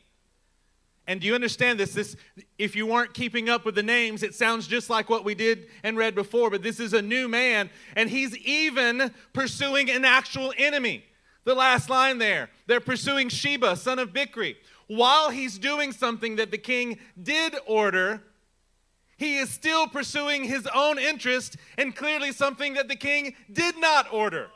And 1.09 1.21
do 1.21 1.27
you 1.27 1.35
understand 1.35 1.81
this? 1.81 1.93
This 1.93 2.15
if 2.57 2.77
you 2.77 2.87
weren't 2.87 3.15
keeping 3.15 3.49
up 3.49 3.65
with 3.65 3.75
the 3.75 3.83
names, 3.83 4.23
it 4.23 4.33
sounds 4.33 4.69
just 4.69 4.89
like 4.89 5.11
what 5.11 5.25
we 5.25 5.35
did 5.35 5.67
and 5.83 5.97
read 5.97 6.15
before, 6.15 6.51
but 6.51 6.63
this 6.63 6.79
is 6.79 6.93
a 6.93 7.03
new 7.03 7.27
man 7.27 7.69
and 7.97 8.09
he's 8.09 8.39
even 8.39 9.13
pursuing 9.33 9.91
an 9.91 10.05
actual 10.05 10.55
enemy. 10.57 11.05
The 11.45 11.55
last 11.55 11.91
line 11.91 12.19
there. 12.19 12.51
They're 12.67 12.81
pursuing 12.81 13.29
Sheba, 13.29 13.77
son 13.77 13.99
of 13.99 14.13
Bichri. 14.13 14.57
While 14.87 15.31
he's 15.31 15.59
doing 15.59 15.93
something 15.93 16.37
that 16.37 16.51
the 16.51 16.59
king 16.59 16.99
did 17.21 17.57
order, 17.67 18.23
he 19.17 19.39
is 19.39 19.51
still 19.51 19.87
pursuing 19.87 20.45
his 20.45 20.69
own 20.75 20.99
interest 20.99 21.57
and 21.79 21.95
clearly 21.95 22.33
something 22.33 22.75
that 22.75 22.89
the 22.89 22.97
king 22.97 23.35
did 23.53 23.79
not 23.79 24.13
order. 24.13 24.49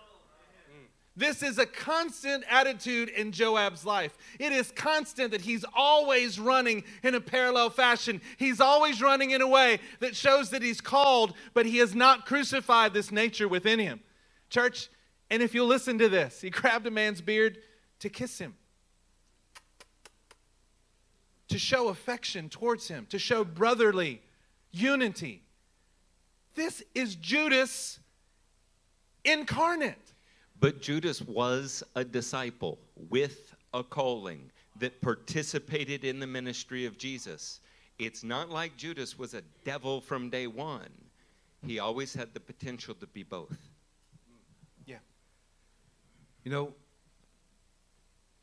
This 1.17 1.43
is 1.43 1.59
a 1.59 1.65
constant 1.65 2.45
attitude 2.51 3.09
in 3.09 3.33
Joab's 3.33 3.87
life. 3.87 4.19
It 4.39 4.53
is 4.53 4.71
constant 4.71 5.31
that 5.31 5.41
he's 5.41 5.65
always 5.75 6.39
running 6.39 6.85
in 7.03 7.15
a 7.15 7.21
parallel 7.21 7.71
fashion. 7.71 8.21
He's 8.37 8.61
always 8.61 9.01
running 9.01 9.31
in 9.31 9.41
a 9.41 9.49
way 9.49 9.81
that 10.01 10.15
shows 10.15 10.51
that 10.51 10.61
he's 10.61 10.83
called, 10.83 11.33
but 11.55 11.65
he 11.65 11.79
has 11.79 11.95
not 11.95 12.27
crucified 12.27 12.93
this 12.93 13.11
nature 13.11 13.49
within 13.49 13.79
him. 13.79 14.01
Church, 14.51 14.91
and 15.31 15.43
if 15.43 15.55
you'll 15.55 15.67
listen 15.67 15.99
to 15.99 16.09
this, 16.09 16.41
he 16.41 16.51
grabbed 16.51 16.87
a 16.87 16.91
man's 16.91 17.21
beard 17.21 17.59
to 18.01 18.09
kiss 18.09 18.39
him. 18.39 18.55
to 21.49 21.59
show 21.59 21.89
affection 21.89 22.49
towards 22.49 22.89
him, 22.89 23.07
to 23.11 23.19
show 23.19 23.45
brotherly 23.45 24.21
unity. 24.73 25.43
This 26.55 26.83
is 26.95 27.15
Judas 27.17 28.01
incarnate. 29.25 30.13
But 30.59 30.81
Judas 30.81 31.21
was 31.23 31.83
a 31.95 32.05
disciple 32.05 32.79
with 33.11 33.55
a 33.75 33.85
calling 33.85 34.51
that 34.79 35.01
participated 35.01 36.05
in 36.05 36.19
the 36.19 36.27
ministry 36.27 36.87
of 36.87 36.99
Jesus. 36.99 37.61
It's 37.99 38.25
not 38.25 38.51
like 38.51 38.77
Judas 38.77 39.19
was 39.19 39.35
a 39.35 39.43
devil 39.65 40.01
from 40.01 40.31
day 40.31 40.47
one. 40.47 40.89
He 41.67 41.79
always 41.79 42.15
had 42.15 42.35
the 42.35 42.41
potential 42.41 42.95
to 42.97 43.07
be 43.07 43.23
both. 43.23 43.57
You 46.47 46.53
know, 46.53 46.73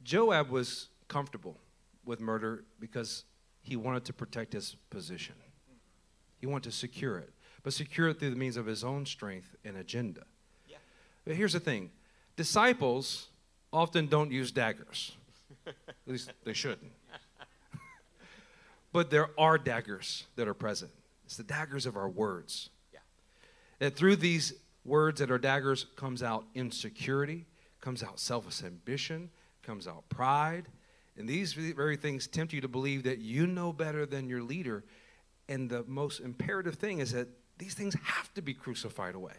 Joab 0.04 0.49
was 0.49 0.89
comfortable 1.08 1.56
with 2.04 2.20
murder 2.20 2.66
because 2.78 3.24
he 3.62 3.78
wanted 3.78 4.04
to 4.04 4.12
protect 4.12 4.51
his 4.51 4.76
position. 4.89 5.36
He 6.38 6.45
wanted 6.45 6.70
to 6.70 6.76
secure 6.76 7.18
it, 7.18 7.32
but 7.64 7.72
secure 7.72 8.10
it 8.10 8.20
through 8.20 8.32
the 8.32 8.36
means 8.36 8.58
of 8.58 8.66
his 8.66 8.84
own 8.84 9.06
strength 9.06 9.56
and 9.64 9.78
agenda. 9.78 10.26
Yeah. 10.68 10.80
But 11.24 11.38
here's 11.38 11.54
the 11.54 11.62
thing 11.62 11.91
disciples 12.36 13.30
often 13.72 14.08
don't 14.08 14.32
use 14.32 14.51
daggers. 14.51 15.16
At 15.66 15.74
least 16.06 16.30
they 16.43 16.51
shouldn't. 16.51 16.91
but 18.91 19.12
there 19.12 19.30
are 19.38 19.58
daggers 19.58 20.26
that 20.36 20.49
are 20.49 20.54
present. 20.54 20.91
It's 21.24 21.38
the 21.38 21.43
daggers 21.43 21.86
of 21.86 21.95
our 21.95 22.10
words. 22.10 22.70
Yeah. 22.93 22.99
That 23.80 23.95
through 23.95 24.18
these 24.18 24.56
words 24.84 25.22
that 25.22 25.32
are 25.32 25.38
daggers 25.38 25.86
comes 25.95 26.22
out 26.22 26.43
insecurity, 26.54 27.45
comes 27.84 28.01
out 28.01 28.17
selfish 28.17 28.63
ambition, 28.63 29.29
comes 29.61 29.88
out 29.89 30.07
pride. 30.07 30.69
And 31.17 31.27
these 31.27 31.51
very 31.51 31.97
things 31.97 32.27
tempt 32.27 32.53
you 32.53 32.61
to 32.61 32.69
believe 32.69 33.03
that 33.03 33.19
you 33.19 33.45
know 33.45 33.73
better 33.73 34.05
than 34.05 34.29
your 34.29 34.41
leader. 34.41 34.86
And 35.49 35.69
the 35.69 35.84
most 35.86 36.21
imperative 36.21 36.75
thing 36.75 36.99
is 36.99 37.11
that 37.11 37.27
these 37.57 37.73
things 37.73 37.93
have 38.01 38.34
to 38.36 38.41
be 38.41 38.53
crucified 38.53 39.15
away. 39.15 39.34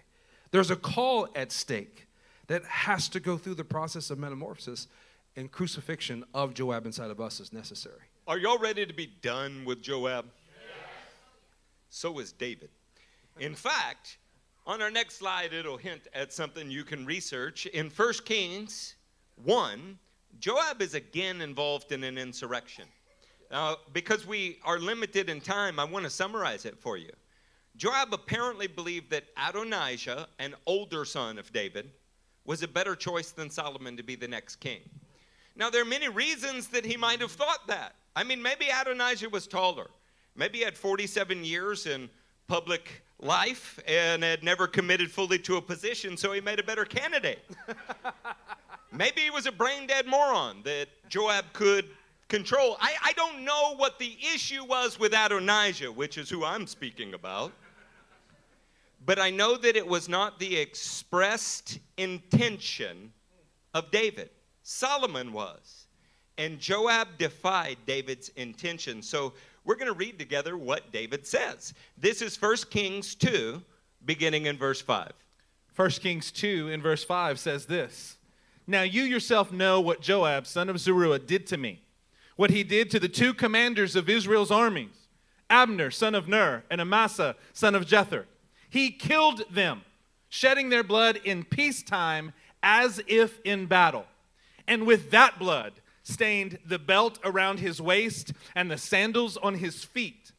There's 0.51 0.70
a 0.70 0.76
call 0.76 1.28
at 1.34 1.53
stake 1.53 2.07
that 2.49 2.62
has 2.64 3.09
to 3.09 3.18
go 3.18 3.38
through 3.38 3.55
the 3.55 3.64
process 3.64 4.11
of 4.11 4.18
metamorphosis, 4.18 4.88
and 5.36 5.51
crucifixion 5.51 6.22
of 6.34 6.53
Joab 6.55 6.84
inside 6.84 7.11
of 7.11 7.20
us 7.20 7.40
is 7.40 7.53
necessary. 7.53 8.03
Are 8.28 8.38
y'all 8.38 8.59
ready 8.59 8.84
to 8.84 8.92
be 8.92 9.07
done 9.22 9.64
with 9.64 9.82
Joab? 9.82 10.26
So 11.88 12.18
is 12.18 12.30
David. 12.30 12.68
In 13.40 13.55
fact, 13.55 14.18
on 14.67 14.81
our 14.81 14.91
next 14.91 15.17
slide, 15.17 15.53
it'll 15.53 15.77
hint 15.77 16.09
at 16.15 16.33
something 16.33 16.71
you 16.71 16.85
can 16.85 17.05
research. 17.05 17.67
In 17.67 17.91
1 17.91 18.12
Kings 18.25 18.95
1, 19.45 19.99
Joab 20.39 20.81
is 20.81 20.95
again 20.95 21.41
involved 21.41 21.93
in 21.93 22.03
an 22.05 22.17
insurrection. 22.19 22.85
Now, 23.51 23.77
because 23.93 24.27
we 24.27 24.59
are 24.65 24.79
limited 24.79 25.29
in 25.29 25.41
time, 25.41 25.79
I 25.79 25.85
want 25.85 26.05
to 26.05 26.11
summarize 26.11 26.65
it 26.65 26.79
for 26.79 26.97
you. 26.97 27.11
Joab 27.77 28.12
apparently 28.12 28.67
believed 28.67 29.11
that 29.11 29.25
Adonijah, 29.37 30.29
an 30.39 30.55
older 30.67 31.05
son 31.05 31.39
of 31.39 31.53
David, 31.53 31.91
was 32.45 32.62
a 32.62 32.69
better 32.69 32.97
choice 32.97 33.31
than 33.33 33.51
Solomon 33.51 33.97
to 33.97 34.03
be 34.03 34.17
the 34.17 34.29
next 34.29 34.57
king. 34.57 34.81
Now, 35.57 35.71
there 35.71 35.83
are 35.83 35.87
many 35.87 36.09
reasons 36.09 36.69
that 36.69 36.85
he 36.85 36.97
might 36.97 37.21
have 37.21 37.33
thought 37.33 37.67
that. 37.69 37.95
I 38.17 38.25
mean, 38.25 38.43
maybe 38.43 38.67
Adonijah 38.69 39.29
was 39.29 39.47
taller. 39.47 39.91
Maybe 40.37 40.59
he 40.59 40.65
had 40.65 40.77
47 40.77 41.45
years 41.45 41.87
in 41.87 42.11
public 42.49 43.04
life 43.21 43.79
and 43.87 44.23
had 44.23 44.43
never 44.43 44.67
committed 44.67 45.11
fully 45.11 45.39
to 45.41 45.57
a 45.57 45.62
position, 45.62 46.17
so 46.17 46.33
he 46.33 46.41
made 46.41 46.59
a 46.59 46.62
better 46.62 46.85
candidate. 46.85 47.45
maybe 48.93 49.23
he 49.23 49.31
was 49.31 49.47
a 49.47 49.53
brain 49.53 49.87
dead 49.87 50.07
moron 50.07 50.62
that 50.65 50.89
Joab 51.09 51.53
could 51.53 51.87
control. 52.29 52.77
I, 52.81 52.95
I 53.03 53.12
don't 53.12 53.45
know 53.45 53.75
what 53.77 53.99
the 53.99 54.17
issue 54.35 54.65
was 54.65 54.99
with 54.99 55.12
Adonijah, 55.15 55.93
which 55.93 56.19
is 56.19 56.29
who 56.29 56.45
I'm 56.45 56.67
speaking 56.67 57.15
about. 57.15 57.53
But 59.07 59.19
I 59.19 59.31
know 59.31 59.57
that 59.57 59.77
it 59.77 59.87
was 59.87 60.09
not 60.09 60.39
the 60.39 60.57
expressed 60.57 61.79
intention 61.99 63.12
of 63.75 63.91
David. 63.91 64.31
Solomon 64.62 65.33
was. 65.33 65.87
And 66.39 66.59
Joab 66.59 67.19
defied 67.19 67.77
David's 67.87 68.31
intention. 68.31 69.03
So 69.03 69.35
we're 69.65 69.77
going 69.77 69.93
to 69.93 69.99
read 69.99 70.19
together 70.19 70.57
what 70.57 70.93
David 70.93 71.27
says. 71.27 71.75
This 71.97 72.21
is 72.21 72.41
1 72.41 72.57
Kings 72.71 73.15
2, 73.15 73.62
beginning 74.05 74.47
in 74.47 74.59
verse 74.59 74.81
5. 74.81 75.12
1 75.75 75.91
Kings 75.91 76.31
2 76.31 76.69
in 76.69 76.83
verse 76.83 77.05
5 77.05 77.39
says 77.39 77.67
this 77.67 78.17
Now 78.67 78.83
you 78.83 79.03
yourself 79.03 79.51
know 79.51 79.81
what 79.81 80.01
Joab, 80.01 80.47
son 80.47 80.69
of 80.69 80.79
Zeruiah, 80.79 81.19
did 81.19 81.47
to 81.49 81.57
me, 81.57 81.81
what 82.37 82.51
he 82.51 82.62
did 82.62 82.91
to 82.91 83.01
the 83.01 83.09
two 83.09 83.35
commanders 83.35 83.97
of 83.97 84.09
Israel's 84.09 84.51
armies, 84.51 85.09
Abner, 85.49 85.91
son 85.91 86.15
of 86.15 86.29
Ner, 86.29 86.65
and 86.71 86.81
Amasa, 86.81 87.37
son 87.53 87.75
of 87.75 87.87
Jether. 87.87 88.25
He 88.69 88.91
killed 88.91 89.43
them, 89.51 89.83
shedding 90.29 90.69
their 90.69 90.85
blood 90.85 91.21
in 91.25 91.45
peacetime 91.45 92.33
as 92.62 93.01
if 93.07 93.41
in 93.45 93.67
battle. 93.67 94.07
And 94.67 94.87
with 94.87 95.11
that 95.11 95.39
blood 95.39 95.73
stained 96.05 96.59
the 96.65 96.79
belt 96.79 97.19
around 97.25 97.59
his 97.59 97.83
waist 97.83 98.33
and 98.55 98.71
the 98.71 98.79
sandals 98.79 99.37
on 99.39 99.55
his 99.55 99.83
feet. 99.83 100.31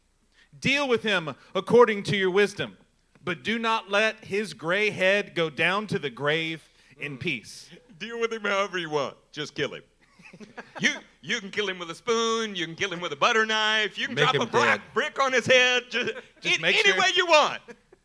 Deal 0.58 0.88
with 0.88 1.04
him 1.04 1.36
according 1.54 2.04
to 2.04 2.16
your 2.16 2.32
wisdom, 2.32 2.78
but 3.24 3.44
do 3.44 3.60
not 3.60 3.92
let 3.92 4.24
his 4.24 4.54
gray 4.54 4.92
head 4.92 5.36
go 5.36 5.50
down 5.50 5.88
to 5.88 6.00
the 6.00 6.10
grave 6.10 6.64
in 6.98 7.18
mm. 7.18 7.20
peace. 7.20 7.70
Deal 8.00 8.20
with 8.20 8.32
him 8.32 8.44
however 8.44 8.78
you 8.78 8.90
want. 8.90 9.16
Just 9.34 9.54
kill 9.56 9.74
him. 9.74 9.84
you, 10.80 10.92
you 11.22 11.40
can 11.40 11.50
kill 11.50 11.68
him 11.68 11.80
with 11.80 11.90
a 11.90 11.96
spoon. 11.96 12.56
You 12.56 12.66
can 12.66 12.76
kill 12.76 12.92
him 12.92 13.02
with 13.02 13.12
a 13.12 13.18
butter 13.18 13.46
knife. 13.46 13.98
You 13.98 14.06
can 14.06 14.16
Make 14.16 14.32
drop 14.32 14.48
a 14.48 14.50
black 14.50 14.80
dead. 14.80 14.94
brick 14.94 15.22
on 15.22 15.34
his 15.34 15.46
head. 15.46 15.84
Just, 15.90 16.14
Just 16.42 16.56
in- 16.56 16.62
make 16.62 16.76
any 16.76 16.92
sure- 16.92 17.02
way 17.02 17.10
you 17.16 17.26
want, 17.26 17.62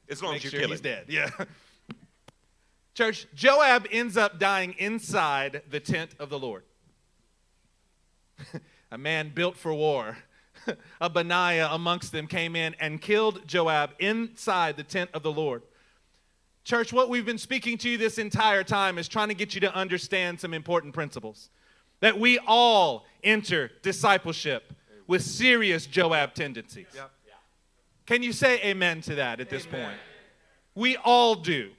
as 0.09 0.23
long 0.23 0.33
Make 0.33 0.39
as 0.39 0.45
you 0.45 0.51
sure 0.51 0.61
kill 0.61 0.71
he's 0.71 0.79
him. 0.79 0.85
dead. 0.85 1.05
Yeah. 1.09 1.31
Church, 2.95 3.27
Joab 3.35 3.87
ends 3.91 4.17
up 4.17 4.39
dying 4.39 4.75
inside 4.79 5.63
the 5.71 5.81
tent 5.81 6.15
of 6.19 6.29
the 6.29 6.39
Lord. 6.39 6.65
a 8.91 8.99
man 8.99 9.33
built 9.35 9.57
for 9.57 9.73
war. 9.73 10.19
a 11.01 11.09
Benaiah 11.09 11.69
amongst 11.71 12.13
them 12.13 12.27
came 12.27 12.55
in 12.55 12.75
and 12.81 13.01
killed 13.01 13.47
Joab 13.47 13.91
inside 13.99 14.77
the 14.77 14.83
tent 14.83 15.11
of 15.15 15.23
the 15.23 15.33
Lord. 15.33 15.63
Church, 16.65 16.93
what 16.93 17.09
we've 17.09 17.25
been 17.25 17.39
speaking 17.39 17.79
to 17.79 17.89
you 17.89 17.97
this 17.97 18.19
entire 18.19 18.63
time 18.63 18.99
is 18.99 19.09
trying 19.09 19.29
to 19.29 19.35
get 19.35 19.55
you 19.55 19.61
to 19.63 19.75
understand 19.75 20.39
some 20.39 20.53
important 20.53 20.93
principles. 20.93 21.51
That 22.01 22.19
we 22.19 22.39
all 22.47 23.07
enter 23.25 23.71
discipleship 23.83 24.73
with 25.07 25.23
serious 25.23 25.87
Joab 25.87 26.35
tendencies. 26.35 26.87
Can 28.07 28.23
you 28.23 28.33
say 28.33 28.61
amen 28.63 29.01
to 29.03 29.15
that 29.17 29.41
at 29.41 29.51
this 29.51 29.67
point? 29.67 29.97
We 30.75 30.97
all 30.97 31.35
do. 31.35 31.71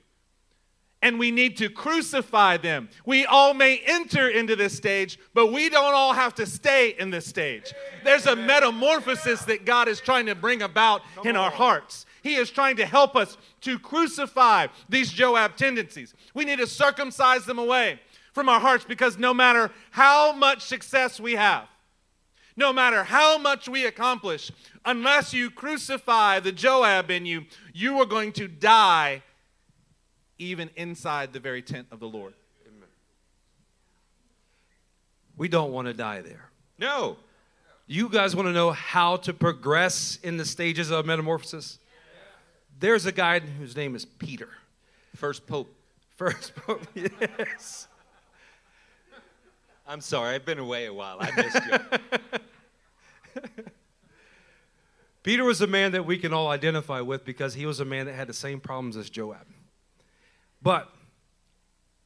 And 1.02 1.18
we 1.18 1.32
need 1.32 1.58
to 1.58 1.70
crucify 1.70 2.58
them. 2.58 2.90
We 3.06 3.26
all 3.26 3.56
may 3.56 3.82
enter 3.86 4.30
into 4.30 4.56
this 4.56 4.78
stage, 4.78 5.18
but 5.34 5.52
we 5.52 5.68
don't 5.70 5.96
all 5.96 6.14
have 6.14 6.36
to 6.36 6.46
stay 6.46 6.96
in 7.00 7.10
this 7.10 7.26
stage. 7.26 7.74
There's 8.04 8.28
a 8.28 8.36
metamorphosis 8.36 9.44
that 9.46 9.66
God 9.66 9.88
is 9.88 10.00
trying 10.00 10.28
to 10.28 10.36
bring 10.36 10.62
about 10.62 11.02
in 11.26 11.36
our 11.36 11.50
hearts. 11.50 12.06
He 12.22 12.36
is 12.36 12.52
trying 12.52 12.76
to 12.76 12.86
help 12.86 13.16
us 13.16 13.38
to 13.62 13.80
crucify 13.80 14.68
these 14.90 15.12
Joab 15.12 15.56
tendencies. 15.56 16.14
We 16.36 16.46
need 16.46 16.60
to 16.60 16.68
circumcise 16.68 17.46
them 17.46 17.58
away 17.58 18.00
from 18.34 18.48
our 18.48 18.60
hearts 18.60 18.86
because 18.86 19.18
no 19.18 19.34
matter 19.34 19.72
how 19.92 20.34
much 20.34 20.62
success 20.62 21.20
we 21.20 21.34
have, 21.34 21.68
no 22.56 22.72
matter 22.72 23.04
how 23.04 23.38
much 23.38 23.68
we 23.68 23.86
accomplish, 23.86 24.52
unless 24.86 25.34
you 25.34 25.50
crucify 25.50 26.40
the 26.40 26.52
Joab 26.52 27.10
in 27.10 27.26
you, 27.26 27.46
you 27.74 28.00
are 28.00 28.06
going 28.06 28.32
to 28.34 28.48
die 28.48 29.24
even 30.42 30.70
inside 30.76 31.34
the 31.34 31.40
very 31.40 31.62
tent 31.62 31.88
of 31.92 32.00
the 32.00 32.08
Lord. 32.08 32.34
We 35.38 35.48
don't 35.48 35.72
want 35.72 35.88
to 35.88 35.94
die 35.94 36.22
there. 36.22 36.50
No. 36.78 37.18
You 37.88 38.10
guys 38.10 38.36
want 38.36 38.48
to 38.48 38.54
know 38.54 38.72
how 38.72 39.18
to 39.18 39.34
progress 39.34 40.20
in 40.24 40.38
the 40.38 40.46
stages 40.46 40.92
of 40.92 41.06
metamorphosis? 41.06 41.80
There's 42.80 43.06
a 43.06 43.12
guy 43.12 43.40
whose 43.40 43.76
name 43.76 43.96
is 43.96 44.06
Peter. 44.06 44.50
First 45.16 45.48
Pope. 45.48 45.74
First 46.16 46.56
Pope, 46.56 46.82
yes. 46.96 47.88
I'm 49.88 50.02
sorry, 50.02 50.36
I've 50.36 50.46
been 50.46 50.60
away 50.60 50.86
a 50.86 50.94
while. 50.94 51.18
I 51.20 51.32
missed 51.36 51.60
you. 53.36 53.44
Peter 55.24 55.44
was 55.44 55.62
a 55.62 55.68
man 55.68 55.92
that 55.92 56.06
we 56.06 56.18
can 56.18 56.34
all 56.34 56.50
identify 56.50 57.02
with 57.02 57.26
because 57.26 57.54
he 57.54 57.66
was 57.66 57.80
a 57.80 57.86
man 57.86 58.08
that 58.08 58.14
had 58.14 58.28
the 58.28 58.34
same 58.34 58.60
problems 58.60 58.98
as 58.98 59.10
Joab. 59.10 59.46
But 60.62 60.90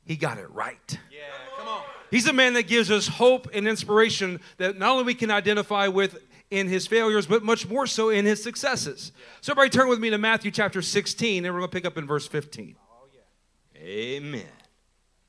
he 0.06 0.16
got 0.16 0.38
it 0.38 0.50
right. 0.52 1.00
Yeah, 1.12 1.20
come 1.58 1.68
on. 1.68 1.82
He's 2.12 2.28
a 2.28 2.34
man 2.34 2.54
that 2.54 2.68
gives 2.68 2.92
us 2.92 3.08
hope 3.08 3.50
and 3.54 3.68
inspiration 3.68 4.40
that 4.58 4.78
not 4.78 4.92
only 4.92 5.04
we 5.04 5.16
can 5.16 5.32
identify 5.32 5.88
with 5.88 6.18
in 6.52 6.68
his 6.68 6.88
failures, 6.88 7.26
but 7.26 7.44
much 7.44 7.68
more 7.68 7.88
so 7.88 8.10
in 8.10 8.26
his 8.26 8.42
successes. 8.42 9.12
So, 9.42 9.52
everybody 9.52 9.70
turn 9.70 9.90
with 9.90 10.00
me 10.00 10.12
to 10.12 10.18
Matthew 10.18 10.52
chapter 10.52 10.82
16, 10.82 11.44
and 11.44 11.54
we're 11.54 11.60
going 11.60 11.70
to 11.70 11.76
pick 11.76 11.86
up 11.86 11.98
in 11.98 12.06
verse 12.06 12.28
15. 12.28 12.76
Amen. 13.78 14.46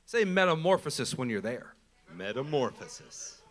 Say 0.04 0.24
metamorphosis 0.24 1.16
when 1.16 1.28
you're 1.28 1.40
there. 1.40 1.74
Metamorphosis. 2.14 3.42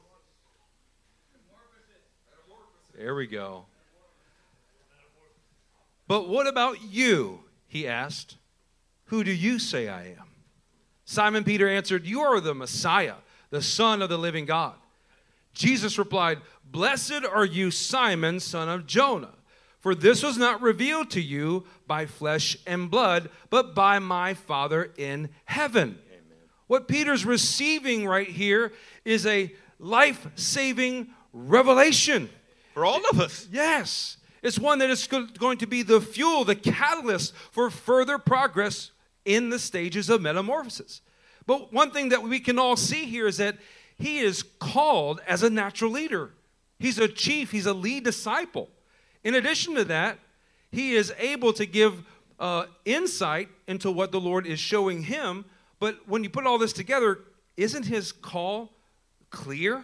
There 2.98 3.14
we 3.14 3.28
go. 3.28 3.66
But 6.08 6.30
what 6.30 6.48
about 6.48 6.82
you? 6.82 7.42
He 7.68 7.88
asked. 7.88 8.38
Who 9.06 9.24
do 9.24 9.32
you 9.32 9.60
say 9.60 9.88
I 9.88 10.08
am? 10.08 10.26
Simon 11.06 11.44
Peter 11.44 11.70
answered, 11.70 12.06
You 12.06 12.22
are 12.22 12.40
the 12.40 12.56
Messiah, 12.56 13.16
the 13.52 13.62
Son 13.62 14.02
of 14.02 14.10
the 14.10 14.18
living 14.18 14.46
God. 14.46 14.74
Jesus 15.54 15.98
replied, 15.98 16.40
Blessed 16.70 17.24
are 17.32 17.46
you, 17.46 17.72
Simon, 17.72 18.40
son 18.40 18.68
of 18.68 18.86
Jonah, 18.86 19.34
for 19.80 19.96
this 19.96 20.24
was 20.24 20.38
not 20.38 20.62
revealed 20.62 21.12
to 21.12 21.22
you 21.22 21.64
by 21.88 22.06
flesh 22.06 22.58
and 22.66 22.92
blood, 22.92 23.30
but 23.50 23.74
by 23.76 24.00
my 24.00 24.34
Father 24.34 24.92
in 24.98 25.30
heaven. 25.46 26.00
What 26.68 26.88
Peter's 26.88 27.26
receiving 27.26 28.08
right 28.08 28.28
here 28.28 28.74
is 29.06 29.26
a 29.26 29.54
life 29.80 30.28
saving 30.36 31.08
revelation. 31.32 32.30
For 32.74 32.86
all 32.86 33.02
of 33.12 33.22
us. 33.22 33.48
Yes. 33.52 34.18
It's 34.42 34.60
one 34.60 34.80
that 34.80 34.90
is 34.90 35.08
going 35.08 35.58
to 35.60 35.68
be 35.68 35.84
the 35.84 36.02
fuel, 36.02 36.44
the 36.44 36.56
catalyst 36.56 37.34
for 37.52 37.70
further 37.70 38.18
progress 38.18 38.92
in 39.26 39.50
the 39.50 39.60
stages 39.60 40.10
of 40.10 40.22
metamorphosis. 40.22 41.02
But 41.46 41.74
one 41.74 41.92
thing 41.92 42.10
that 42.10 42.24
we 42.24 42.40
can 42.40 42.58
all 42.58 42.76
see 42.76 43.06
here 43.06 43.28
is 43.28 43.38
that 43.38 43.58
he 43.98 44.20
is 44.20 44.44
called 44.44 45.22
as 45.28 45.44
a 45.44 45.50
natural 45.50 45.92
leader. 45.92 46.32
He's 46.80 46.98
a 47.00 47.08
chief, 47.08 47.52
he's 47.52 47.66
a 47.66 47.74
lead 47.74 48.04
disciple. 48.04 48.70
In 49.24 49.36
addition 49.36 49.76
to 49.76 49.86
that, 49.86 50.20
he 50.72 50.94
is 50.94 51.14
able 51.18 51.54
to 51.54 51.66
give 51.66 52.04
uh, 52.40 52.66
insight 52.84 53.50
into 53.68 53.92
what 53.92 54.12
the 54.12 54.20
Lord 54.20 54.46
is 54.46 54.60
showing 54.60 55.04
him. 55.04 55.46
But 55.80 56.08
when 56.08 56.24
you 56.24 56.30
put 56.30 56.46
all 56.46 56.58
this 56.58 56.74
together, 56.74 57.20
isn't 57.58 57.86
his 57.86 58.12
call 58.12 58.72
clear? 59.30 59.84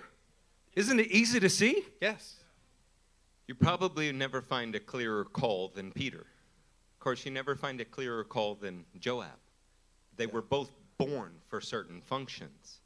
Isn't 0.76 1.00
it 1.00 1.08
easy 1.08 1.40
to 1.40 1.50
see? 1.50 1.86
Yes. 2.02 2.36
You 3.48 3.56
probably 3.56 4.12
never 4.12 4.42
find 4.42 4.76
a 4.76 4.80
clearer 4.80 5.26
call 5.26 5.70
than 5.70 5.92
Peter. 5.92 6.26
Of 7.02 7.04
course, 7.04 7.26
you 7.26 7.32
never 7.32 7.56
find 7.56 7.82
a 7.82 7.86
clearer 7.86 8.24
call 8.24 8.54
than 8.54 8.86
Joab. 9.00 9.40
They 10.18 10.28
were 10.28 10.44
both 10.44 10.70
born 11.00 11.32
for 11.48 11.60
certain 11.60 12.00
functions. 12.00 12.82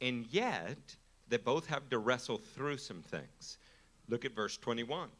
And 0.00 0.26
yet, 0.32 0.96
they 1.28 1.36
both 1.36 1.68
have 1.68 1.88
to 1.90 1.98
wrestle 1.98 2.38
through 2.38 2.78
some 2.78 3.02
things. 3.02 3.58
Look 4.08 4.24
at 4.24 4.34
verse 4.34 4.56
21. 4.56 5.10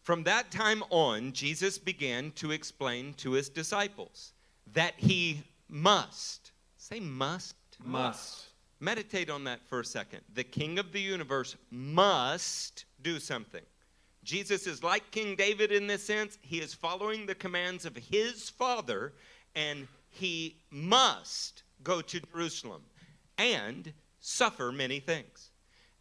From 0.00 0.24
that 0.24 0.50
time 0.50 0.84
on, 0.88 1.32
Jesus 1.34 1.76
began 1.76 2.30
to 2.36 2.50
explain 2.50 3.12
to 3.18 3.32
his 3.32 3.50
disciples 3.50 4.32
that 4.72 4.94
he 4.96 5.42
must, 5.68 6.52
say 6.78 6.98
must, 6.98 7.56
Must. 7.84 8.46
Meditate 8.80 9.28
on 9.28 9.44
that 9.44 9.60
for 9.68 9.80
a 9.80 9.84
second. 9.84 10.22
The 10.32 10.44
king 10.44 10.78
of 10.78 10.92
the 10.92 11.00
universe 11.00 11.56
must 11.70 12.86
do 13.02 13.20
something. 13.20 13.60
Jesus 14.24 14.66
is 14.66 14.82
like 14.82 15.10
King 15.10 15.36
David 15.36 15.70
in 15.70 15.86
this 15.86 16.04
sense. 16.04 16.38
He 16.40 16.58
is 16.58 16.74
following 16.74 17.26
the 17.26 17.34
commands 17.34 17.84
of 17.84 17.96
his 17.96 18.50
father, 18.50 19.12
and 19.54 19.86
he 20.10 20.56
must 20.70 21.62
go 21.82 22.00
to 22.00 22.20
Jerusalem 22.20 22.82
and 23.38 23.92
suffer 24.20 24.72
many 24.72 25.00
things 25.00 25.50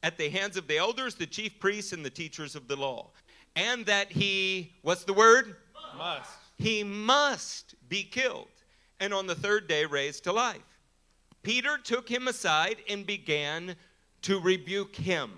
at 0.01 0.17
the 0.17 0.30
hands 0.30 0.57
of 0.57 0.67
the 0.67 0.78
elders, 0.78 1.15
the 1.15 1.26
chief 1.26 1.59
priests, 1.59 1.93
and 1.93 2.05
the 2.05 2.09
teachers 2.09 2.55
of 2.55 2.67
the 2.67 2.76
law. 2.76 3.11
And 3.55 3.86
that 3.86 4.11
he, 4.11 4.74
what's 4.82 5.03
the 5.03 5.13
word? 5.13 5.55
Must. 5.97 6.30
he 6.57 6.84
must 6.84 7.76
be 7.88 8.03
killed 8.03 8.47
and 8.99 9.13
on 9.13 9.28
the 9.28 9.36
third 9.36 9.67
day 9.67 9.86
raised 9.86 10.24
to 10.24 10.34
life. 10.34 10.80
Peter 11.43 11.78
took 11.78 12.09
him 12.09 12.28
aside 12.28 12.78
and 12.89 13.05
began 13.05 13.76
to 14.24 14.39
rebuke 14.39 14.95
him. 14.95 15.32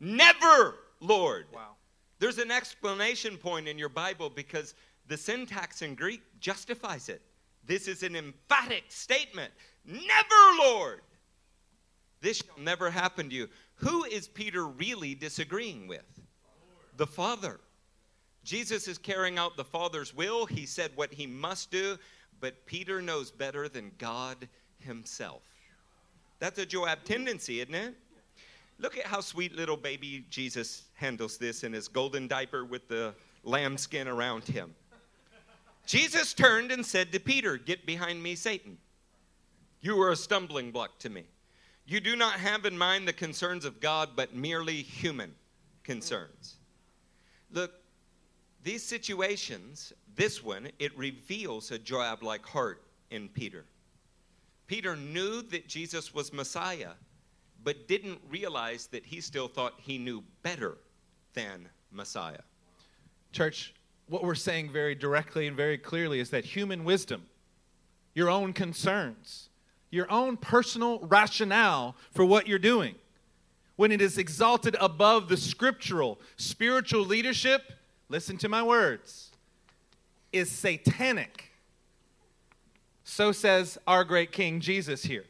Never, 0.00 0.76
Lord. 1.04 1.46
Wow. 1.52 1.76
There's 2.18 2.38
an 2.38 2.50
explanation 2.50 3.36
point 3.36 3.68
in 3.68 3.78
your 3.78 3.88
Bible 3.88 4.30
because 4.30 4.74
the 5.08 5.16
syntax 5.16 5.82
in 5.82 5.94
Greek 5.94 6.22
justifies 6.40 7.08
it. 7.08 7.20
This 7.66 7.88
is 7.88 8.02
an 8.02 8.16
emphatic 8.16 8.84
statement. 8.88 9.52
Never, 9.84 10.58
Lord. 10.58 11.00
This 12.20 12.38
shall 12.38 12.62
never 12.62 12.90
happen 12.90 13.28
to 13.28 13.34
you. 13.34 13.48
Who 13.76 14.04
is 14.04 14.28
Peter 14.28 14.66
really 14.66 15.14
disagreeing 15.14 15.86
with? 15.86 16.04
The 16.96 17.06
Father. 17.06 17.60
Jesus 18.44 18.88
is 18.88 18.98
carrying 18.98 19.38
out 19.38 19.56
the 19.56 19.64
Father's 19.64 20.14
will. 20.14 20.46
He 20.46 20.64
said 20.64 20.90
what 20.94 21.12
he 21.12 21.26
must 21.26 21.70
do, 21.70 21.98
but 22.40 22.64
Peter 22.66 23.02
knows 23.02 23.30
better 23.30 23.68
than 23.68 23.92
God 23.98 24.48
himself. 24.78 25.42
That's 26.38 26.58
a 26.58 26.66
Joab 26.66 27.04
tendency, 27.04 27.60
isn't 27.60 27.74
it? 27.74 27.94
Look 28.78 28.98
at 28.98 29.06
how 29.06 29.20
sweet 29.20 29.54
little 29.54 29.76
baby 29.76 30.24
Jesus 30.30 30.84
handles 30.94 31.38
this 31.38 31.64
in 31.64 31.72
his 31.72 31.88
golden 31.88 32.26
diaper 32.26 32.64
with 32.64 32.88
the 32.88 33.14
lambskin 33.44 34.08
around 34.08 34.44
him. 34.44 34.74
Jesus 35.86 36.32
turned 36.32 36.72
and 36.72 36.84
said 36.84 37.12
to 37.12 37.20
Peter, 37.20 37.56
Get 37.56 37.86
behind 37.86 38.22
me, 38.22 38.34
Satan. 38.34 38.78
You 39.80 40.00
are 40.00 40.12
a 40.12 40.16
stumbling 40.16 40.70
block 40.70 40.98
to 41.00 41.10
me. 41.10 41.24
You 41.86 42.00
do 42.00 42.16
not 42.16 42.34
have 42.34 42.64
in 42.64 42.76
mind 42.76 43.06
the 43.06 43.12
concerns 43.12 43.66
of 43.66 43.80
God, 43.80 44.10
but 44.16 44.34
merely 44.34 44.76
human 44.76 45.34
concerns. 45.82 46.56
Look, 47.52 47.72
these 48.62 48.82
situations, 48.82 49.92
this 50.16 50.42
one, 50.42 50.70
it 50.78 50.96
reveals 50.96 51.70
a 51.70 51.78
Joab 51.78 52.22
like 52.22 52.46
heart 52.46 52.82
in 53.10 53.28
Peter. 53.28 53.66
Peter 54.66 54.96
knew 54.96 55.42
that 55.42 55.68
Jesus 55.68 56.14
was 56.14 56.32
Messiah, 56.32 56.92
but 57.64 57.88
didn't 57.88 58.20
realize 58.30 58.86
that 58.88 59.04
he 59.04 59.20
still 59.20 59.48
thought 59.48 59.74
he 59.78 59.98
knew 59.98 60.22
better 60.42 60.76
than 61.32 61.68
Messiah. 61.90 62.42
Church, 63.32 63.74
what 64.06 64.22
we're 64.22 64.34
saying 64.34 64.70
very 64.70 64.94
directly 64.94 65.46
and 65.46 65.56
very 65.56 65.78
clearly 65.78 66.20
is 66.20 66.30
that 66.30 66.44
human 66.44 66.84
wisdom, 66.84 67.24
your 68.14 68.30
own 68.30 68.52
concerns, 68.52 69.48
your 69.90 70.10
own 70.12 70.36
personal 70.36 70.98
rationale 71.00 71.96
for 72.12 72.24
what 72.24 72.46
you're 72.46 72.58
doing, 72.58 72.94
when 73.76 73.90
it 73.90 74.00
is 74.00 74.18
exalted 74.18 74.76
above 74.80 75.28
the 75.28 75.36
scriptural, 75.36 76.20
spiritual 76.36 77.04
leadership, 77.04 77.72
listen 78.08 78.36
to 78.38 78.48
my 78.48 78.62
words, 78.62 79.30
is 80.32 80.50
satanic. 80.50 81.50
So 83.04 83.32
says 83.32 83.78
our 83.86 84.04
great 84.04 84.32
King 84.32 84.60
Jesus 84.60 85.02
here. 85.04 85.24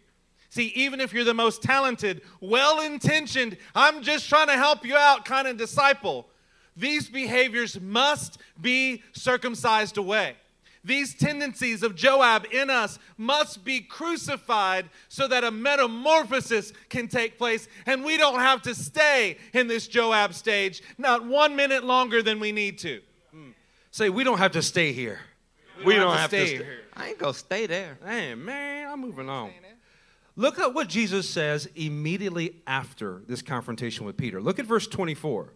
See, 0.55 0.67
even 0.77 1.01
if 1.01 1.13
you're 1.13 1.25
the 1.25 1.35
most 1.35 1.63
talented, 1.65 2.23
well 2.41 2.81
intentioned, 2.81 3.57
I'm 3.75 4.05
just 4.05 4.29
trying 4.29 4.47
to 4.47 4.53
help 4.53 4.87
you 4.87 4.95
out 4.95 5.25
kind 5.25 5.49
of 5.49 5.57
disciple, 5.57 6.29
these 6.77 7.09
behaviors 7.09 7.81
must 7.81 8.39
be 8.61 9.03
circumcised 9.15 9.99
away. 9.99 10.37
These 10.85 11.17
tendencies 11.17 11.83
of 11.83 11.97
Joab 11.97 12.47
in 12.53 12.71
us 12.71 13.01
must 13.19 13.65
be 13.65 13.81
crucified 13.81 14.91
so 15.09 15.27
that 15.27 15.43
a 15.43 15.51
metamorphosis 15.51 16.73
can 16.89 17.09
take 17.09 17.37
place 17.37 17.67
and 17.85 18.05
we 18.05 18.17
don't 18.17 18.39
have 18.39 18.63
to 18.63 18.77
stay 18.77 19.39
in 19.55 19.67
this 19.67 19.89
Joab 19.89 20.35
stage 20.35 20.85
not 20.99 21.27
one 21.27 21.57
minute 21.57 21.83
longer 21.83 22.23
than 22.23 22.39
we 22.39 22.53
need 22.53 22.79
to. 22.79 23.01
Hmm. 23.33 23.51
Say, 23.91 24.09
we 24.09 24.23
don't 24.23 24.39
have 24.39 24.53
to 24.53 24.63
stay 24.63 24.93
here. 24.93 25.19
We 25.85 25.95
don't 25.95 26.03
don't 26.03 26.13
have 26.13 26.21
have 26.21 26.31
to 26.31 26.37
to 26.39 26.47
stay 26.47 26.57
stay. 26.59 26.65
here. 26.65 26.81
I 26.97 27.09
ain't 27.09 27.19
gonna 27.19 27.35
stay 27.35 27.67
there. 27.67 27.99
Hey, 28.07 28.37
man, 28.37 28.93
I'm 28.93 29.01
moving 29.01 29.29
on. 29.29 29.51
Look 30.37 30.59
at 30.59 30.75
what 30.75 30.89
Jesus 30.89 31.29
says 31.29 31.69
immediately 31.77 32.57
after 32.67 33.23
this 33.29 33.43
confrontation 33.43 34.05
with 34.05 34.17
Peter. 34.17 34.41
Look 34.41 34.59
at 34.59 34.67
verse 34.67 34.87
24. 34.87 35.51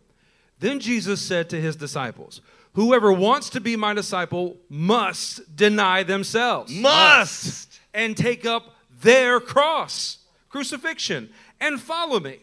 Then 0.61 0.81
Jesus 0.81 1.21
said 1.21 1.51
to 1.51 1.61
his 1.61 1.77
disciples, 1.77 2.41
Whoever 2.75 3.13
wants 3.13 3.51
to 3.51 3.61
be 3.61 3.77
my 3.77 3.95
disciple 3.95 4.57
must 4.69 5.57
deny 5.57 6.03
themselves 6.03 6.73
Must. 6.73 7.81
and 7.93 8.17
take 8.17 8.47
up 8.47 8.75
their 9.01 9.41
cross, 9.41 10.19
crucifixion, 10.49 11.31
and 11.61 11.81
follow 11.81 12.21
me. 12.21 12.39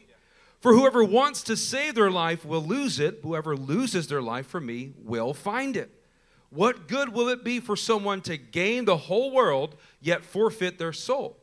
For 0.59 0.73
whoever 0.73 1.03
wants 1.03 1.43
to 1.43 1.55
save 1.55 1.95
their 1.95 2.11
life 2.11 2.43
will 2.43 2.63
lose 2.63 2.99
it. 2.99 3.19
Whoever 3.21 3.55
loses 3.55 4.07
their 4.07 4.21
life 4.21 4.47
for 4.47 4.59
me 4.59 4.93
will 4.97 5.33
find 5.33 5.77
it. 5.77 5.91
What 6.49 6.87
good 6.87 7.09
will 7.09 7.29
it 7.29 7.43
be 7.43 7.59
for 7.59 7.75
someone 7.75 8.21
to 8.21 8.37
gain 8.37 8.85
the 8.85 8.97
whole 8.97 9.31
world 9.31 9.75
yet 10.01 10.23
forfeit 10.25 10.77
their 10.77 10.93
soul? 10.93 11.37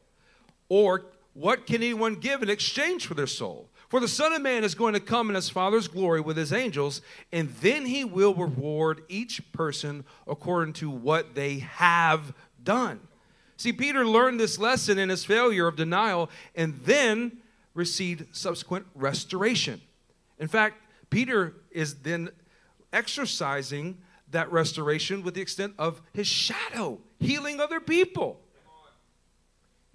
Or 0.72 1.04
what 1.34 1.66
can 1.66 1.82
anyone 1.82 2.14
give 2.14 2.42
in 2.42 2.48
exchange 2.48 3.06
for 3.06 3.12
their 3.12 3.26
soul? 3.26 3.68
For 3.90 4.00
the 4.00 4.08
Son 4.08 4.32
of 4.32 4.40
Man 4.40 4.64
is 4.64 4.74
going 4.74 4.94
to 4.94 5.00
come 5.00 5.28
in 5.28 5.34
his 5.34 5.50
Father's 5.50 5.86
glory 5.86 6.22
with 6.22 6.38
his 6.38 6.50
angels, 6.50 7.02
and 7.30 7.50
then 7.60 7.84
he 7.84 8.04
will 8.04 8.32
reward 8.32 9.02
each 9.06 9.52
person 9.52 10.06
according 10.26 10.72
to 10.74 10.88
what 10.88 11.34
they 11.34 11.58
have 11.58 12.32
done. 12.64 13.00
See, 13.58 13.74
Peter 13.74 14.06
learned 14.06 14.40
this 14.40 14.58
lesson 14.58 14.98
in 14.98 15.10
his 15.10 15.26
failure 15.26 15.66
of 15.66 15.76
denial 15.76 16.30
and 16.54 16.80
then 16.86 17.36
received 17.74 18.34
subsequent 18.34 18.86
restoration. 18.94 19.78
In 20.38 20.48
fact, 20.48 20.82
Peter 21.10 21.52
is 21.70 21.96
then 21.96 22.30
exercising 22.94 23.98
that 24.30 24.50
restoration 24.50 25.22
with 25.22 25.34
the 25.34 25.42
extent 25.42 25.74
of 25.78 26.00
his 26.14 26.26
shadow, 26.26 26.98
healing 27.20 27.60
other 27.60 27.78
people. 27.78 28.40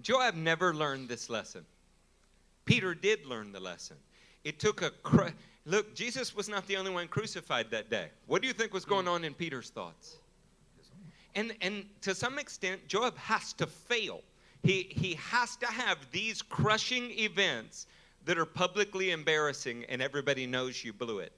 Joab 0.08 0.36
never 0.36 0.74
learned 0.74 1.10
this 1.10 1.30
lesson. 1.30 1.66
Peter 2.64 2.96
did 2.96 3.26
learn 3.26 3.52
the 3.52 3.60
lesson. 3.60 3.98
It 4.46 4.58
took 4.58 4.82
a 4.82 4.92
cru- 5.04 5.34
look. 5.66 5.94
Jesus 5.96 6.34
was 6.34 6.48
not 6.48 6.66
the 6.66 6.78
only 6.78 6.92
one 6.92 7.10
crucified 7.10 7.70
that 7.72 7.90
day. 7.90 8.08
What 8.26 8.42
do 8.42 8.48
you 8.48 8.54
think 8.54 8.74
was 8.74 8.86
going 8.86 9.10
on 9.10 9.26
in 9.26 9.34
Peter's 9.34 9.70
thoughts? 9.70 10.16
And 11.36 11.54
and 11.60 11.84
to 12.04 12.16
some 12.16 12.40
extent, 12.40 12.88
Joab 12.88 13.18
has 13.18 13.52
to 13.56 13.68
fail. 13.68 14.22
He 14.64 14.84
he 14.92 15.16
has 15.16 15.58
to 15.58 15.66
have 15.66 15.98
these 16.14 16.42
crushing 16.42 17.12
events 17.20 17.88
that 18.24 18.38
are 18.38 18.46
publicly 18.46 19.12
embarrassing, 19.12 19.84
and 19.90 20.02
everybody 20.02 20.48
knows 20.48 20.86
you 20.86 20.94
blew 20.94 21.20
it. 21.20 21.34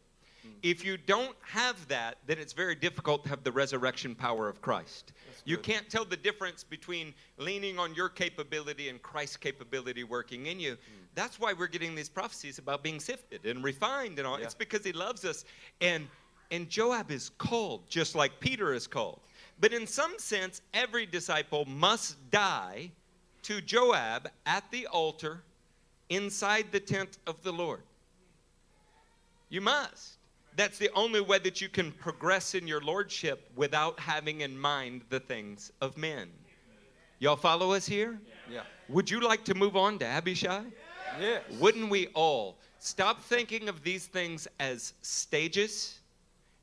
Mm. 0.46 0.52
If 0.64 0.86
you 0.86 0.98
don't 0.98 1.36
have 1.42 1.88
that, 1.88 2.18
then 2.26 2.38
it's 2.38 2.54
very 2.54 2.76
difficult 2.76 3.24
to 3.24 3.30
have 3.30 3.44
the 3.44 3.52
resurrection 3.52 4.16
power 4.16 4.48
of 4.48 4.62
Christ. 4.62 5.14
You 5.46 5.58
can't 5.58 5.90
tell 5.90 6.06
the 6.06 6.18
difference 6.18 6.64
between 6.64 7.14
leaning 7.38 7.80
on 7.80 7.96
your 7.96 8.10
capability 8.10 8.90
and 8.90 9.02
Christ's 9.02 9.38
capability 9.38 10.04
working 10.04 10.46
in 10.46 10.60
you. 10.60 10.74
Mm. 10.74 10.78
That's 11.16 11.40
why 11.40 11.54
we're 11.54 11.68
getting 11.68 11.96
these 11.96 12.10
prophecies 12.10 12.60
about 12.60 12.84
being 12.84 13.00
sifted 13.00 13.46
and 13.46 13.64
refined 13.64 14.20
and 14.20 14.28
all. 14.28 14.36
It's 14.36 14.54
because 14.54 14.86
he 14.86 14.92
loves 14.92 15.26
us. 15.26 15.46
And 15.82 16.08
and 16.52 16.70
Joab 16.70 17.12
is 17.12 17.30
called 17.38 17.88
just 17.90 18.16
like 18.16 18.40
Peter 18.40 18.74
is 18.74 18.88
called. 18.88 19.20
But 19.60 19.74
in 19.74 19.86
some 19.86 20.18
sense, 20.18 20.62
every 20.74 21.06
disciple 21.06 21.66
must 21.66 22.18
die 22.32 22.92
to 23.44 23.62
Joab 23.62 24.30
at 24.46 24.70
the 24.72 24.88
altar 24.88 25.44
inside 26.10 26.68
the 26.72 26.80
tent 26.80 27.18
of 27.28 27.42
the 27.44 27.52
Lord. 27.52 27.82
You 29.50 29.62
must. 29.62 30.19
That's 30.60 30.78
the 30.78 30.90
only 30.94 31.22
way 31.22 31.40
that 31.40 31.62
you 31.62 31.70
can 31.70 31.94
progress 31.94 32.54
in 32.54 32.68
your 32.68 32.82
lordship 32.82 33.50
without 33.56 33.98
having 33.98 34.42
in 34.42 34.60
mind 34.60 35.04
the 35.08 35.22
things 35.22 35.72
of 35.80 35.96
men. 35.96 36.30
Y'all 37.20 37.38
follow 37.38 37.72
us 37.72 37.86
here? 37.86 38.20
Yeah. 38.52 38.64
Would 38.90 39.10
you 39.10 39.22
like 39.22 39.46
to 39.46 39.56
move 39.56 39.78
on 39.78 39.98
to 40.00 40.06
Abishai? 40.06 40.64
Yes. 41.18 41.44
Wouldn't 41.62 41.90
we 41.90 42.08
all 42.08 42.58
stop 42.78 43.22
thinking 43.22 43.70
of 43.70 43.84
these 43.86 44.08
things 44.08 44.50
as 44.60 44.96
stages? 45.02 46.00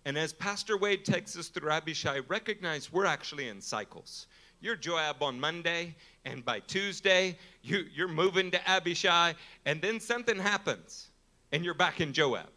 And 0.05 0.19
as 0.19 0.31
Pastor 0.31 0.77
Wade 0.77 1.07
takes 1.07 1.35
us 1.35 1.49
through 1.49 1.71
Abishai, 1.71 2.19
recognize 2.29 2.93
we're 2.93 3.07
actually 3.07 3.49
in 3.49 3.63
cycles. 3.63 4.27
You're 4.61 4.77
Joab 4.77 5.23
on 5.23 5.41
Monday, 5.41 5.97
and 6.27 6.45
by 6.45 6.61
Tuesday, 6.61 7.39
you, 7.63 7.87
you're 7.95 8.09
moving 8.09 8.51
to 8.51 8.71
Abishai, 8.71 9.33
and 9.65 9.81
then 9.81 10.01
something 10.01 10.39
happens, 10.39 11.09
and 11.51 11.65
you're 11.65 11.73
back 11.73 12.03
in 12.03 12.13
Joab. 12.13 12.51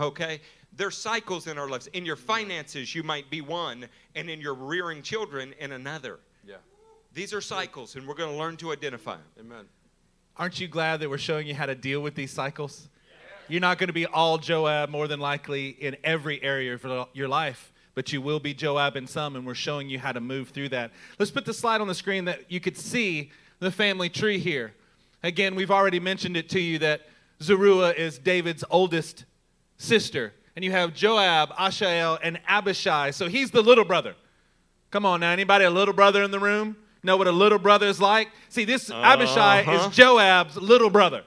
Okay? 0.00 0.40
There's 0.76 0.96
cycles 0.96 1.46
in 1.46 1.58
our 1.58 1.68
lives. 1.68 1.86
In 1.88 2.04
your 2.04 2.16
finances, 2.16 2.94
you 2.94 3.02
might 3.02 3.30
be 3.30 3.40
one, 3.40 3.86
and 4.14 4.28
in 4.28 4.40
your 4.40 4.54
rearing 4.54 5.02
children, 5.02 5.54
in 5.58 5.72
another. 5.72 6.18
Yeah. 6.46 6.56
These 7.12 7.32
are 7.32 7.40
cycles, 7.40 7.94
and 7.94 8.08
we're 8.08 8.14
going 8.14 8.32
to 8.32 8.36
learn 8.36 8.56
to 8.58 8.72
identify 8.72 9.14
them. 9.14 9.24
Amen. 9.38 9.64
Aren't 10.36 10.58
you 10.58 10.66
glad 10.66 10.98
that 11.00 11.08
we're 11.08 11.18
showing 11.18 11.46
you 11.46 11.54
how 11.54 11.66
to 11.66 11.76
deal 11.76 12.00
with 12.00 12.16
these 12.16 12.32
cycles? 12.32 12.88
You're 13.46 13.60
not 13.60 13.78
going 13.78 13.88
to 13.88 13.94
be 13.94 14.06
all 14.06 14.38
Joab 14.38 14.88
more 14.88 15.06
than 15.06 15.20
likely 15.20 15.68
in 15.68 15.96
every 16.02 16.42
area 16.42 16.74
of 16.74 17.08
your 17.12 17.28
life, 17.28 17.72
but 17.94 18.12
you 18.12 18.20
will 18.20 18.40
be 18.40 18.52
Joab 18.52 18.96
in 18.96 19.06
some, 19.06 19.36
and 19.36 19.46
we're 19.46 19.54
showing 19.54 19.88
you 19.88 20.00
how 20.00 20.10
to 20.10 20.20
move 20.20 20.48
through 20.48 20.70
that. 20.70 20.90
Let's 21.18 21.30
put 21.30 21.44
the 21.44 21.54
slide 21.54 21.80
on 21.80 21.86
the 21.86 21.94
screen 21.94 22.24
that 22.24 22.50
you 22.50 22.58
could 22.58 22.76
see 22.76 23.30
the 23.60 23.70
family 23.70 24.08
tree 24.08 24.38
here. 24.38 24.74
Again, 25.22 25.54
we've 25.54 25.70
already 25.70 26.00
mentioned 26.00 26.36
it 26.36 26.48
to 26.50 26.60
you 26.60 26.78
that 26.80 27.02
Zeruiah 27.40 27.92
is 27.92 28.18
David's 28.18 28.64
oldest 28.70 29.24
sister, 29.78 30.32
and 30.56 30.64
you 30.64 30.70
have 30.70 30.94
Joab, 30.94 31.50
Asahel, 31.58 32.18
and 32.22 32.40
Abishai. 32.46 33.10
So 33.10 33.28
he's 33.28 33.50
the 33.50 33.62
little 33.62 33.84
brother. 33.84 34.14
Come 34.90 35.04
on 35.04 35.20
now, 35.20 35.30
anybody 35.32 35.64
a 35.64 35.70
little 35.70 35.94
brother 35.94 36.22
in 36.22 36.30
the 36.30 36.38
room? 36.38 36.76
Know 37.02 37.16
what 37.16 37.26
a 37.26 37.32
little 37.32 37.58
brother 37.58 37.86
is 37.86 38.00
like? 38.00 38.28
See, 38.48 38.64
this 38.64 38.90
Abishai 38.90 39.60
Uh-huh. 39.60 39.88
is 39.88 39.94
Joab's 39.96 40.56
little 40.56 40.88
brother. 40.90 41.22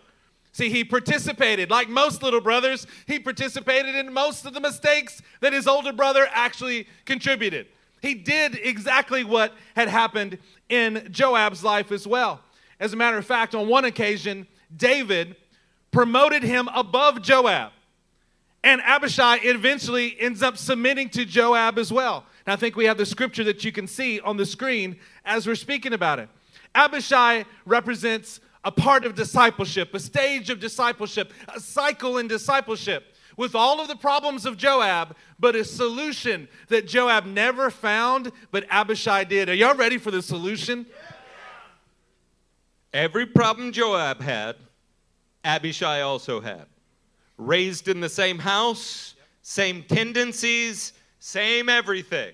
See, 0.53 0.69
he 0.69 0.83
participated, 0.83 1.69
like 1.69 1.87
most 1.87 2.23
little 2.23 2.41
brothers, 2.41 2.87
he 3.05 3.19
participated 3.19 3.93
in 3.93 4.11
most 4.11 4.45
of 4.45 4.53
the 4.55 4.59
mistakes 4.59 5.21
that 5.41 5.53
his 5.53 5.67
older 5.67 5.93
brother 5.93 6.27
actually 6.31 6.87
contributed. 7.05 7.67
He 8.01 8.15
did 8.15 8.55
exactly 8.63 9.23
what 9.23 9.53
had 9.75 9.87
happened 9.87 10.39
in 10.69 11.09
Joab's 11.11 11.63
life 11.63 11.91
as 11.91 12.07
well. 12.07 12.41
As 12.79 12.93
a 12.93 12.95
matter 12.95 13.17
of 13.17 13.25
fact, 13.25 13.53
on 13.53 13.67
one 13.67 13.85
occasion, 13.85 14.47
David 14.75 15.35
promoted 15.91 16.41
him 16.41 16.69
above 16.73 17.21
Joab. 17.21 17.71
And 18.67 18.81
Abishai 18.81 19.37
eventually 19.43 20.19
ends 20.19 20.43
up 20.43 20.57
submitting 20.57 21.07
to 21.11 21.23
Joab 21.23 21.79
as 21.79 21.89
well. 21.89 22.25
And 22.45 22.51
I 22.51 22.57
think 22.57 22.75
we 22.75 22.83
have 22.83 22.97
the 22.97 23.05
scripture 23.05 23.45
that 23.45 23.63
you 23.63 23.71
can 23.71 23.87
see 23.87 24.19
on 24.19 24.35
the 24.35 24.45
screen 24.45 24.97
as 25.23 25.47
we're 25.47 25.55
speaking 25.55 25.93
about 25.93 26.19
it. 26.19 26.27
Abishai 26.75 27.45
represents 27.65 28.41
a 28.65 28.71
part 28.73 29.05
of 29.05 29.15
discipleship, 29.15 29.93
a 29.93 30.01
stage 30.01 30.49
of 30.49 30.59
discipleship, 30.59 31.31
a 31.47 31.61
cycle 31.61 32.17
in 32.17 32.27
discipleship 32.27 33.15
with 33.37 33.55
all 33.55 33.79
of 33.79 33.87
the 33.87 33.95
problems 33.95 34.45
of 34.45 34.57
Joab, 34.57 35.15
but 35.39 35.55
a 35.55 35.63
solution 35.63 36.49
that 36.67 36.89
Joab 36.89 37.25
never 37.25 37.69
found, 37.69 38.33
but 38.51 38.65
Abishai 38.69 39.23
did. 39.23 39.47
Are 39.47 39.53
y'all 39.53 39.75
ready 39.75 39.97
for 39.97 40.11
the 40.11 40.21
solution? 40.21 40.85
Every 42.91 43.27
problem 43.27 43.71
Joab 43.71 44.19
had, 44.19 44.57
Abishai 45.45 46.01
also 46.01 46.41
had. 46.41 46.65
Raised 47.37 47.87
in 47.87 47.99
the 47.99 48.09
same 48.09 48.39
house, 48.39 49.15
same 49.41 49.83
tendencies, 49.83 50.93
same 51.19 51.69
everything. 51.69 52.33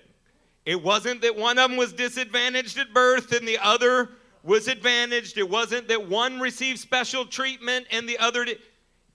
It 0.66 0.82
wasn't 0.82 1.22
that 1.22 1.36
one 1.36 1.58
of 1.58 1.70
them 1.70 1.78
was 1.78 1.94
disadvantaged 1.94 2.78
at 2.78 2.94
birth 2.94 3.34
and 3.34 3.48
the 3.48 3.58
other 3.60 4.10
was 4.44 4.68
advantaged. 4.68 5.38
It 5.38 5.50
wasn't 5.50 5.88
that 5.90 6.08
one 6.10 6.40
received 6.40 6.80
special 6.80 7.26
treatment 7.26 7.88
and 7.92 8.08
the 8.08 8.18
other. 8.18 8.46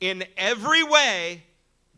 In 0.00 0.24
every 0.36 0.82
way, 0.82 1.42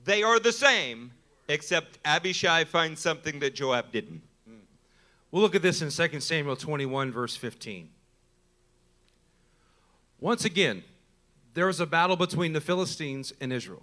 they 0.04 0.22
are 0.22 0.38
the 0.38 0.52
same, 0.52 1.12
except 1.48 1.98
Abishai 2.04 2.64
finds 2.64 3.00
something 3.00 3.40
that 3.40 3.54
Joab 3.54 3.92
didn't. 3.92 4.22
We'll 5.30 5.42
look 5.42 5.54
at 5.54 5.62
this 5.62 5.80
in 5.80 5.90
2 5.90 6.20
Samuel 6.20 6.56
21, 6.56 7.12
verse 7.12 7.36
15. 7.36 7.88
Once 10.18 10.44
again, 10.44 10.82
there 11.54 11.66
was 11.66 11.80
a 11.80 11.86
battle 11.86 12.16
between 12.16 12.52
the 12.52 12.60
Philistines 12.60 13.32
and 13.40 13.52
Israel. 13.52 13.82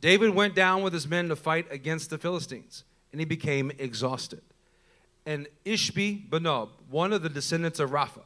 David 0.00 0.30
went 0.30 0.54
down 0.54 0.82
with 0.82 0.92
his 0.92 1.06
men 1.06 1.28
to 1.28 1.36
fight 1.36 1.66
against 1.70 2.10
the 2.10 2.18
Philistines, 2.18 2.84
and 3.12 3.20
he 3.20 3.24
became 3.24 3.70
exhausted. 3.78 4.42
And 5.24 5.46
Ishbi 5.64 6.28
Benob, 6.28 6.70
one 6.90 7.12
of 7.12 7.22
the 7.22 7.28
descendants 7.28 7.78
of 7.78 7.90
Rapha, 7.90 8.22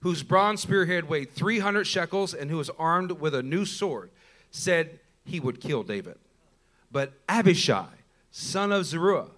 whose 0.00 0.22
bronze 0.22 0.62
spearhead 0.62 1.08
weighed 1.08 1.30
300 1.32 1.84
shekels 1.84 2.32
and 2.32 2.50
who 2.50 2.56
was 2.56 2.70
armed 2.78 3.12
with 3.12 3.34
a 3.34 3.42
new 3.42 3.66
sword, 3.66 4.10
said 4.50 4.98
he 5.24 5.40
would 5.40 5.60
kill 5.60 5.82
David. 5.82 6.16
But 6.90 7.12
Abishai, 7.28 7.86
son 8.30 8.72
of 8.72 8.86
Zeruiah, 8.86 9.28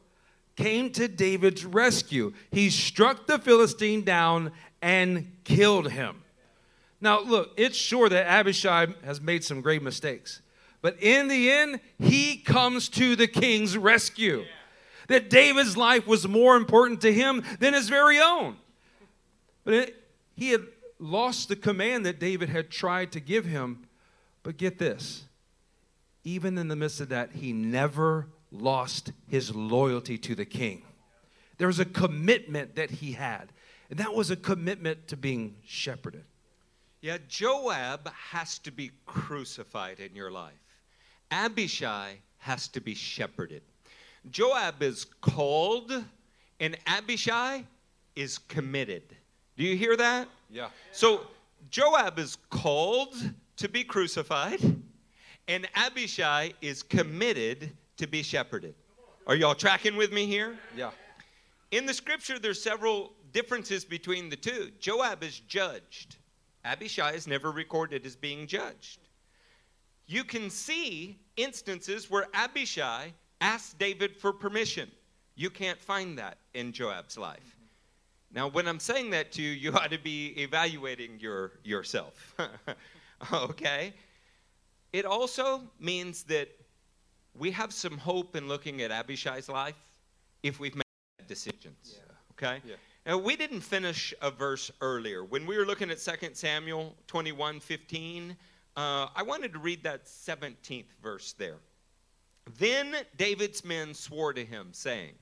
came 0.55 0.91
to 0.93 1.09
David's 1.09 1.65
rescue. 1.65 2.33
He 2.51 2.71
struck 2.71 3.27
the 3.27 3.39
Philistine 3.39 4.05
down 4.05 4.53
and 4.81 5.33
killed 5.45 5.91
him. 5.91 6.22
Now, 7.03 7.21
look, 7.21 7.53
it's 7.57 7.77
sure 7.77 8.09
that 8.09 8.27
Abishai 8.27 8.87
has 9.05 9.21
made 9.21 9.45
some 9.45 9.61
great 9.61 9.83
mistakes. 9.83 10.41
But 10.81 10.97
in 11.03 11.29
the 11.29 11.51
end, 11.51 11.81
he 11.99 12.37
comes 12.37 12.89
to 12.91 13.17
the 13.17 13.27
king's 13.27 13.77
rescue. 13.77 14.45
That 15.09 15.29
David's 15.29 15.77
life 15.77 16.07
was 16.07 16.27
more 16.27 16.57
important 16.57 17.01
to 17.03 17.13
him 17.13 17.43
than 17.59 17.75
his 17.75 17.89
very 17.89 18.21
own. 18.21 18.57
But 19.65 19.75
it, 19.75 19.97
he 20.37 20.51
had 20.51 20.63
lost 20.99 21.49
the 21.49 21.57
command 21.57 22.07
that 22.07 22.19
David 22.19 22.49
had 22.49 22.71
tried 22.71 23.13
to 23.13 23.21
give 23.21 23.45
him. 23.45 23.87
But 24.43 24.57
get 24.57 24.79
this 24.79 25.25
even 26.25 26.57
in 26.57 26.69
the 26.69 26.77
midst 26.77 27.01
of 27.01 27.09
that, 27.09 27.33
he 27.33 27.53
never 27.53 28.29
lost 28.51 29.13
his 29.29 29.55
loyalty 29.55 30.19
to 30.19 30.35
the 30.35 30.45
king. 30.45 30.83
There 31.59 31.67
was 31.67 31.81
a 31.81 31.85
commitment 31.85 32.77
that 32.77 32.91
he 32.91 33.13
had, 33.13 33.53
and 33.91 33.99
that 33.99 34.15
was 34.15 34.31
a 34.31 34.37
commitment 34.37 35.09
to 35.09 35.17
being 35.17 35.57
shepherded. 35.65 36.25
Yeah, 37.03 37.19
Joab 37.29 38.09
has 38.31 38.59
to 38.61 38.71
be 38.71 38.93
crucified 39.07 39.99
in 39.99 40.15
your 40.15 40.31
life. 40.31 40.55
Abishai 41.33 42.15
has 42.39 42.69
to 42.69 42.81
be 42.81 42.95
shepherded. 42.95 43.63
Joab 44.31 44.81
is 44.85 45.07
called, 45.21 45.93
and 46.61 46.79
Abishai 46.87 47.65
is 48.15 48.39
committed. 48.39 49.03
Do 49.57 49.65
you 49.65 49.77
hear 49.77 49.97
that? 49.97 50.29
Yeah. 50.49 50.69
So 50.93 51.23
Joab 51.71 52.21
is 52.21 52.39
called 52.51 53.15
to 53.57 53.69
be 53.69 53.83
crucified, 53.83 54.61
and 55.49 55.69
Abishai 55.75 56.53
is 56.61 56.85
committed 56.85 57.73
to 57.97 58.07
be 58.07 58.23
shepherded. 58.23 58.77
Are 59.27 59.35
y'all 59.35 59.57
tracking 59.57 59.97
with 59.97 60.13
me 60.13 60.27
here? 60.27 60.57
Yeah. 60.77 60.91
In 61.73 61.85
the 61.85 61.95
scripture, 61.95 62.39
there's 62.39 62.63
several 62.63 63.13
differences 63.33 63.85
between 63.85 64.29
the 64.29 64.37
two. 64.37 64.71
Joab 64.79 65.25
is 65.25 65.41
judged. 65.41 66.19
Abishai 66.65 67.13
is 67.13 67.27
never 67.27 67.51
recorded 67.51 68.07
as 68.07 68.17
being 68.17 68.47
judged. 68.47 69.01
You 70.07 70.25
can 70.25 70.51
see 70.51 71.19
instances 71.37 72.11
where 72.11 72.27
Abishai 72.35 73.13
asked 73.41 73.79
David 73.79 74.17
for 74.17 74.33
permission. 74.33 74.91
You 75.35 75.51
can't 75.51 75.81
find 75.81 76.19
that 76.19 76.39
in 76.55 76.73
Joab's 76.73 77.17
life. 77.19 77.57
Now, 78.35 78.49
when 78.49 78.67
I'm 78.67 78.81
saying 78.81 79.11
that 79.11 79.33
to 79.33 79.43
you, 79.43 79.51
you 79.51 79.73
ought 79.77 79.91
to 79.91 79.99
be 79.99 80.29
evaluating 80.39 81.19
your 81.21 81.53
yourself. 81.65 82.35
okay? 83.33 83.95
It 84.93 85.05
also 85.05 85.63
means 85.81 86.25
that 86.25 86.49
we 87.35 87.51
have 87.51 87.73
some 87.73 87.97
hope 87.97 88.37
in 88.37 88.47
looking 88.49 88.83
at 88.83 88.91
Abishai's 88.91 89.49
life 89.49 89.77
if 90.43 90.61
we've 90.61 90.75
made 90.75 90.83
bad 91.19 91.29
decisions. 91.29 91.99
Okay? 92.33 92.61
Yeah. 92.65 92.75
Now, 93.05 93.19
we 93.19 93.35
didn't 93.35 93.63
finish 93.63 94.15
a 94.23 94.31
verse 94.31 94.71
earlier. 94.81 95.25
When 95.25 95.45
we 95.45 95.57
were 95.59 95.67
looking 95.67 95.91
at 95.91 95.99
2 95.99 96.31
Samuel 96.35 96.95
21 97.09 97.59
15, 97.59 98.37
uh, 98.77 99.09
I 99.15 99.23
wanted 99.25 99.53
to 99.55 99.59
read 99.59 99.83
that 99.83 100.05
17th 100.05 100.85
verse 101.03 101.33
there. 101.33 101.59
Then 102.59 102.95
David's 103.17 103.65
men 103.65 103.93
swore 103.95 104.33
to 104.33 104.45
him, 104.45 104.69
saying, 104.71 105.15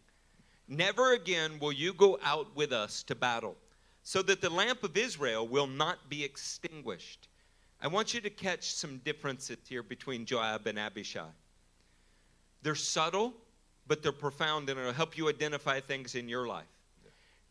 Never 0.69 1.15
again 1.15 1.59
will 1.59 1.73
you 1.73 1.95
go 1.95 2.19
out 2.23 2.55
with 2.55 2.71
us 2.73 3.03
to 3.05 3.15
battle, 3.15 3.57
so 4.03 4.21
that 4.23 4.43
the 4.43 4.51
lamp 4.51 4.85
of 4.85 4.97
Israel 4.97 5.49
will 5.49 5.67
not 5.67 6.11
be 6.11 6.23
extinguished. 6.23 7.29
I 7.81 7.89
want 7.89 8.13
you 8.13 8.21
to 8.21 8.31
catch 8.31 8.75
some 8.75 8.99
differences 8.99 9.57
here 9.67 9.83
between 9.83 10.27
Joab 10.27 10.67
and 10.67 10.79
Abishai. 10.79 11.31
They're 12.63 12.75
subtle, 12.75 13.33
but 13.87 14.03
they're 14.03 14.13
profound, 14.13 14.69
and 14.69 14.79
it'll 14.79 14.93
help 14.93 15.17
you 15.17 15.31
identify 15.31 15.81
things 15.81 16.15
in 16.15 16.29
your 16.29 16.47
life. 16.47 16.67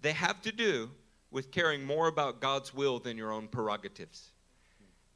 They 0.01 0.13
have 0.13 0.41
to 0.43 0.51
do 0.51 0.89
with 1.31 1.51
caring 1.51 1.85
more 1.85 2.07
about 2.07 2.39
God's 2.39 2.73
will 2.73 2.99
than 2.99 3.17
your 3.17 3.31
own 3.31 3.47
prerogatives. 3.47 4.31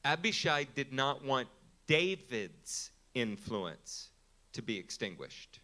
Abishai 0.06 0.66
did 0.76 0.92
not 0.92 1.24
want 1.24 1.48
David's 1.88 2.92
influence 3.14 4.10
to 4.54 4.62
be 4.62 4.78
extinguished. 4.78 5.60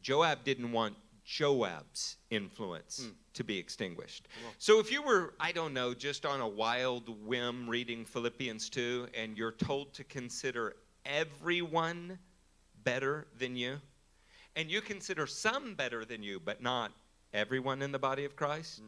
Joab 0.00 0.44
didn't 0.44 0.72
want 0.72 0.96
Joab's 1.24 2.16
influence 2.30 3.04
hmm. 3.04 3.10
to 3.34 3.44
be 3.44 3.58
extinguished. 3.58 4.26
So 4.58 4.80
if 4.80 4.90
you 4.90 5.02
were, 5.02 5.34
I 5.38 5.52
don't 5.52 5.72
know, 5.72 5.94
just 5.94 6.26
on 6.26 6.40
a 6.40 6.48
wild 6.48 7.08
whim 7.24 7.68
reading 7.68 8.04
Philippians 8.04 8.68
2 8.70 9.08
and 9.14 9.36
you're 9.38 9.52
told 9.52 9.94
to 9.94 10.04
consider 10.04 10.74
everyone 11.06 12.18
better 12.82 13.26
than 13.38 13.56
you, 13.56 13.78
and 14.56 14.70
you 14.70 14.80
consider 14.80 15.26
some 15.26 15.74
better 15.74 16.04
than 16.04 16.22
you, 16.22 16.40
but 16.40 16.62
not 16.62 16.92
everyone 17.32 17.82
in 17.82 17.92
the 17.92 17.98
body 17.98 18.24
of 18.24 18.36
Christ, 18.36 18.82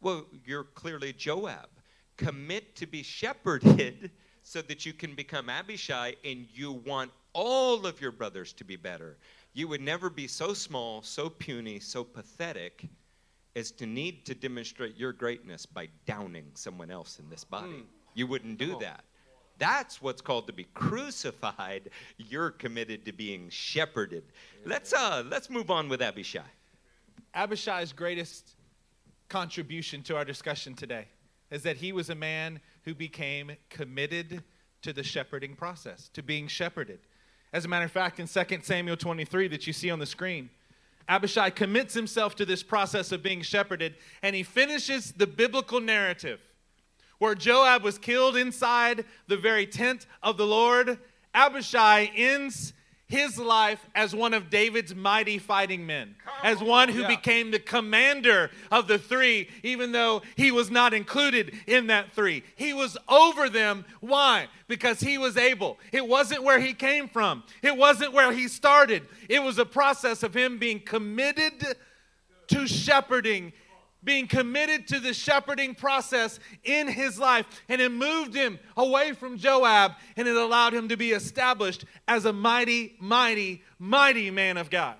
well, 0.00 0.26
you're 0.44 0.64
clearly 0.64 1.12
Joab. 1.12 1.68
Commit 2.16 2.76
to 2.76 2.86
be 2.86 3.02
shepherded 3.02 4.10
so 4.42 4.62
that 4.62 4.84
you 4.84 4.92
can 4.92 5.14
become 5.14 5.48
Abishai 5.48 6.14
and 6.24 6.46
you 6.52 6.72
want 6.72 7.10
all 7.32 7.86
of 7.86 8.00
your 8.00 8.12
brothers 8.12 8.52
to 8.54 8.64
be 8.64 8.76
better. 8.76 9.16
You 9.54 9.68
would 9.68 9.80
never 9.80 10.10
be 10.10 10.26
so 10.26 10.54
small, 10.54 11.02
so 11.02 11.28
puny, 11.30 11.78
so 11.78 12.04
pathetic 12.04 12.88
as 13.54 13.70
to 13.72 13.86
need 13.86 14.24
to 14.26 14.34
demonstrate 14.34 14.96
your 14.96 15.12
greatness 15.12 15.66
by 15.66 15.88
downing 16.06 16.46
someone 16.54 16.90
else 16.90 17.18
in 17.18 17.28
this 17.28 17.44
body. 17.44 17.84
You 18.14 18.26
wouldn't 18.26 18.58
do 18.58 18.78
that. 18.80 19.04
That's 19.58 20.00
what's 20.02 20.20
called 20.22 20.46
to 20.48 20.52
be 20.52 20.64
crucified. 20.74 21.90
You're 22.16 22.50
committed 22.50 23.04
to 23.04 23.12
being 23.12 23.48
shepherded. 23.50 24.24
Let's 24.64 24.92
uh 24.92 25.22
let's 25.30 25.48
move 25.50 25.70
on 25.70 25.88
with 25.88 26.00
Abishai. 26.02 26.40
Abishai's 27.34 27.92
greatest 27.92 28.54
contribution 29.28 30.02
to 30.02 30.16
our 30.16 30.24
discussion 30.24 30.74
today 30.74 31.06
is 31.50 31.62
that 31.62 31.76
he 31.76 31.92
was 31.92 32.10
a 32.10 32.14
man 32.14 32.60
who 32.84 32.94
became 32.94 33.52
committed 33.70 34.42
to 34.82 34.92
the 34.92 35.02
shepherding 35.02 35.54
process, 35.54 36.10
to 36.12 36.22
being 36.22 36.48
shepherded. 36.48 36.98
As 37.52 37.64
a 37.64 37.68
matter 37.68 37.84
of 37.84 37.92
fact, 37.92 38.20
in 38.20 38.26
2 38.26 38.60
Samuel 38.62 38.96
23 38.96 39.48
that 39.48 39.66
you 39.66 39.72
see 39.72 39.90
on 39.90 39.98
the 39.98 40.06
screen, 40.06 40.50
Abishai 41.08 41.50
commits 41.50 41.94
himself 41.94 42.34
to 42.36 42.44
this 42.44 42.62
process 42.62 43.12
of 43.12 43.22
being 43.22 43.42
shepherded, 43.42 43.96
and 44.22 44.36
he 44.36 44.42
finishes 44.42 45.12
the 45.12 45.26
biblical 45.26 45.80
narrative 45.80 46.40
where 47.18 47.34
Joab 47.34 47.84
was 47.84 47.98
killed 47.98 48.36
inside 48.36 49.04
the 49.28 49.36
very 49.36 49.66
tent 49.66 50.06
of 50.22 50.36
the 50.36 50.46
Lord. 50.46 50.98
Abishai 51.34 52.10
ends 52.16 52.72
his 53.12 53.36
life 53.38 53.78
as 53.94 54.14
one 54.14 54.32
of 54.32 54.48
David's 54.48 54.94
mighty 54.94 55.36
fighting 55.38 55.84
men, 55.86 56.16
as 56.42 56.60
one 56.60 56.88
who 56.88 57.02
Yeah. 57.02 57.08
became 57.08 57.50
the 57.50 57.58
commander 57.58 58.50
of 58.70 58.88
the 58.88 58.98
three, 58.98 59.50
even 59.62 59.92
though 59.92 60.22
he 60.34 60.50
was 60.50 60.70
not 60.70 60.94
included 60.94 61.54
in 61.66 61.88
that 61.88 62.12
three. 62.14 62.42
He 62.56 62.72
was 62.72 62.96
over 63.10 63.50
them. 63.50 63.84
Why? 64.00 64.48
Because 64.66 65.00
he 65.00 65.18
was 65.18 65.36
able. 65.36 65.78
It 65.92 66.08
wasn't 66.08 66.42
where 66.42 66.58
he 66.58 66.72
came 66.72 67.06
from, 67.06 67.44
it 67.62 67.76
wasn't 67.76 68.14
where 68.14 68.32
he 68.32 68.48
started. 68.48 69.06
It 69.28 69.42
was 69.42 69.58
a 69.58 69.66
process 69.66 70.22
of 70.22 70.34
him 70.34 70.56
being 70.56 70.80
committed 70.80 71.76
to 72.48 72.66
shepherding, 72.66 73.52
being 74.04 74.26
committed 74.26 74.88
to 74.88 75.00
the 75.00 75.14
shepherding 75.14 75.74
process 75.74 76.40
in 76.64 76.88
his 76.88 77.18
life. 77.18 77.46
And 77.68 77.80
it 77.80 77.90
moved 77.90 78.34
him 78.34 78.58
away 78.76 79.12
from 79.12 79.38
Joab 79.38 79.92
and 80.16 80.26
it 80.26 80.36
allowed 80.36 80.74
him 80.74 80.88
to 80.88 80.96
be 80.96 81.12
established 81.12 81.84
as 82.08 82.24
a 82.24 82.32
mighty, 82.32 82.96
mighty, 83.00 83.62
mighty 83.78 84.30
man 84.30 84.56
of 84.56 84.70
God. 84.70 84.96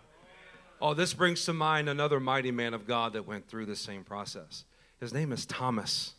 Oh, 0.81 0.95
this 0.95 1.15
brings 1.15 1.45
to 1.45 1.53
mind 1.53 1.89
another 1.89 2.19
mighty 2.19 2.51
man 2.51 2.75
of 2.75 2.87
God 2.87 3.13
that 3.13 3.27
went 3.27 3.47
through 3.47 3.67
the 3.67 3.77
same 3.77 4.03
process. 4.03 4.65
His 4.99 5.15
name 5.15 5.33
is 5.33 5.47
Thomas. 5.47 6.15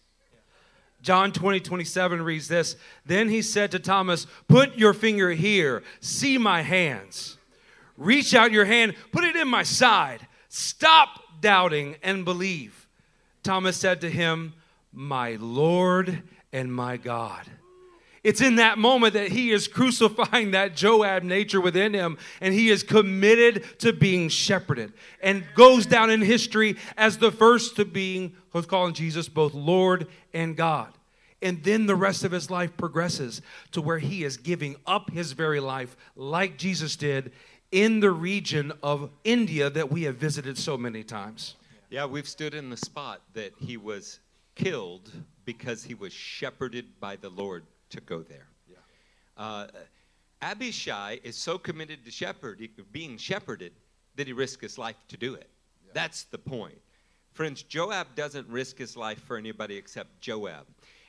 John 1.01 1.33
20, 1.33 1.59
27 1.59 2.21
reads 2.21 2.47
this 2.47 2.77
Then 3.05 3.27
he 3.27 3.41
said 3.41 3.71
to 3.71 3.79
Thomas, 3.79 4.25
Put 4.47 4.77
your 4.77 4.93
finger 4.93 5.31
here, 5.31 5.83
see 5.99 6.37
my 6.37 6.61
hands. 6.61 7.37
Reach 7.97 8.33
out 8.33 8.51
your 8.51 8.65
hand, 8.65 8.95
put 9.11 9.25
it 9.25 9.35
in 9.35 9.47
my 9.47 9.63
side. 9.63 10.25
Stop 10.47 11.22
doubting 11.43 11.97
and 12.01 12.25
believe. 12.25 12.87
Thomas 13.43 13.77
said 13.77 14.01
to 14.01 14.09
him, 14.09 14.53
My 14.91 15.37
Lord 15.39 16.23
and 16.51 16.73
my 16.73 16.97
God. 16.97 17.45
It's 18.23 18.39
in 18.39 18.55
that 18.55 18.77
moment 18.77 19.15
that 19.15 19.27
he 19.27 19.51
is 19.51 19.67
crucifying 19.67 20.51
that 20.51 20.77
Joab 20.77 21.23
nature 21.23 21.59
within 21.59 21.93
him 21.93 22.17
and 22.39 22.53
he 22.53 22.69
is 22.69 22.81
committed 22.81 23.65
to 23.79 23.91
being 23.91 24.29
shepherded 24.29 24.93
and 25.21 25.43
goes 25.55 25.85
down 25.85 26.09
in 26.09 26.21
history 26.21 26.77
as 26.95 27.17
the 27.17 27.31
first 27.31 27.75
to 27.75 27.83
being 27.83 28.33
who's 28.51 28.65
calling 28.65 28.93
Jesus 28.93 29.27
both 29.27 29.53
Lord 29.53 30.07
and 30.33 30.55
God. 30.55 30.93
And 31.41 31.61
then 31.61 31.85
the 31.85 31.97
rest 31.97 32.23
of 32.23 32.31
his 32.31 32.49
life 32.49 32.77
progresses 32.77 33.41
to 33.73 33.81
where 33.81 33.99
he 33.99 34.23
is 34.23 34.37
giving 34.37 34.77
up 34.87 35.11
his 35.11 35.33
very 35.33 35.59
life 35.59 35.97
like 36.15 36.57
Jesus 36.57 36.95
did 36.95 37.33
in 37.73 37.99
the 37.99 38.11
region 38.11 38.71
of 38.83 39.09
India 39.23 39.67
that 39.67 39.91
we 39.91 40.03
have 40.03 40.15
visited 40.15 40.55
so 40.59 40.77
many 40.77 41.03
times. 41.03 41.55
Yeah, 41.89 42.05
we've 42.05 42.27
stood 42.27 42.53
in 42.53 42.69
the 42.69 42.77
spot 42.77 43.21
that 43.33 43.53
he 43.57 43.77
was 43.77 44.19
killed 44.53 45.11
because 45.43 45.83
he 45.83 45.95
was 45.95 46.13
shepherded 46.13 46.85
by 46.99 47.15
the 47.15 47.29
Lord 47.29 47.63
to 47.89 47.99
go 47.99 48.21
there. 48.21 48.47
Uh, 49.35 49.65
Abishai 50.43 51.19
is 51.23 51.35
so 51.35 51.57
committed 51.57 52.05
to 52.05 52.11
shepherd, 52.11 52.61
being 52.91 53.17
shepherded 53.17 53.73
that 54.15 54.27
he 54.27 54.33
risked 54.33 54.61
his 54.61 54.77
life 54.77 54.97
to 55.07 55.17
do 55.17 55.33
it. 55.33 55.49
That's 55.93 56.23
the 56.25 56.37
point. 56.37 56.79
Friends, 57.31 57.63
Joab 57.63 58.13
doesn't 58.15 58.47
risk 58.47 58.77
his 58.77 58.95
life 58.95 59.19
for 59.23 59.35
anybody 59.35 59.75
except 59.75 60.21
Joab. 60.21 60.67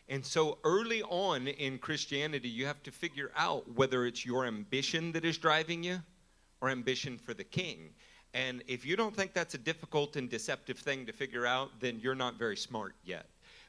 And 0.09 0.25
so 0.25 0.57
early 0.65 1.03
on 1.03 1.47
in 1.47 1.77
Christianity, 1.77 2.49
you 2.49 2.65
have 2.65 2.83
to 2.85 2.91
figure 2.91 3.31
out 3.37 3.71
whether 3.75 4.07
it's 4.07 4.25
your 4.25 4.47
ambition 4.47 5.13
that 5.13 5.27
is 5.27 5.37
driving 5.37 5.83
you 5.83 6.01
or 6.65 6.71
ambition 6.71 7.19
for 7.19 7.35
the 7.35 7.45
king. 7.45 7.91
And 8.33 8.65
if 8.67 8.87
you 8.87 8.97
don't 8.97 9.15
think 9.15 9.35
that's 9.35 9.53
a 9.53 9.59
difficult 9.59 10.17
and 10.17 10.31
deceptive 10.31 10.79
thing 10.79 11.05
to 11.05 11.13
figure 11.13 11.45
out, 11.45 11.69
then 11.79 12.01
you're 12.03 12.15
not 12.15 12.39
very 12.39 12.57
smart 12.57 12.95
yet. 13.05 13.27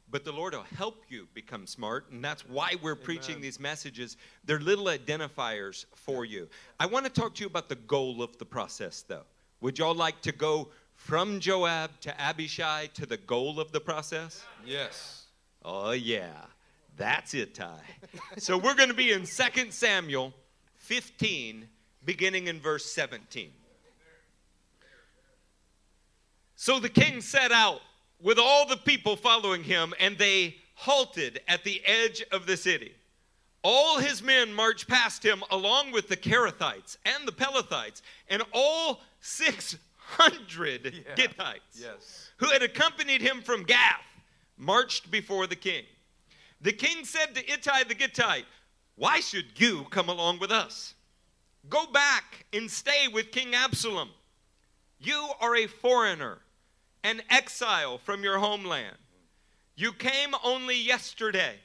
But 0.09 0.23
the 0.23 0.31
Lord 0.31 0.53
will 0.53 0.63
help 0.77 1.03
you 1.09 1.27
become 1.33 1.67
smart, 1.67 2.05
and 2.11 2.23
that's 2.23 2.47
why 2.47 2.75
we're 2.81 2.95
preaching 2.95 3.41
these 3.41 3.59
messages. 3.59 4.15
They're 4.45 4.59
little 4.59 4.85
identifiers 4.85 5.85
for 5.93 6.23
you. 6.23 6.47
I 6.79 6.85
want 6.85 7.05
to 7.05 7.11
talk 7.11 7.35
to 7.35 7.41
you 7.41 7.47
about 7.47 7.67
the 7.67 7.75
goal 7.75 8.21
of 8.21 8.37
the 8.37 8.45
process, 8.45 9.03
though. 9.05 9.25
Would 9.59 9.77
y'all 9.77 9.95
like 9.95 10.21
to 10.21 10.31
go 10.31 10.69
from 10.93 11.41
Joab 11.41 11.99
to 12.01 12.21
Abishai 12.21 12.87
to 12.93 13.05
the 13.05 13.17
goal 13.17 13.59
of 13.59 13.73
the 13.73 13.81
process? 13.81 14.45
Yes. 14.65 15.25
Oh, 15.63 15.91
yeah. 15.91 16.45
That's 16.95 17.33
it, 17.33 17.55
Ty. 17.55 17.79
so 18.37 18.57
we're 18.57 18.75
going 18.75 18.89
to 18.89 18.95
be 18.95 19.11
in 19.11 19.25
2 19.25 19.71
Samuel 19.71 20.33
15, 20.75 21.67
beginning 22.05 22.47
in 22.47 22.59
verse 22.59 22.85
17. 22.85 23.51
So 26.55 26.79
the 26.79 26.89
king 26.89 27.21
set 27.21 27.51
out 27.51 27.81
with 28.21 28.39
all 28.39 28.65
the 28.65 28.77
people 28.77 29.15
following 29.15 29.63
him, 29.63 29.93
and 29.99 30.17
they 30.17 30.55
halted 30.75 31.41
at 31.47 31.63
the 31.63 31.81
edge 31.85 32.23
of 32.31 32.45
the 32.45 32.57
city. 32.57 32.93
All 33.63 33.99
his 33.99 34.21
men 34.21 34.53
marched 34.53 34.87
past 34.87 35.23
him, 35.23 35.43
along 35.51 35.91
with 35.91 36.07
the 36.07 36.17
Kerethites 36.17 36.97
and 37.05 37.27
the 37.27 37.31
Pelethites, 37.31 38.01
and 38.29 38.43
all 38.53 39.01
600 39.21 39.81
Yeah. 41.07 41.15
Gittites 41.15 41.59
Yes. 41.79 42.29
who 42.37 42.47
had 42.47 42.61
accompanied 42.63 43.21
him 43.21 43.41
from 43.41 43.63
Gath, 43.63 44.01
marched 44.57 45.11
before 45.11 45.47
the 45.47 45.55
king. 45.55 45.83
The 46.61 46.73
king 46.73 47.05
said 47.05 47.35
to 47.35 47.41
Ittai 47.51 47.83
the 47.83 47.95
Gittite, 47.95 48.45
Why 48.95 49.19
should 49.19 49.59
you 49.59 49.85
come 49.89 50.09
along 50.09 50.39
with 50.39 50.51
us? 50.51 50.94
Go 51.69 51.85
back 51.87 52.45
and 52.53 52.69
stay 52.69 53.07
with 53.07 53.31
King 53.31 53.55
Absalom. 53.55 54.09
You 54.99 55.29
are 55.39 55.55
a 55.55 55.67
foreigner, 55.67 56.39
an 57.03 57.21
exile 57.29 57.97
from 57.97 58.23
your 58.23 58.39
homeland. 58.39 58.97
You 59.75 59.91
came 59.91 60.33
only 60.43 60.79
yesterday, 60.79 61.55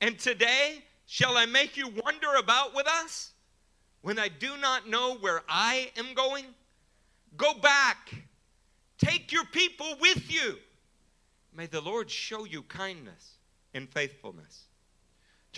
and 0.00 0.18
today 0.18 0.84
Shall 1.10 1.38
I 1.38 1.46
make 1.46 1.78
you 1.78 1.88
wander 1.88 2.34
about 2.38 2.74
with 2.74 2.86
us 2.86 3.32
when 4.02 4.18
I 4.18 4.28
do 4.28 4.58
not 4.58 4.86
know 4.86 5.16
where 5.16 5.40
I 5.48 5.90
am 5.96 6.12
going? 6.12 6.44
Go 7.34 7.54
back. 7.54 8.14
Take 8.98 9.32
your 9.32 9.46
people 9.46 9.96
with 10.02 10.30
you. 10.30 10.58
May 11.50 11.64
the 11.64 11.80
Lord 11.80 12.10
show 12.10 12.44
you 12.44 12.60
kindness 12.60 13.38
and 13.72 13.88
faithfulness. 13.88 14.64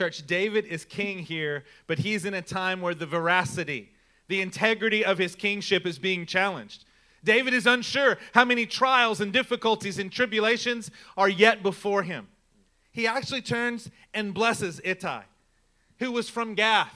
Church, 0.01 0.27
David 0.27 0.65
is 0.65 0.87
king 0.87 1.19
here, 1.19 1.63
but 1.87 1.99
he's 1.99 2.25
in 2.25 2.33
a 2.33 2.41
time 2.41 2.81
where 2.81 2.95
the 2.95 3.05
veracity, 3.05 3.91
the 4.29 4.41
integrity 4.41 5.05
of 5.05 5.19
his 5.19 5.37
kingship 5.37 5.87
is 5.87 5.99
being 5.99 6.25
challenged. 6.25 6.87
David 7.23 7.53
is 7.53 7.67
unsure 7.67 8.17
how 8.33 8.47
many 8.47 8.65
trials 8.65 9.21
and 9.21 9.31
difficulties 9.31 9.99
and 9.99 10.11
tribulations 10.11 10.91
are 11.19 11.29
yet 11.29 11.63
before 11.63 12.03
him. 12.03 12.29
He 12.91 13.07
actually 13.07 13.43
turns 13.43 13.91
and 14.15 14.33
blesses 14.33 14.81
Ittai, 14.85 15.25
who 15.99 16.13
was 16.13 16.31
from 16.31 16.55
Gath. 16.55 16.95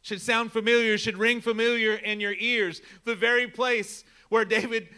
Should 0.00 0.20
sound 0.20 0.50
familiar, 0.50 0.98
should 0.98 1.18
ring 1.18 1.40
familiar 1.40 1.94
in 1.94 2.18
your 2.18 2.34
ears. 2.36 2.82
The 3.04 3.14
very 3.14 3.46
place 3.46 4.02
where 4.30 4.44
David 4.44 4.88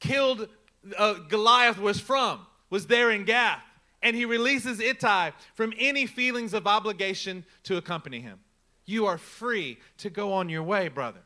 killed 0.00 0.48
uh, 0.96 1.18
Goliath 1.28 1.78
was 1.78 2.00
from, 2.00 2.46
was 2.70 2.86
there 2.86 3.10
in 3.10 3.26
Gath. 3.26 3.67
And 4.02 4.14
he 4.14 4.24
releases 4.24 4.80
Ittai 4.80 5.32
from 5.54 5.72
any 5.78 6.06
feelings 6.06 6.54
of 6.54 6.66
obligation 6.66 7.44
to 7.64 7.76
accompany 7.76 8.20
him. 8.20 8.40
You 8.86 9.06
are 9.06 9.18
free 9.18 9.78
to 9.98 10.10
go 10.10 10.32
on 10.32 10.48
your 10.48 10.62
way, 10.62 10.88
brother. 10.88 11.20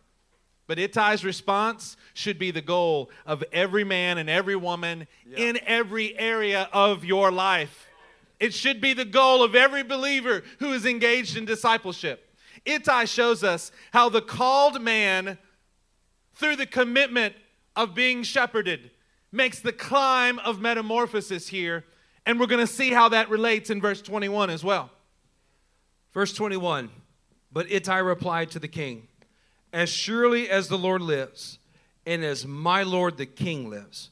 But 0.66 0.78
Ittai's 0.78 1.24
response 1.24 1.96
should 2.14 2.38
be 2.38 2.50
the 2.50 2.62
goal 2.62 3.10
of 3.26 3.44
every 3.52 3.84
man 3.84 4.18
and 4.18 4.30
every 4.30 4.56
woman 4.56 5.06
yeah. 5.26 5.38
in 5.38 5.58
every 5.66 6.18
area 6.18 6.68
of 6.72 7.04
your 7.04 7.30
life. 7.30 7.88
It 8.40 8.54
should 8.54 8.80
be 8.80 8.94
the 8.94 9.04
goal 9.04 9.42
of 9.42 9.54
every 9.54 9.82
believer 9.82 10.42
who 10.58 10.72
is 10.72 10.86
engaged 10.86 11.36
in 11.36 11.44
discipleship. 11.44 12.28
Ittai 12.64 13.04
shows 13.04 13.44
us 13.44 13.70
how 13.92 14.08
the 14.08 14.22
called 14.22 14.80
man, 14.80 15.38
through 16.34 16.56
the 16.56 16.66
commitment 16.66 17.34
of 17.76 17.94
being 17.94 18.22
shepherded, 18.22 18.90
makes 19.30 19.60
the 19.60 19.72
climb 19.72 20.38
of 20.40 20.60
metamorphosis 20.60 21.48
here. 21.48 21.84
And 22.24 22.38
we're 22.38 22.46
going 22.46 22.64
to 22.64 22.72
see 22.72 22.90
how 22.90 23.08
that 23.10 23.28
relates 23.30 23.70
in 23.70 23.80
verse 23.80 24.00
21 24.00 24.50
as 24.50 24.62
well. 24.62 24.90
Verse 26.12 26.32
21 26.32 26.90
But 27.52 27.70
Ittai 27.70 27.98
replied 27.98 28.50
to 28.52 28.58
the 28.58 28.68
king, 28.68 29.08
As 29.72 29.88
surely 29.88 30.48
as 30.48 30.68
the 30.68 30.78
Lord 30.78 31.02
lives, 31.02 31.58
and 32.06 32.24
as 32.24 32.46
my 32.46 32.82
Lord 32.82 33.16
the 33.16 33.26
king 33.26 33.70
lives, 33.70 34.10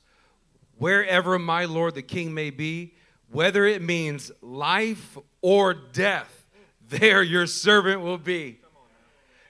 wherever 0.78 1.38
my 1.38 1.64
Lord 1.64 1.94
the 1.94 2.02
king 2.02 2.32
may 2.34 2.50
be, 2.50 2.94
whether 3.30 3.64
it 3.64 3.82
means 3.82 4.32
life 4.40 5.16
or 5.40 5.74
death, 5.74 6.46
there 6.88 7.22
your 7.22 7.46
servant 7.46 8.00
will 8.00 8.18
be. 8.18 8.60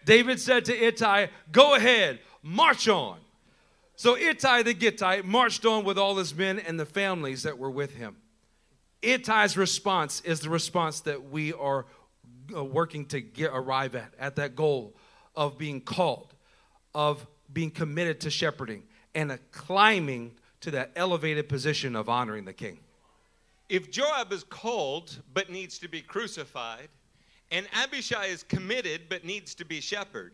David 0.04 0.40
said 0.40 0.64
to 0.66 0.76
Ittai, 0.76 1.28
Go 1.52 1.74
ahead, 1.74 2.18
march 2.42 2.88
on. 2.88 3.18
So 3.96 4.16
Ittai 4.16 4.62
the 4.62 4.72
Gittite 4.72 5.26
marched 5.26 5.66
on 5.66 5.84
with 5.84 5.98
all 5.98 6.16
his 6.16 6.34
men 6.34 6.58
and 6.58 6.80
the 6.80 6.86
families 6.86 7.42
that 7.42 7.58
were 7.58 7.70
with 7.70 7.96
him. 7.96 8.16
Ittai's 9.02 9.56
response 9.56 10.20
is 10.22 10.40
the 10.40 10.50
response 10.50 11.00
that 11.00 11.30
we 11.30 11.52
are 11.52 11.86
uh, 12.54 12.64
working 12.64 13.06
to 13.06 13.20
get, 13.20 13.50
arrive 13.52 13.94
at, 13.94 14.12
at 14.18 14.36
that 14.36 14.54
goal 14.54 14.94
of 15.34 15.56
being 15.56 15.80
called, 15.80 16.34
of 16.94 17.26
being 17.52 17.70
committed 17.70 18.20
to 18.20 18.30
shepherding, 18.30 18.82
and 19.14 19.38
climbing 19.52 20.32
to 20.60 20.70
that 20.72 20.92
elevated 20.96 21.48
position 21.48 21.96
of 21.96 22.08
honoring 22.08 22.44
the 22.44 22.52
king. 22.52 22.78
If 23.68 23.90
Joab 23.90 24.32
is 24.32 24.44
called 24.44 25.22
but 25.32 25.48
needs 25.48 25.78
to 25.78 25.88
be 25.88 26.02
crucified, 26.02 26.88
and 27.50 27.66
Abishai 27.72 28.26
is 28.26 28.42
committed 28.42 29.02
but 29.08 29.24
needs 29.24 29.54
to 29.56 29.64
be 29.64 29.80
shepherd, 29.80 30.32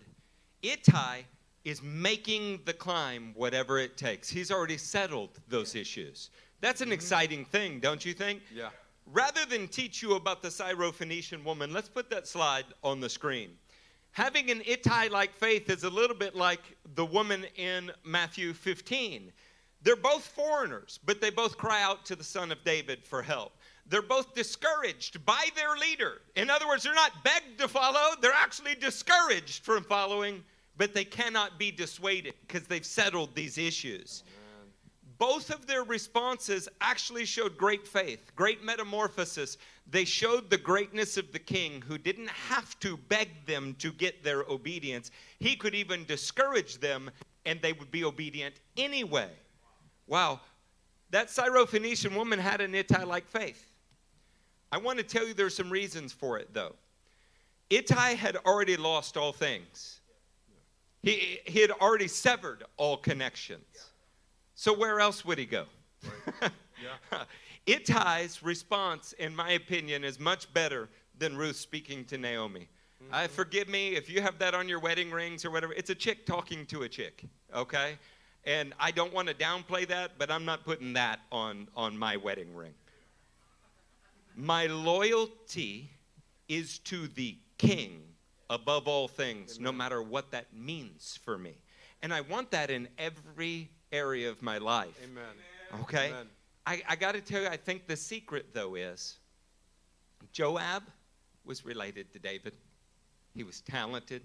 Ittai 0.63 1.25
is 1.65 1.83
making 1.83 2.61
the 2.65 2.73
climb 2.73 3.33
whatever 3.35 3.79
it 3.79 3.97
takes. 3.97 4.29
He's 4.29 4.51
already 4.51 4.77
settled 4.77 5.41
those 5.49 5.75
issues. 5.75 6.31
That's 6.61 6.81
an 6.81 6.87
mm-hmm. 6.87 6.95
exciting 6.95 7.45
thing, 7.45 7.81
don't 7.81 8.05
you 8.05 8.13
think? 8.13 8.43
Yeah. 8.55 8.71
Rather 9.07 9.45
than 9.47 9.69
teach 9.69 10.03
you 10.03 10.15
about 10.15 10.43
the 10.43 10.49
Syrophoenician 10.49 11.45
woman, 11.45 11.73
let's 11.73 11.89
put 11.89 12.11
that 12.11 12.27
slide 12.27 12.65
on 12.83 13.01
the 13.01 13.09
screen. 13.09 13.51
Having 14.13 14.51
an 14.51 14.63
Ittai 14.67 15.09
like 15.09 15.35
faith 15.35 15.71
is 15.71 15.85
a 15.85 15.91
little 15.91 16.17
bit 16.17 16.35
like 16.35 16.77
the 16.95 17.05
woman 17.05 17.45
in 17.57 17.93
Matthew 18.05 18.53
15. 18.53 19.31
They're 19.83 19.95
both 19.95 20.27
foreigners, 20.27 20.99
but 21.05 21.21
they 21.21 21.31
both 21.31 21.59
cry 21.59 21.83
out 21.83 22.05
to 22.07 22.17
the 22.17 22.25
Son 22.25 22.51
of 22.51 22.65
David 22.65 23.05
for 23.05 23.23
help. 23.23 23.53
They're 23.89 24.03
both 24.03 24.35
discouraged 24.35 25.25
by 25.25 25.47
their 25.55 25.77
leader. 25.77 26.23
In 26.35 26.51
other 26.51 26.67
words, 26.67 26.83
they're 26.83 26.95
not 26.95 27.23
begged 27.23 27.59
to 27.59 27.69
follow, 27.69 28.17
they're 28.21 28.33
actually 28.33 28.75
discouraged 28.75 29.63
from 29.65 29.85
following 29.85 30.43
but 30.77 30.95
they 30.95 31.05
cannot 31.05 31.59
be 31.59 31.71
dissuaded 31.71 32.35
because 32.47 32.67
they've 32.67 32.87
settled 32.87 33.35
these 33.35 33.59
issues. 33.59 34.23
Amen. 34.27 34.46
Both 35.19 35.51
of 35.51 35.67
their 35.67 35.83
responses 35.83 36.69
actually 36.81 37.25
showed 37.25 37.57
great 37.57 37.87
faith, 37.87 38.33
great 38.37 38.63
metamorphosis. 38.63 39.57
They 39.89 40.05
showed 40.05 40.51
the 40.51 40.59
greatness 40.59 41.17
of 41.17 41.33
the 41.33 41.39
king 41.39 41.83
who 41.83 41.97
didn't 41.97 42.29
have 42.29 42.79
to 42.81 42.97
beg 42.97 43.47
them 43.47 43.75
to 43.79 43.93
get 43.93 44.23
their 44.23 44.43
obedience. 44.45 45.11
He 45.39 45.57
could 45.57 45.75
even 45.75 46.05
discourage 46.05 46.79
them 46.81 47.11
and 47.47 47.63
they 47.63 47.73
would 47.73 47.91
be 47.91 48.05
obedient 48.05 48.57
anyway. 48.77 49.31
Wow, 50.07 50.41
that 51.11 51.29
Syrophoenician 51.29 52.15
woman 52.15 52.39
had 52.39 52.61
an 52.61 52.75
Ittai 52.75 53.05
like 53.05 53.27
faith. 53.29 53.73
I 54.73 54.79
want 54.79 54.99
to 54.99 55.05
tell 55.05 55.27
you 55.27 55.33
there's 55.33 55.57
some 55.57 55.71
reasons 55.71 56.13
for 56.13 56.39
it 56.39 56.53
though. 56.53 56.75
Ittai 57.71 58.15
had 58.15 58.37
already 58.37 58.77
lost 58.77 59.17
all 59.17 59.33
things. 59.33 60.01
He, 61.03 61.39
he 61.47 61.61
had 61.61 61.71
already 61.71 62.09
severed 62.09 62.65
all 62.77 62.97
connections. 62.97 63.65
So 64.57 64.73
where 64.73 64.99
else 65.01 65.25
would 65.25 65.39
he 65.39 65.47
go? 65.47 65.67
Right. 66.43 66.51
Yeah. 67.11 67.25
Ittai's 67.67 68.43
response, 68.43 69.15
in 69.15 69.35
my 69.35 69.53
opinion, 69.53 70.05
is 70.05 70.21
much 70.21 70.53
better 70.53 70.91
than 71.19 71.35
Ruth 71.35 71.57
speaking 71.57 72.05
to 72.05 72.19
Naomi. 72.19 72.69
Mm-hmm. 73.03 73.15
I 73.15 73.29
forgive 73.29 73.67
me 73.67 73.97
if 73.97 74.11
you 74.11 74.21
have 74.21 74.39
that 74.41 74.55
on 74.55 74.69
your 74.69 74.79
wedding 74.79 75.11
rings 75.11 75.47
or 75.47 75.51
whatever. 75.51 75.73
It's 75.73 75.89
a 75.89 75.95
chick 75.95 76.27
talking 76.27 76.67
to 76.67 76.83
a 76.83 76.89
chick, 76.89 77.25
okay? 77.55 77.99
And 78.45 78.75
I 78.79 78.91
don't 78.91 79.11
want 79.11 79.29
to 79.29 79.35
downplay 79.35 79.89
that, 79.89 80.19
but 80.19 80.31
I'm 80.31 80.45
not 80.45 80.65
putting 80.65 80.93
that 80.93 81.21
on 81.33 81.67
on 81.75 81.97
my 81.97 82.19
wedding 82.19 82.55
ring. 82.55 82.75
My 84.37 84.67
loyalty 84.67 85.91
is 86.47 86.79
to 86.81 87.09
the 87.09 87.39
king 87.57 88.03
above 88.51 88.87
all 88.87 89.09
things, 89.09 89.57
Amen. 89.57 89.65
no 89.65 89.73
matter 89.73 90.03
what 90.03 90.31
that 90.33 90.53
means 90.55 91.19
for 91.25 91.39
me. 91.39 91.55
And 92.03 92.13
I 92.13 92.21
want 92.21 92.51
that 92.51 92.71
in 92.71 92.87
every 92.99 93.71
area 93.97 94.31
of 94.31 94.43
my 94.43 94.59
life. 94.59 94.99
Amen. 95.03 95.83
Okay? 95.83 96.09
Amen. 96.09 96.27
I, 96.67 96.83
I 96.89 96.97
got 96.97 97.13
to 97.13 97.21
tell 97.21 97.43
you, 97.43 97.49
I 97.49 97.57
think 97.57 97.87
the 97.87 97.97
secret, 97.97 98.47
though, 98.53 98.75
is 98.75 99.19
Joab 100.33 100.83
was 101.45 101.65
related 101.65 102.13
to 102.13 102.19
David. 102.19 102.55
He 103.35 103.45
was 103.45 103.61
talented. 103.61 104.23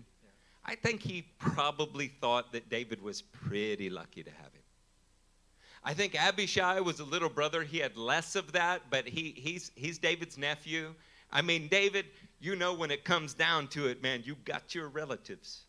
I 0.66 0.76
think 0.76 1.02
he 1.02 1.26
probably 1.40 2.08
thought 2.08 2.52
that 2.52 2.70
David 2.70 3.02
was 3.02 3.22
pretty 3.22 3.90
lucky 3.90 4.24
to 4.24 4.30
have 4.30 4.54
him. 4.54 4.62
I 5.84 5.94
think 5.94 6.14
Abishai 6.14 6.80
was 6.80 7.00
a 7.00 7.04
little 7.04 7.30
brother. 7.30 7.64
He 7.64 7.80
had 7.80 7.98
less 7.98 8.36
of 8.36 8.52
that, 8.52 8.84
but 8.92 9.08
he, 9.08 9.34
he's, 9.36 9.72
he's 9.76 9.98
David's 9.98 10.38
nephew. 10.38 10.94
I 11.32 11.42
mean, 11.42 11.68
David, 11.68 12.06
you 12.40 12.56
know 12.56 12.74
when 12.74 12.92
it 12.92 13.04
comes 13.04 13.34
down 13.34 13.68
to 13.70 13.88
it, 13.88 14.04
man, 14.04 14.22
you've 14.24 14.46
got 14.46 14.76
your 14.76 14.90
relatives. 14.90 15.62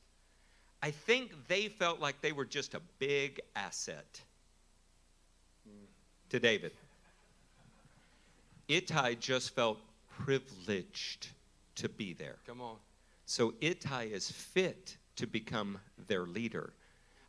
I 0.83 0.91
think 0.91 1.47
they 1.47 1.69
felt 1.69 2.01
like 2.01 2.21
they 2.21 2.33
were 2.33 2.45
just 2.45 2.75
a 2.75 2.81
big 2.99 3.41
asset 3.55 4.21
to 6.31 6.41
David. 6.41 6.73
Ittai 8.69 9.15
just 9.15 9.55
felt 9.55 9.79
privileged 10.09 11.29
to 11.77 11.89
be 11.89 12.15
there. 12.15 12.37
Come 12.47 12.61
on. 12.61 12.77
So 13.27 13.55
Ittai 13.61 14.05
is 14.05 14.31
fit 14.31 14.97
to 15.17 15.27
become 15.27 15.79
their 16.09 16.25
leader. 16.25 16.73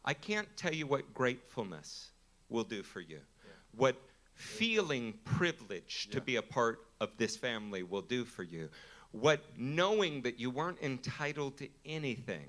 I 0.04 0.14
can't 0.14 0.48
tell 0.58 0.74
you 0.74 0.88
what 0.88 1.14
gratefulness 1.14 2.10
will 2.50 2.64
do 2.64 2.82
for 2.82 3.02
you. 3.02 3.18
Yeah. 3.18 3.52
What 3.76 3.96
feeling 4.34 5.14
privileged 5.26 6.10
yeah. 6.10 6.16
to 6.16 6.22
be 6.22 6.38
a 6.38 6.42
part 6.42 6.80
of 7.00 7.10
this 7.18 7.38
family 7.38 7.84
will 7.84 8.02
do 8.02 8.26
for 8.26 8.44
you. 8.44 8.70
What 9.12 9.42
knowing 9.58 10.24
that 10.24 10.40
you 10.40 10.50
weren't 10.50 10.82
entitled 10.82 11.58
to 11.58 11.70
anything 11.86 12.46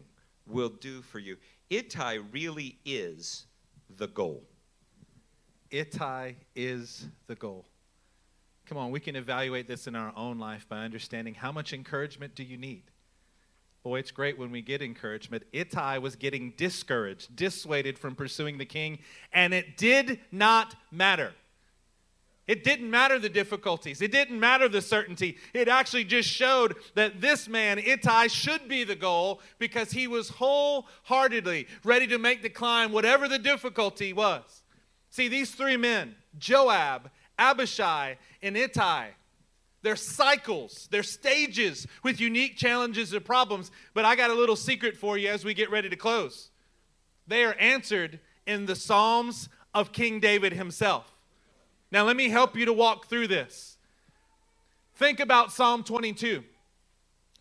will 0.47 0.68
do 0.68 1.03
for 1.03 1.18
you. 1.18 1.36
Ittai 1.70 2.18
really 2.32 2.78
is 2.84 3.47
the 3.97 4.09
goal. 4.09 4.45
Ittai 5.70 6.34
is 6.55 7.07
the 7.26 7.34
goal. 7.34 7.66
Come 8.66 8.78
on, 8.78 8.90
we 8.90 9.01
can 9.01 9.16
evaluate 9.16 9.66
this 9.66 9.86
in 9.86 9.95
our 9.95 10.12
own 10.16 10.38
life 10.38 10.66
by 10.68 10.78
understanding 10.78 11.34
how 11.34 11.53
much 11.53 11.72
encouragement 11.72 12.34
do 12.34 12.42
you 12.42 12.57
need? 12.57 12.84
Boy, 13.82 13.99
it's 13.99 14.11
great 14.11 14.38
when 14.38 14.51
we 14.51 14.62
get 14.62 14.80
encouragement. 14.80 15.42
Ittai 15.53 15.99
was 15.99 16.16
getting 16.16 16.55
discouraged, 16.57 17.36
dissuaded 17.36 17.99
from 17.99 18.14
pursuing 18.14 18.57
the 18.57 18.64
king, 18.64 19.01
and 19.32 19.53
it 19.53 19.76
did 19.76 20.20
not 20.32 20.74
matter. 20.90 21.34
It 22.47 22.62
didn't 22.62 22.90
matter 22.90 23.18
the 23.18 23.30
difficulties. 23.30 24.03
It 24.03 24.12
didn't 24.12 24.38
matter 24.38 24.68
the 24.68 24.82
certainty. 24.82 25.38
It 25.55 25.66
actually 25.66 26.05
just 26.05 26.28
showed 26.28 26.76
that 26.95 27.20
this 27.20 27.49
man, 27.49 27.78
Ittai, 27.78 28.26
should 28.26 28.68
be 28.68 28.84
the 28.84 28.97
goal 28.97 29.40
because 29.59 29.92
he 29.92 30.07
was 30.07 30.28
wholeheartedly 30.28 31.66
ready 31.84 32.07
to 32.09 32.18
make 32.18 32.42
the 32.42 32.51
climb, 32.51 32.92
whatever 32.92 33.28
the 33.28 33.38
difficulty 33.38 34.12
was. 34.12 34.62
See, 35.09 35.28
these 35.28 35.53
three 35.53 35.78
men, 35.78 36.16
Joab, 36.38 37.11
Abishai, 37.38 38.18
and 38.42 38.57
Ittai, 38.59 39.11
they're 39.80 39.97
cycles, 39.97 40.88
they're 40.90 41.03
stages 41.03 41.86
with 42.03 42.20
unique 42.20 42.57
challenges 42.57 43.12
and 43.12 43.24
problems. 43.24 43.70
But 43.95 44.05
I 44.05 44.16
got 44.16 44.30
a 44.30 44.34
little 44.34 44.57
secret 44.57 44.97
for 44.97 45.16
you 45.16 45.28
as 45.28 45.45
we 45.45 45.55
get 45.55 45.70
ready 45.70 45.88
to 45.88 45.97
close. 45.97 46.51
They 47.26 47.45
are 47.45 47.55
answered 47.55 48.20
in 48.47 48.66
the 48.66 48.76
Psalms 48.76 49.49
of 49.72 49.92
King 49.92 50.20
David 50.20 50.53
himself. 50.53 51.14
Now, 51.95 52.03
let 52.03 52.16
me 52.16 52.28
help 52.28 52.57
you 52.57 52.64
to 52.64 52.72
walk 52.72 53.07
through 53.07 53.28
this. 53.28 53.76
Think 54.97 55.20
about 55.20 55.53
Psalm 55.53 55.84
22. 55.84 56.42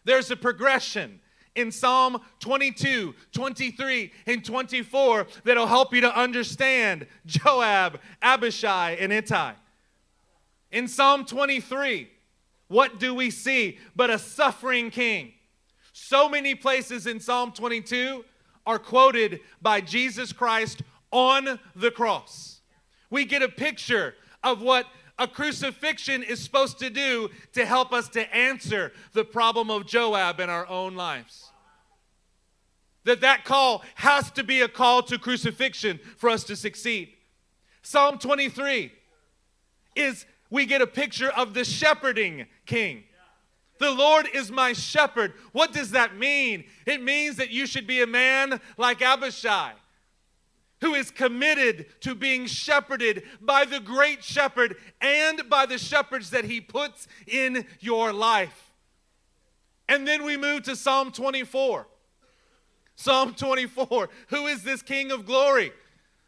There's 0.03 0.29
a 0.29 0.35
progression 0.35 1.21
in 1.55 1.71
Psalm 1.71 2.21
22, 2.39 3.15
23, 3.31 4.11
and 4.27 4.45
24 4.45 5.25
that'll 5.43 5.65
help 5.65 5.91
you 5.91 6.01
to 6.01 6.15
understand 6.15 7.07
Joab, 7.25 7.99
Abishai, 8.21 8.91
and 8.99 9.11
Ittai. 9.11 9.53
In 10.71 10.87
Psalm 10.87 11.25
23, 11.25 12.11
what 12.67 12.99
do 12.99 13.15
we 13.15 13.31
see 13.31 13.79
but 13.95 14.11
a 14.11 14.19
suffering 14.19 14.91
king? 14.91 15.33
So 15.93 16.29
many 16.29 16.53
places 16.53 17.07
in 17.07 17.19
Psalm 17.19 17.53
22 17.53 18.23
are 18.67 18.77
quoted 18.77 19.39
by 19.63 19.81
Jesus 19.81 20.31
Christ 20.31 20.83
on 21.09 21.59
the 21.75 21.89
cross. 21.89 22.61
We 23.09 23.25
get 23.25 23.41
a 23.41 23.49
picture 23.49 24.13
of 24.43 24.61
what 24.61 24.87
a 25.19 25.27
crucifixion 25.27 26.23
is 26.23 26.41
supposed 26.41 26.79
to 26.79 26.89
do 26.89 27.29
to 27.53 27.65
help 27.65 27.93
us 27.93 28.09
to 28.09 28.35
answer 28.35 28.91
the 29.13 29.23
problem 29.23 29.69
of 29.69 29.85
Joab 29.85 30.39
in 30.39 30.49
our 30.49 30.67
own 30.67 30.95
lives. 30.95 31.51
That 33.05 33.21
that 33.21 33.45
call 33.45 33.83
has 33.95 34.31
to 34.31 34.43
be 34.43 34.61
a 34.61 34.67
call 34.67 35.03
to 35.03 35.19
crucifixion 35.19 35.99
for 36.17 36.29
us 36.29 36.43
to 36.45 36.55
succeed. 36.55 37.09
Psalm 37.81 38.17
23 38.17 38.91
is 39.95 40.25
we 40.49 40.65
get 40.65 40.81
a 40.81 40.87
picture 40.87 41.29
of 41.29 41.53
the 41.53 41.65
shepherding 41.65 42.45
king. 42.65 43.03
The 43.79 43.91
Lord 43.91 44.27
is 44.33 44.49
my 44.49 44.73
shepherd. 44.73 45.33
What 45.51 45.73
does 45.73 45.91
that 45.91 46.15
mean? 46.15 46.63
It 46.85 47.03
means 47.03 47.35
that 47.35 47.49
you 47.49 47.67
should 47.67 47.85
be 47.85 48.01
a 48.01 48.07
man 48.07 48.61
like 48.77 49.01
Abishai 49.01 49.73
who 50.83 50.95
is 50.95 51.09
committed 51.11 51.85
to 52.01 52.13
being 52.13 52.45
shepherded 52.45 53.23
by 53.39 53.63
the 53.63 53.79
great 53.79 54.21
shepherd 54.21 54.75
and 54.99 55.41
by 55.49 55.65
the 55.65 55.77
shepherds 55.77 56.31
that 56.31 56.43
he 56.43 56.59
puts 56.59 57.07
in 57.25 57.65
your 57.79 58.11
life. 58.11 58.73
And 59.87 60.05
then 60.05 60.25
we 60.25 60.35
move 60.35 60.63
to 60.63 60.75
Psalm 60.75 61.13
24. 61.13 61.87
Psalm 62.97 63.33
24. 63.33 64.09
Who 64.27 64.47
is 64.47 64.63
this 64.63 64.81
King 64.81 65.11
of 65.11 65.25
glory? 65.25 65.71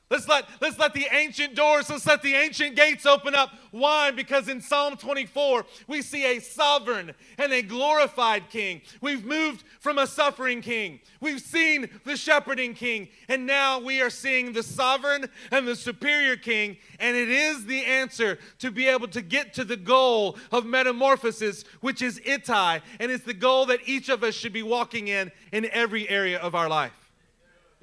Let's 0.08 0.28
let, 0.28 0.46
let's 0.62 0.78
let 0.78 0.94
the 0.94 1.08
ancient 1.12 1.56
doors, 1.56 1.90
let's 1.90 2.06
let 2.06 2.22
the 2.22 2.36
ancient 2.36 2.76
gates 2.76 3.08
open 3.08 3.34
up. 3.34 3.50
Why? 3.72 4.12
Because 4.12 4.48
in 4.48 4.62
Psalm 4.62 4.98
24, 4.98 5.66
we 5.88 6.04
see 6.04 6.38
a 6.38 6.40
sovereign 6.40 7.14
and 7.40 7.52
a 7.52 7.64
glorified 7.64 8.52
king. 8.52 8.82
We've 9.02 9.26
moved 9.26 9.64
from 9.80 9.98
a 9.98 10.06
suffering 10.06 10.62
king. 10.62 11.00
We've 11.22 11.42
seen 11.42 11.90
the 12.04 12.16
shepherding 12.16 12.76
king. 12.76 13.08
And 13.30 13.48
now 13.48 13.80
we 13.80 14.00
are 14.00 14.12
seeing 14.12 14.54
the 14.54 14.62
sovereign 14.62 15.28
and 15.52 15.68
the 15.68 15.76
superior 15.76 16.36
king. 16.36 16.78
And 17.00 17.18
it 17.18 17.30
is 17.30 17.66
the 17.66 17.84
answer 17.84 18.38
to 18.60 18.70
be 18.70 18.88
able 18.88 19.08
to 19.08 19.24
get 19.24 19.56
to 19.56 19.64
the 19.64 19.78
goal 19.78 20.38
of 20.52 20.68
metamorphosis, 20.68 21.64
which 21.82 22.04
is 22.04 22.22
Ittai. 22.24 22.82
And 23.00 23.12
it's 23.12 23.26
the 23.26 23.34
goal 23.34 23.66
that 23.66 23.80
each 23.88 24.10
of 24.10 24.24
us 24.24 24.36
should 24.36 24.54
be 24.54 24.64
walking 24.64 25.08
in 25.08 25.32
in 25.52 25.66
every 25.72 26.08
area 26.08 26.38
of 26.38 26.54
our 26.54 26.70
life. 26.70 27.05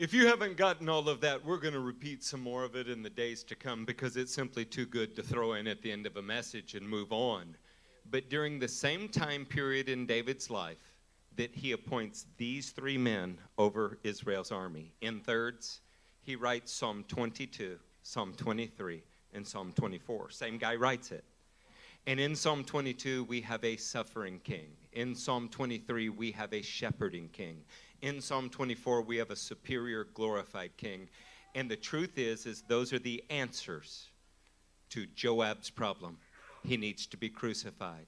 If 0.03 0.13
you 0.13 0.27
haven't 0.27 0.57
gotten 0.57 0.89
all 0.89 1.09
of 1.09 1.21
that, 1.21 1.45
we're 1.45 1.61
going 1.61 1.75
to 1.75 1.79
repeat 1.79 2.25
some 2.25 2.41
more 2.41 2.65
of 2.65 2.75
it 2.75 2.89
in 2.89 3.05
the 3.05 3.09
days 3.09 3.45
to 3.45 3.55
come 3.55 3.85
because 3.85 4.17
it's 4.17 4.35
simply 4.35 4.65
too 4.65 4.85
good 4.85 5.15
to 5.15 5.23
throw 5.23 5.53
in 5.53 5.69
at 5.69 5.81
the 5.81 5.93
end 5.93 6.07
of 6.07 6.17
a 6.17 6.23
message 6.23 6.75
and 6.75 6.85
move 6.85 7.13
on. 7.13 7.55
But 8.11 8.29
during 8.29 8.59
the 8.59 8.67
same 8.67 9.09
time 9.09 9.45
period 9.45 9.89
in 9.89 10.07
David's 10.07 10.51
life 10.51 10.97
that 11.37 11.55
he 11.55 11.71
appoints 11.71 12.27
these 12.37 12.71
three 12.71 12.99
men 12.99 13.39
over 13.59 14.01
Israel's 14.03 14.51
army 14.51 14.93
in 15.03 15.21
thirds, 15.21 15.83
he 16.21 16.35
writes 16.35 16.73
Psalm 16.73 17.05
22, 17.07 17.79
Psalm 18.03 18.35
23, 18.37 19.05
and 19.35 19.47
Psalm 19.47 19.71
24. 19.71 20.31
Same 20.31 20.59
guy 20.59 20.75
writes 20.75 21.13
it. 21.13 21.23
And 22.09 22.19
in 22.19 22.35
Psalm 22.35 22.65
22, 22.65 23.23
we 23.29 23.41
have 23.43 23.63
a 23.63 23.77
suffering 23.77 24.41
king. 24.43 24.67
In 24.95 25.15
Psalm 25.15 25.49
23, 25.49 26.09
we 26.09 26.33
have 26.33 26.53
a 26.53 26.61
shepherding 26.61 27.29
king 27.29 27.59
in 28.03 28.21
Psalm 28.21 28.51
24 28.51 29.03
we 29.03 29.17
have 29.17 29.31
a 29.31 29.37
superior 29.37 30.09
glorified 30.13 30.77
king. 30.77 31.09
And 31.55 31.71
the 31.71 31.77
truth 31.77 32.19
is 32.19 32.47
is 32.47 32.63
those 32.63 32.93
are 32.93 32.99
the 32.99 33.23
answers 33.31 34.09
to 34.91 35.07
Joab's 35.15 35.71
problem. 35.71 36.19
He 36.65 36.77
needs 36.77 37.07
to 37.07 37.17
be 37.17 37.29
crucified. 37.29 38.07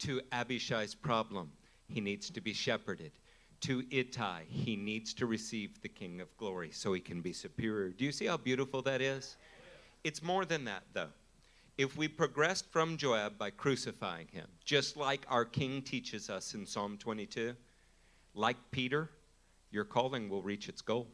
To 0.00 0.20
Abishai's 0.32 0.94
problem, 0.94 1.50
he 1.88 2.00
needs 2.00 2.28
to 2.30 2.40
be 2.40 2.52
shepherded. 2.52 3.12
To 3.62 3.84
Ittai, 3.90 4.42
he 4.48 4.76
needs 4.76 5.14
to 5.14 5.26
receive 5.26 5.80
the 5.80 5.88
King 5.88 6.20
of 6.20 6.36
Glory 6.36 6.70
so 6.70 6.92
he 6.92 7.00
can 7.00 7.22
be 7.22 7.32
superior. 7.32 7.88
Do 7.88 8.04
you 8.04 8.12
see 8.12 8.26
how 8.26 8.36
beautiful 8.36 8.82
that 8.82 9.00
is? 9.00 9.36
It's 10.04 10.22
more 10.22 10.44
than 10.44 10.64
that, 10.66 10.82
though. 10.92 11.08
If 11.78 11.96
we 11.96 12.08
progressed 12.08 12.70
from 12.70 12.96
Joab 12.96 13.38
by 13.38 13.50
crucifying 13.50 14.28
him, 14.28 14.46
just 14.64 14.96
like 14.96 15.26
our 15.28 15.44
King 15.44 15.82
teaches 15.82 16.28
us 16.28 16.54
in 16.54 16.66
Psalm 16.66 16.98
22, 16.98 17.54
like 18.34 18.56
Peter, 18.70 19.10
your 19.76 19.84
calling 19.84 20.30
will 20.30 20.40
reach 20.40 20.70
its 20.70 20.80
goal. 20.80 21.06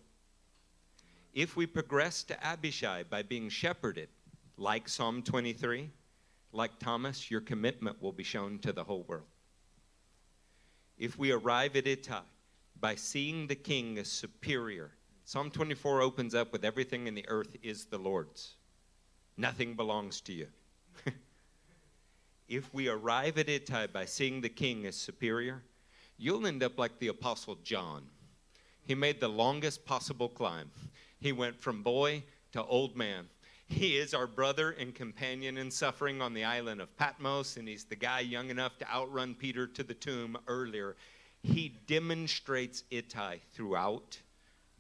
If 1.35 1.57
we 1.57 1.67
progress 1.67 2.23
to 2.23 2.47
Abishai 2.47 3.03
by 3.03 3.23
being 3.23 3.49
shepherded, 3.49 4.09
like 4.57 4.89
Psalm 4.89 5.21
23, 5.23 5.91
like 6.53 6.79
Thomas, 6.79 7.29
your 7.29 7.41
commitment 7.41 8.01
will 8.01 8.13
be 8.13 8.23
shown 8.23 8.61
to 8.61 8.73
the 8.73 8.85
whole 8.85 9.03
world. 9.09 9.27
If 10.97 11.19
we 11.19 11.33
arrive 11.33 11.75
at 11.75 11.89
Ittai 11.89 12.21
by 12.79 12.95
seeing 12.95 13.49
the 13.49 13.57
king 13.57 13.99
as 13.99 14.09
superior, 14.09 14.93
Psalm 15.25 15.51
24 15.51 16.01
opens 16.01 16.33
up 16.33 16.53
with 16.53 16.65
everything 16.65 17.09
in 17.09 17.17
the 17.17 17.29
earth 17.29 17.57
is 17.65 17.87
the 17.87 17.99
Lord's. 17.99 18.55
Nothing 19.37 19.75
belongs 19.75 20.21
to 20.21 20.33
you. 20.33 20.47
if 22.49 22.73
we 22.73 22.87
arrive 22.89 23.39
at 23.39 23.49
Ittai 23.49 23.89
by 23.89 24.05
seeing 24.05 24.41
the 24.41 24.49
king 24.49 24.87
as 24.87 24.95
superior, 24.95 25.65
you'll 26.17 26.47
end 26.47 26.63
up 26.63 26.79
like 26.79 27.01
the 27.01 27.09
Apostle 27.09 27.57
John 27.65 28.05
he 28.85 28.95
made 28.95 29.21
the 29.21 29.29
longest 29.29 29.85
possible 29.85 30.29
climb. 30.29 30.71
He 31.21 31.33
went 31.33 31.61
from 31.61 31.83
boy 31.83 32.25
to 32.53 32.65
old 32.65 32.97
man. 32.97 33.29
He 33.69 33.97
is 33.97 34.13
our 34.13 34.27
brother 34.27 34.73
and 34.73 34.95
companion 34.95 35.57
in 35.57 35.71
suffering 35.71 36.21
on 36.21 36.35
the 36.35 36.45
island 36.45 36.81
of 36.81 36.95
Patmos, 36.97 37.57
and 37.57 37.67
he's 37.67 37.85
the 37.85 37.97
guy 37.97 38.21
young 38.21 38.51
enough 38.51 38.77
to 38.79 38.91
outrun 38.91 39.35
Peter 39.35 39.67
to 39.67 39.83
the 39.83 39.95
tomb 39.95 40.37
earlier. 40.47 40.97
He 41.43 41.81
demonstrates 41.87 42.85
Ittai 42.91 43.39
throughout 43.53 44.19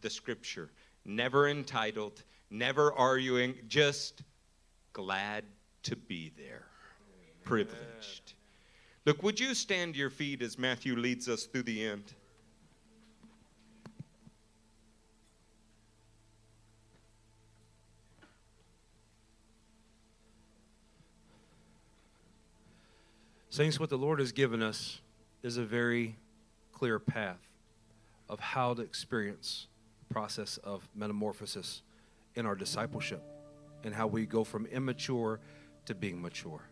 the 0.02 0.10
scripture. 0.10 0.70
Never 1.04 1.48
entitled, 1.48 2.22
never 2.50 2.92
arguing, 2.92 3.54
just 3.66 4.22
glad 4.92 5.44
to 5.84 5.96
be 5.96 6.32
there. 6.36 6.66
Privileged. 7.44 8.34
Look, 9.04 9.22
would 9.22 9.40
you 9.40 9.54
stand 9.54 9.94
to 9.94 9.98
your 9.98 10.10
feet 10.10 10.42
as 10.42 10.58
Matthew 10.58 10.96
leads 10.96 11.28
us 11.28 11.44
through 11.44 11.64
the 11.64 11.84
end? 11.84 12.14
Saints, 23.52 23.78
what 23.78 23.90
the 23.90 23.98
Lord 23.98 24.18
has 24.18 24.32
given 24.32 24.62
us 24.62 25.02
is 25.42 25.58
a 25.58 25.62
very 25.62 26.16
clear 26.72 26.98
path 26.98 27.50
of 28.26 28.40
how 28.40 28.72
to 28.72 28.80
experience 28.80 29.66
the 29.98 30.14
process 30.14 30.56
of 30.64 30.88
metamorphosis 30.94 31.82
in 32.34 32.46
our 32.46 32.54
discipleship 32.54 33.22
and 33.84 33.94
how 33.94 34.06
we 34.06 34.24
go 34.24 34.42
from 34.42 34.64
immature 34.64 35.38
to 35.84 35.94
being 35.94 36.22
mature. 36.22 36.62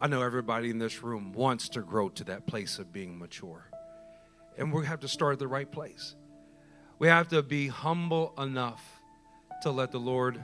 I 0.00 0.08
know 0.08 0.22
everybody 0.22 0.70
in 0.70 0.80
this 0.80 1.04
room 1.04 1.32
wants 1.32 1.68
to 1.68 1.82
grow 1.82 2.08
to 2.08 2.24
that 2.24 2.48
place 2.48 2.80
of 2.80 2.92
being 2.92 3.16
mature. 3.16 3.70
And 4.58 4.72
we 4.72 4.86
have 4.86 4.98
to 5.02 5.08
start 5.08 5.34
at 5.34 5.38
the 5.38 5.46
right 5.46 5.70
place. 5.70 6.16
We 6.98 7.06
have 7.06 7.28
to 7.28 7.44
be 7.44 7.68
humble 7.68 8.34
enough 8.38 8.82
to 9.62 9.70
let 9.70 9.92
the 9.92 10.00
Lord 10.00 10.40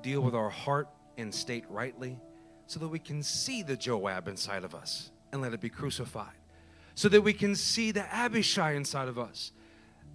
deal 0.00 0.20
with 0.20 0.36
our 0.36 0.50
heart 0.50 0.88
and 1.18 1.34
state 1.34 1.64
rightly 1.68 2.20
so 2.66 2.80
that 2.80 2.88
we 2.88 2.98
can 2.98 3.22
see 3.22 3.62
the 3.62 3.76
Joab 3.76 4.28
inside 4.28 4.64
of 4.64 4.74
us 4.74 5.10
and 5.32 5.40
let 5.42 5.52
it 5.52 5.60
be 5.60 5.68
crucified. 5.68 6.34
So 6.94 7.08
that 7.10 7.20
we 7.20 7.32
can 7.32 7.54
see 7.54 7.90
the 7.90 8.04
Abishai 8.14 8.72
inside 8.72 9.08
of 9.08 9.18
us 9.18 9.52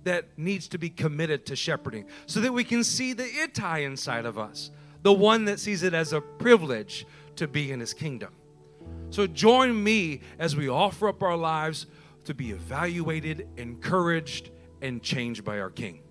that 0.04 0.38
needs 0.38 0.68
to 0.70 0.78
be 0.78 0.90
committed 0.90 1.46
to 1.46 1.56
shepherding. 1.56 2.06
So 2.26 2.42
that 2.42 2.54
we 2.54 2.64
can 2.64 2.84
see 2.84 3.14
the 3.14 3.26
Ittai 3.26 3.80
inside 3.80 4.26
of 4.26 4.38
us, 4.38 4.72
the 5.04 5.14
one 5.14 5.46
that 5.46 5.60
sees 5.60 5.84
it 5.84 5.94
as 5.94 6.12
a 6.12 6.22
privilege 6.22 7.06
to 7.36 7.48
be 7.48 7.72
in 7.72 7.80
his 7.80 7.94
kingdom. 7.94 8.34
So 9.12 9.28
join 9.28 9.84
me 9.84 10.22
as 10.40 10.56
we 10.56 10.70
offer 10.70 11.08
up 11.08 11.22
our 11.22 11.38
lives 11.38 11.86
to 12.26 12.34
be 12.34 12.52
evaluated, 12.52 13.48
encouraged, 13.58 14.50
and 14.82 15.02
changed 15.02 15.44
by 15.44 15.60
our 15.60 15.70
King. 15.70 16.02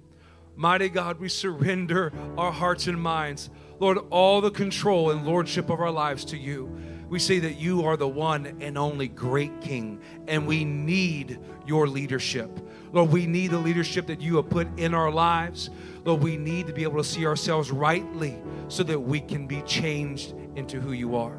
Mighty 0.57 0.89
God, 0.89 1.19
we 1.19 1.29
surrender 1.29 2.13
our 2.37 2.53
hearts 2.53 2.87
and 2.87 3.01
minds, 3.01 3.51
Lord, 3.81 3.99
all 4.11 4.43
the 4.43 4.51
control 4.51 5.11
and 5.11 5.27
lordship 5.27 5.71
of 5.71 5.81
our 5.81 5.91
lives 5.91 6.25
to 6.27 6.37
you. 6.39 6.71
We 7.09 7.19
say 7.19 7.41
that 7.41 7.57
you 7.57 7.87
are 7.87 7.97
the 7.97 8.07
one 8.07 8.59
and 8.61 8.79
only 8.79 9.09
great 9.09 9.61
King, 9.61 10.01
and 10.29 10.47
we 10.47 10.65
need 10.65 11.41
your 11.67 11.89
leadership. 11.89 12.51
Lord, 12.93 13.11
we 13.11 13.27
need 13.27 13.51
the 13.51 13.59
leadership 13.59 14.07
that 14.07 14.21
you 14.21 14.37
have 14.37 14.49
put 14.51 14.69
in 14.79 14.95
our 14.95 15.11
lives. 15.11 15.71
Lord, 16.05 16.23
we 16.23 16.37
need 16.37 16.67
to 16.69 16.73
be 16.73 16.83
able 16.83 16.99
to 16.99 17.09
see 17.09 17.27
ourselves 17.27 17.71
rightly 17.71 18.39
so 18.69 18.83
that 18.85 19.01
we 19.01 19.19
can 19.19 19.47
be 19.47 19.63
changed 19.63 20.35
into 20.55 20.79
who 20.79 20.93
you 20.93 21.17
are. 21.17 21.37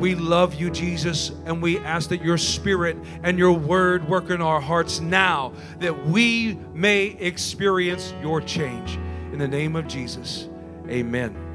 We 0.00 0.14
love 0.14 0.54
you, 0.54 0.70
Jesus, 0.70 1.30
and 1.44 1.62
we 1.62 1.78
ask 1.78 2.08
that 2.08 2.24
your 2.24 2.38
spirit 2.38 2.96
and 3.22 3.38
your 3.38 3.52
word 3.52 4.08
work 4.08 4.30
in 4.30 4.40
our 4.42 4.60
hearts 4.60 5.00
now 5.00 5.52
that 5.78 6.06
we 6.06 6.58
may 6.72 7.08
experience 7.20 8.12
your 8.22 8.40
change. 8.40 8.96
In 9.32 9.38
the 9.38 9.48
name 9.48 9.76
of 9.76 9.86
Jesus, 9.86 10.48
amen. 10.88 11.51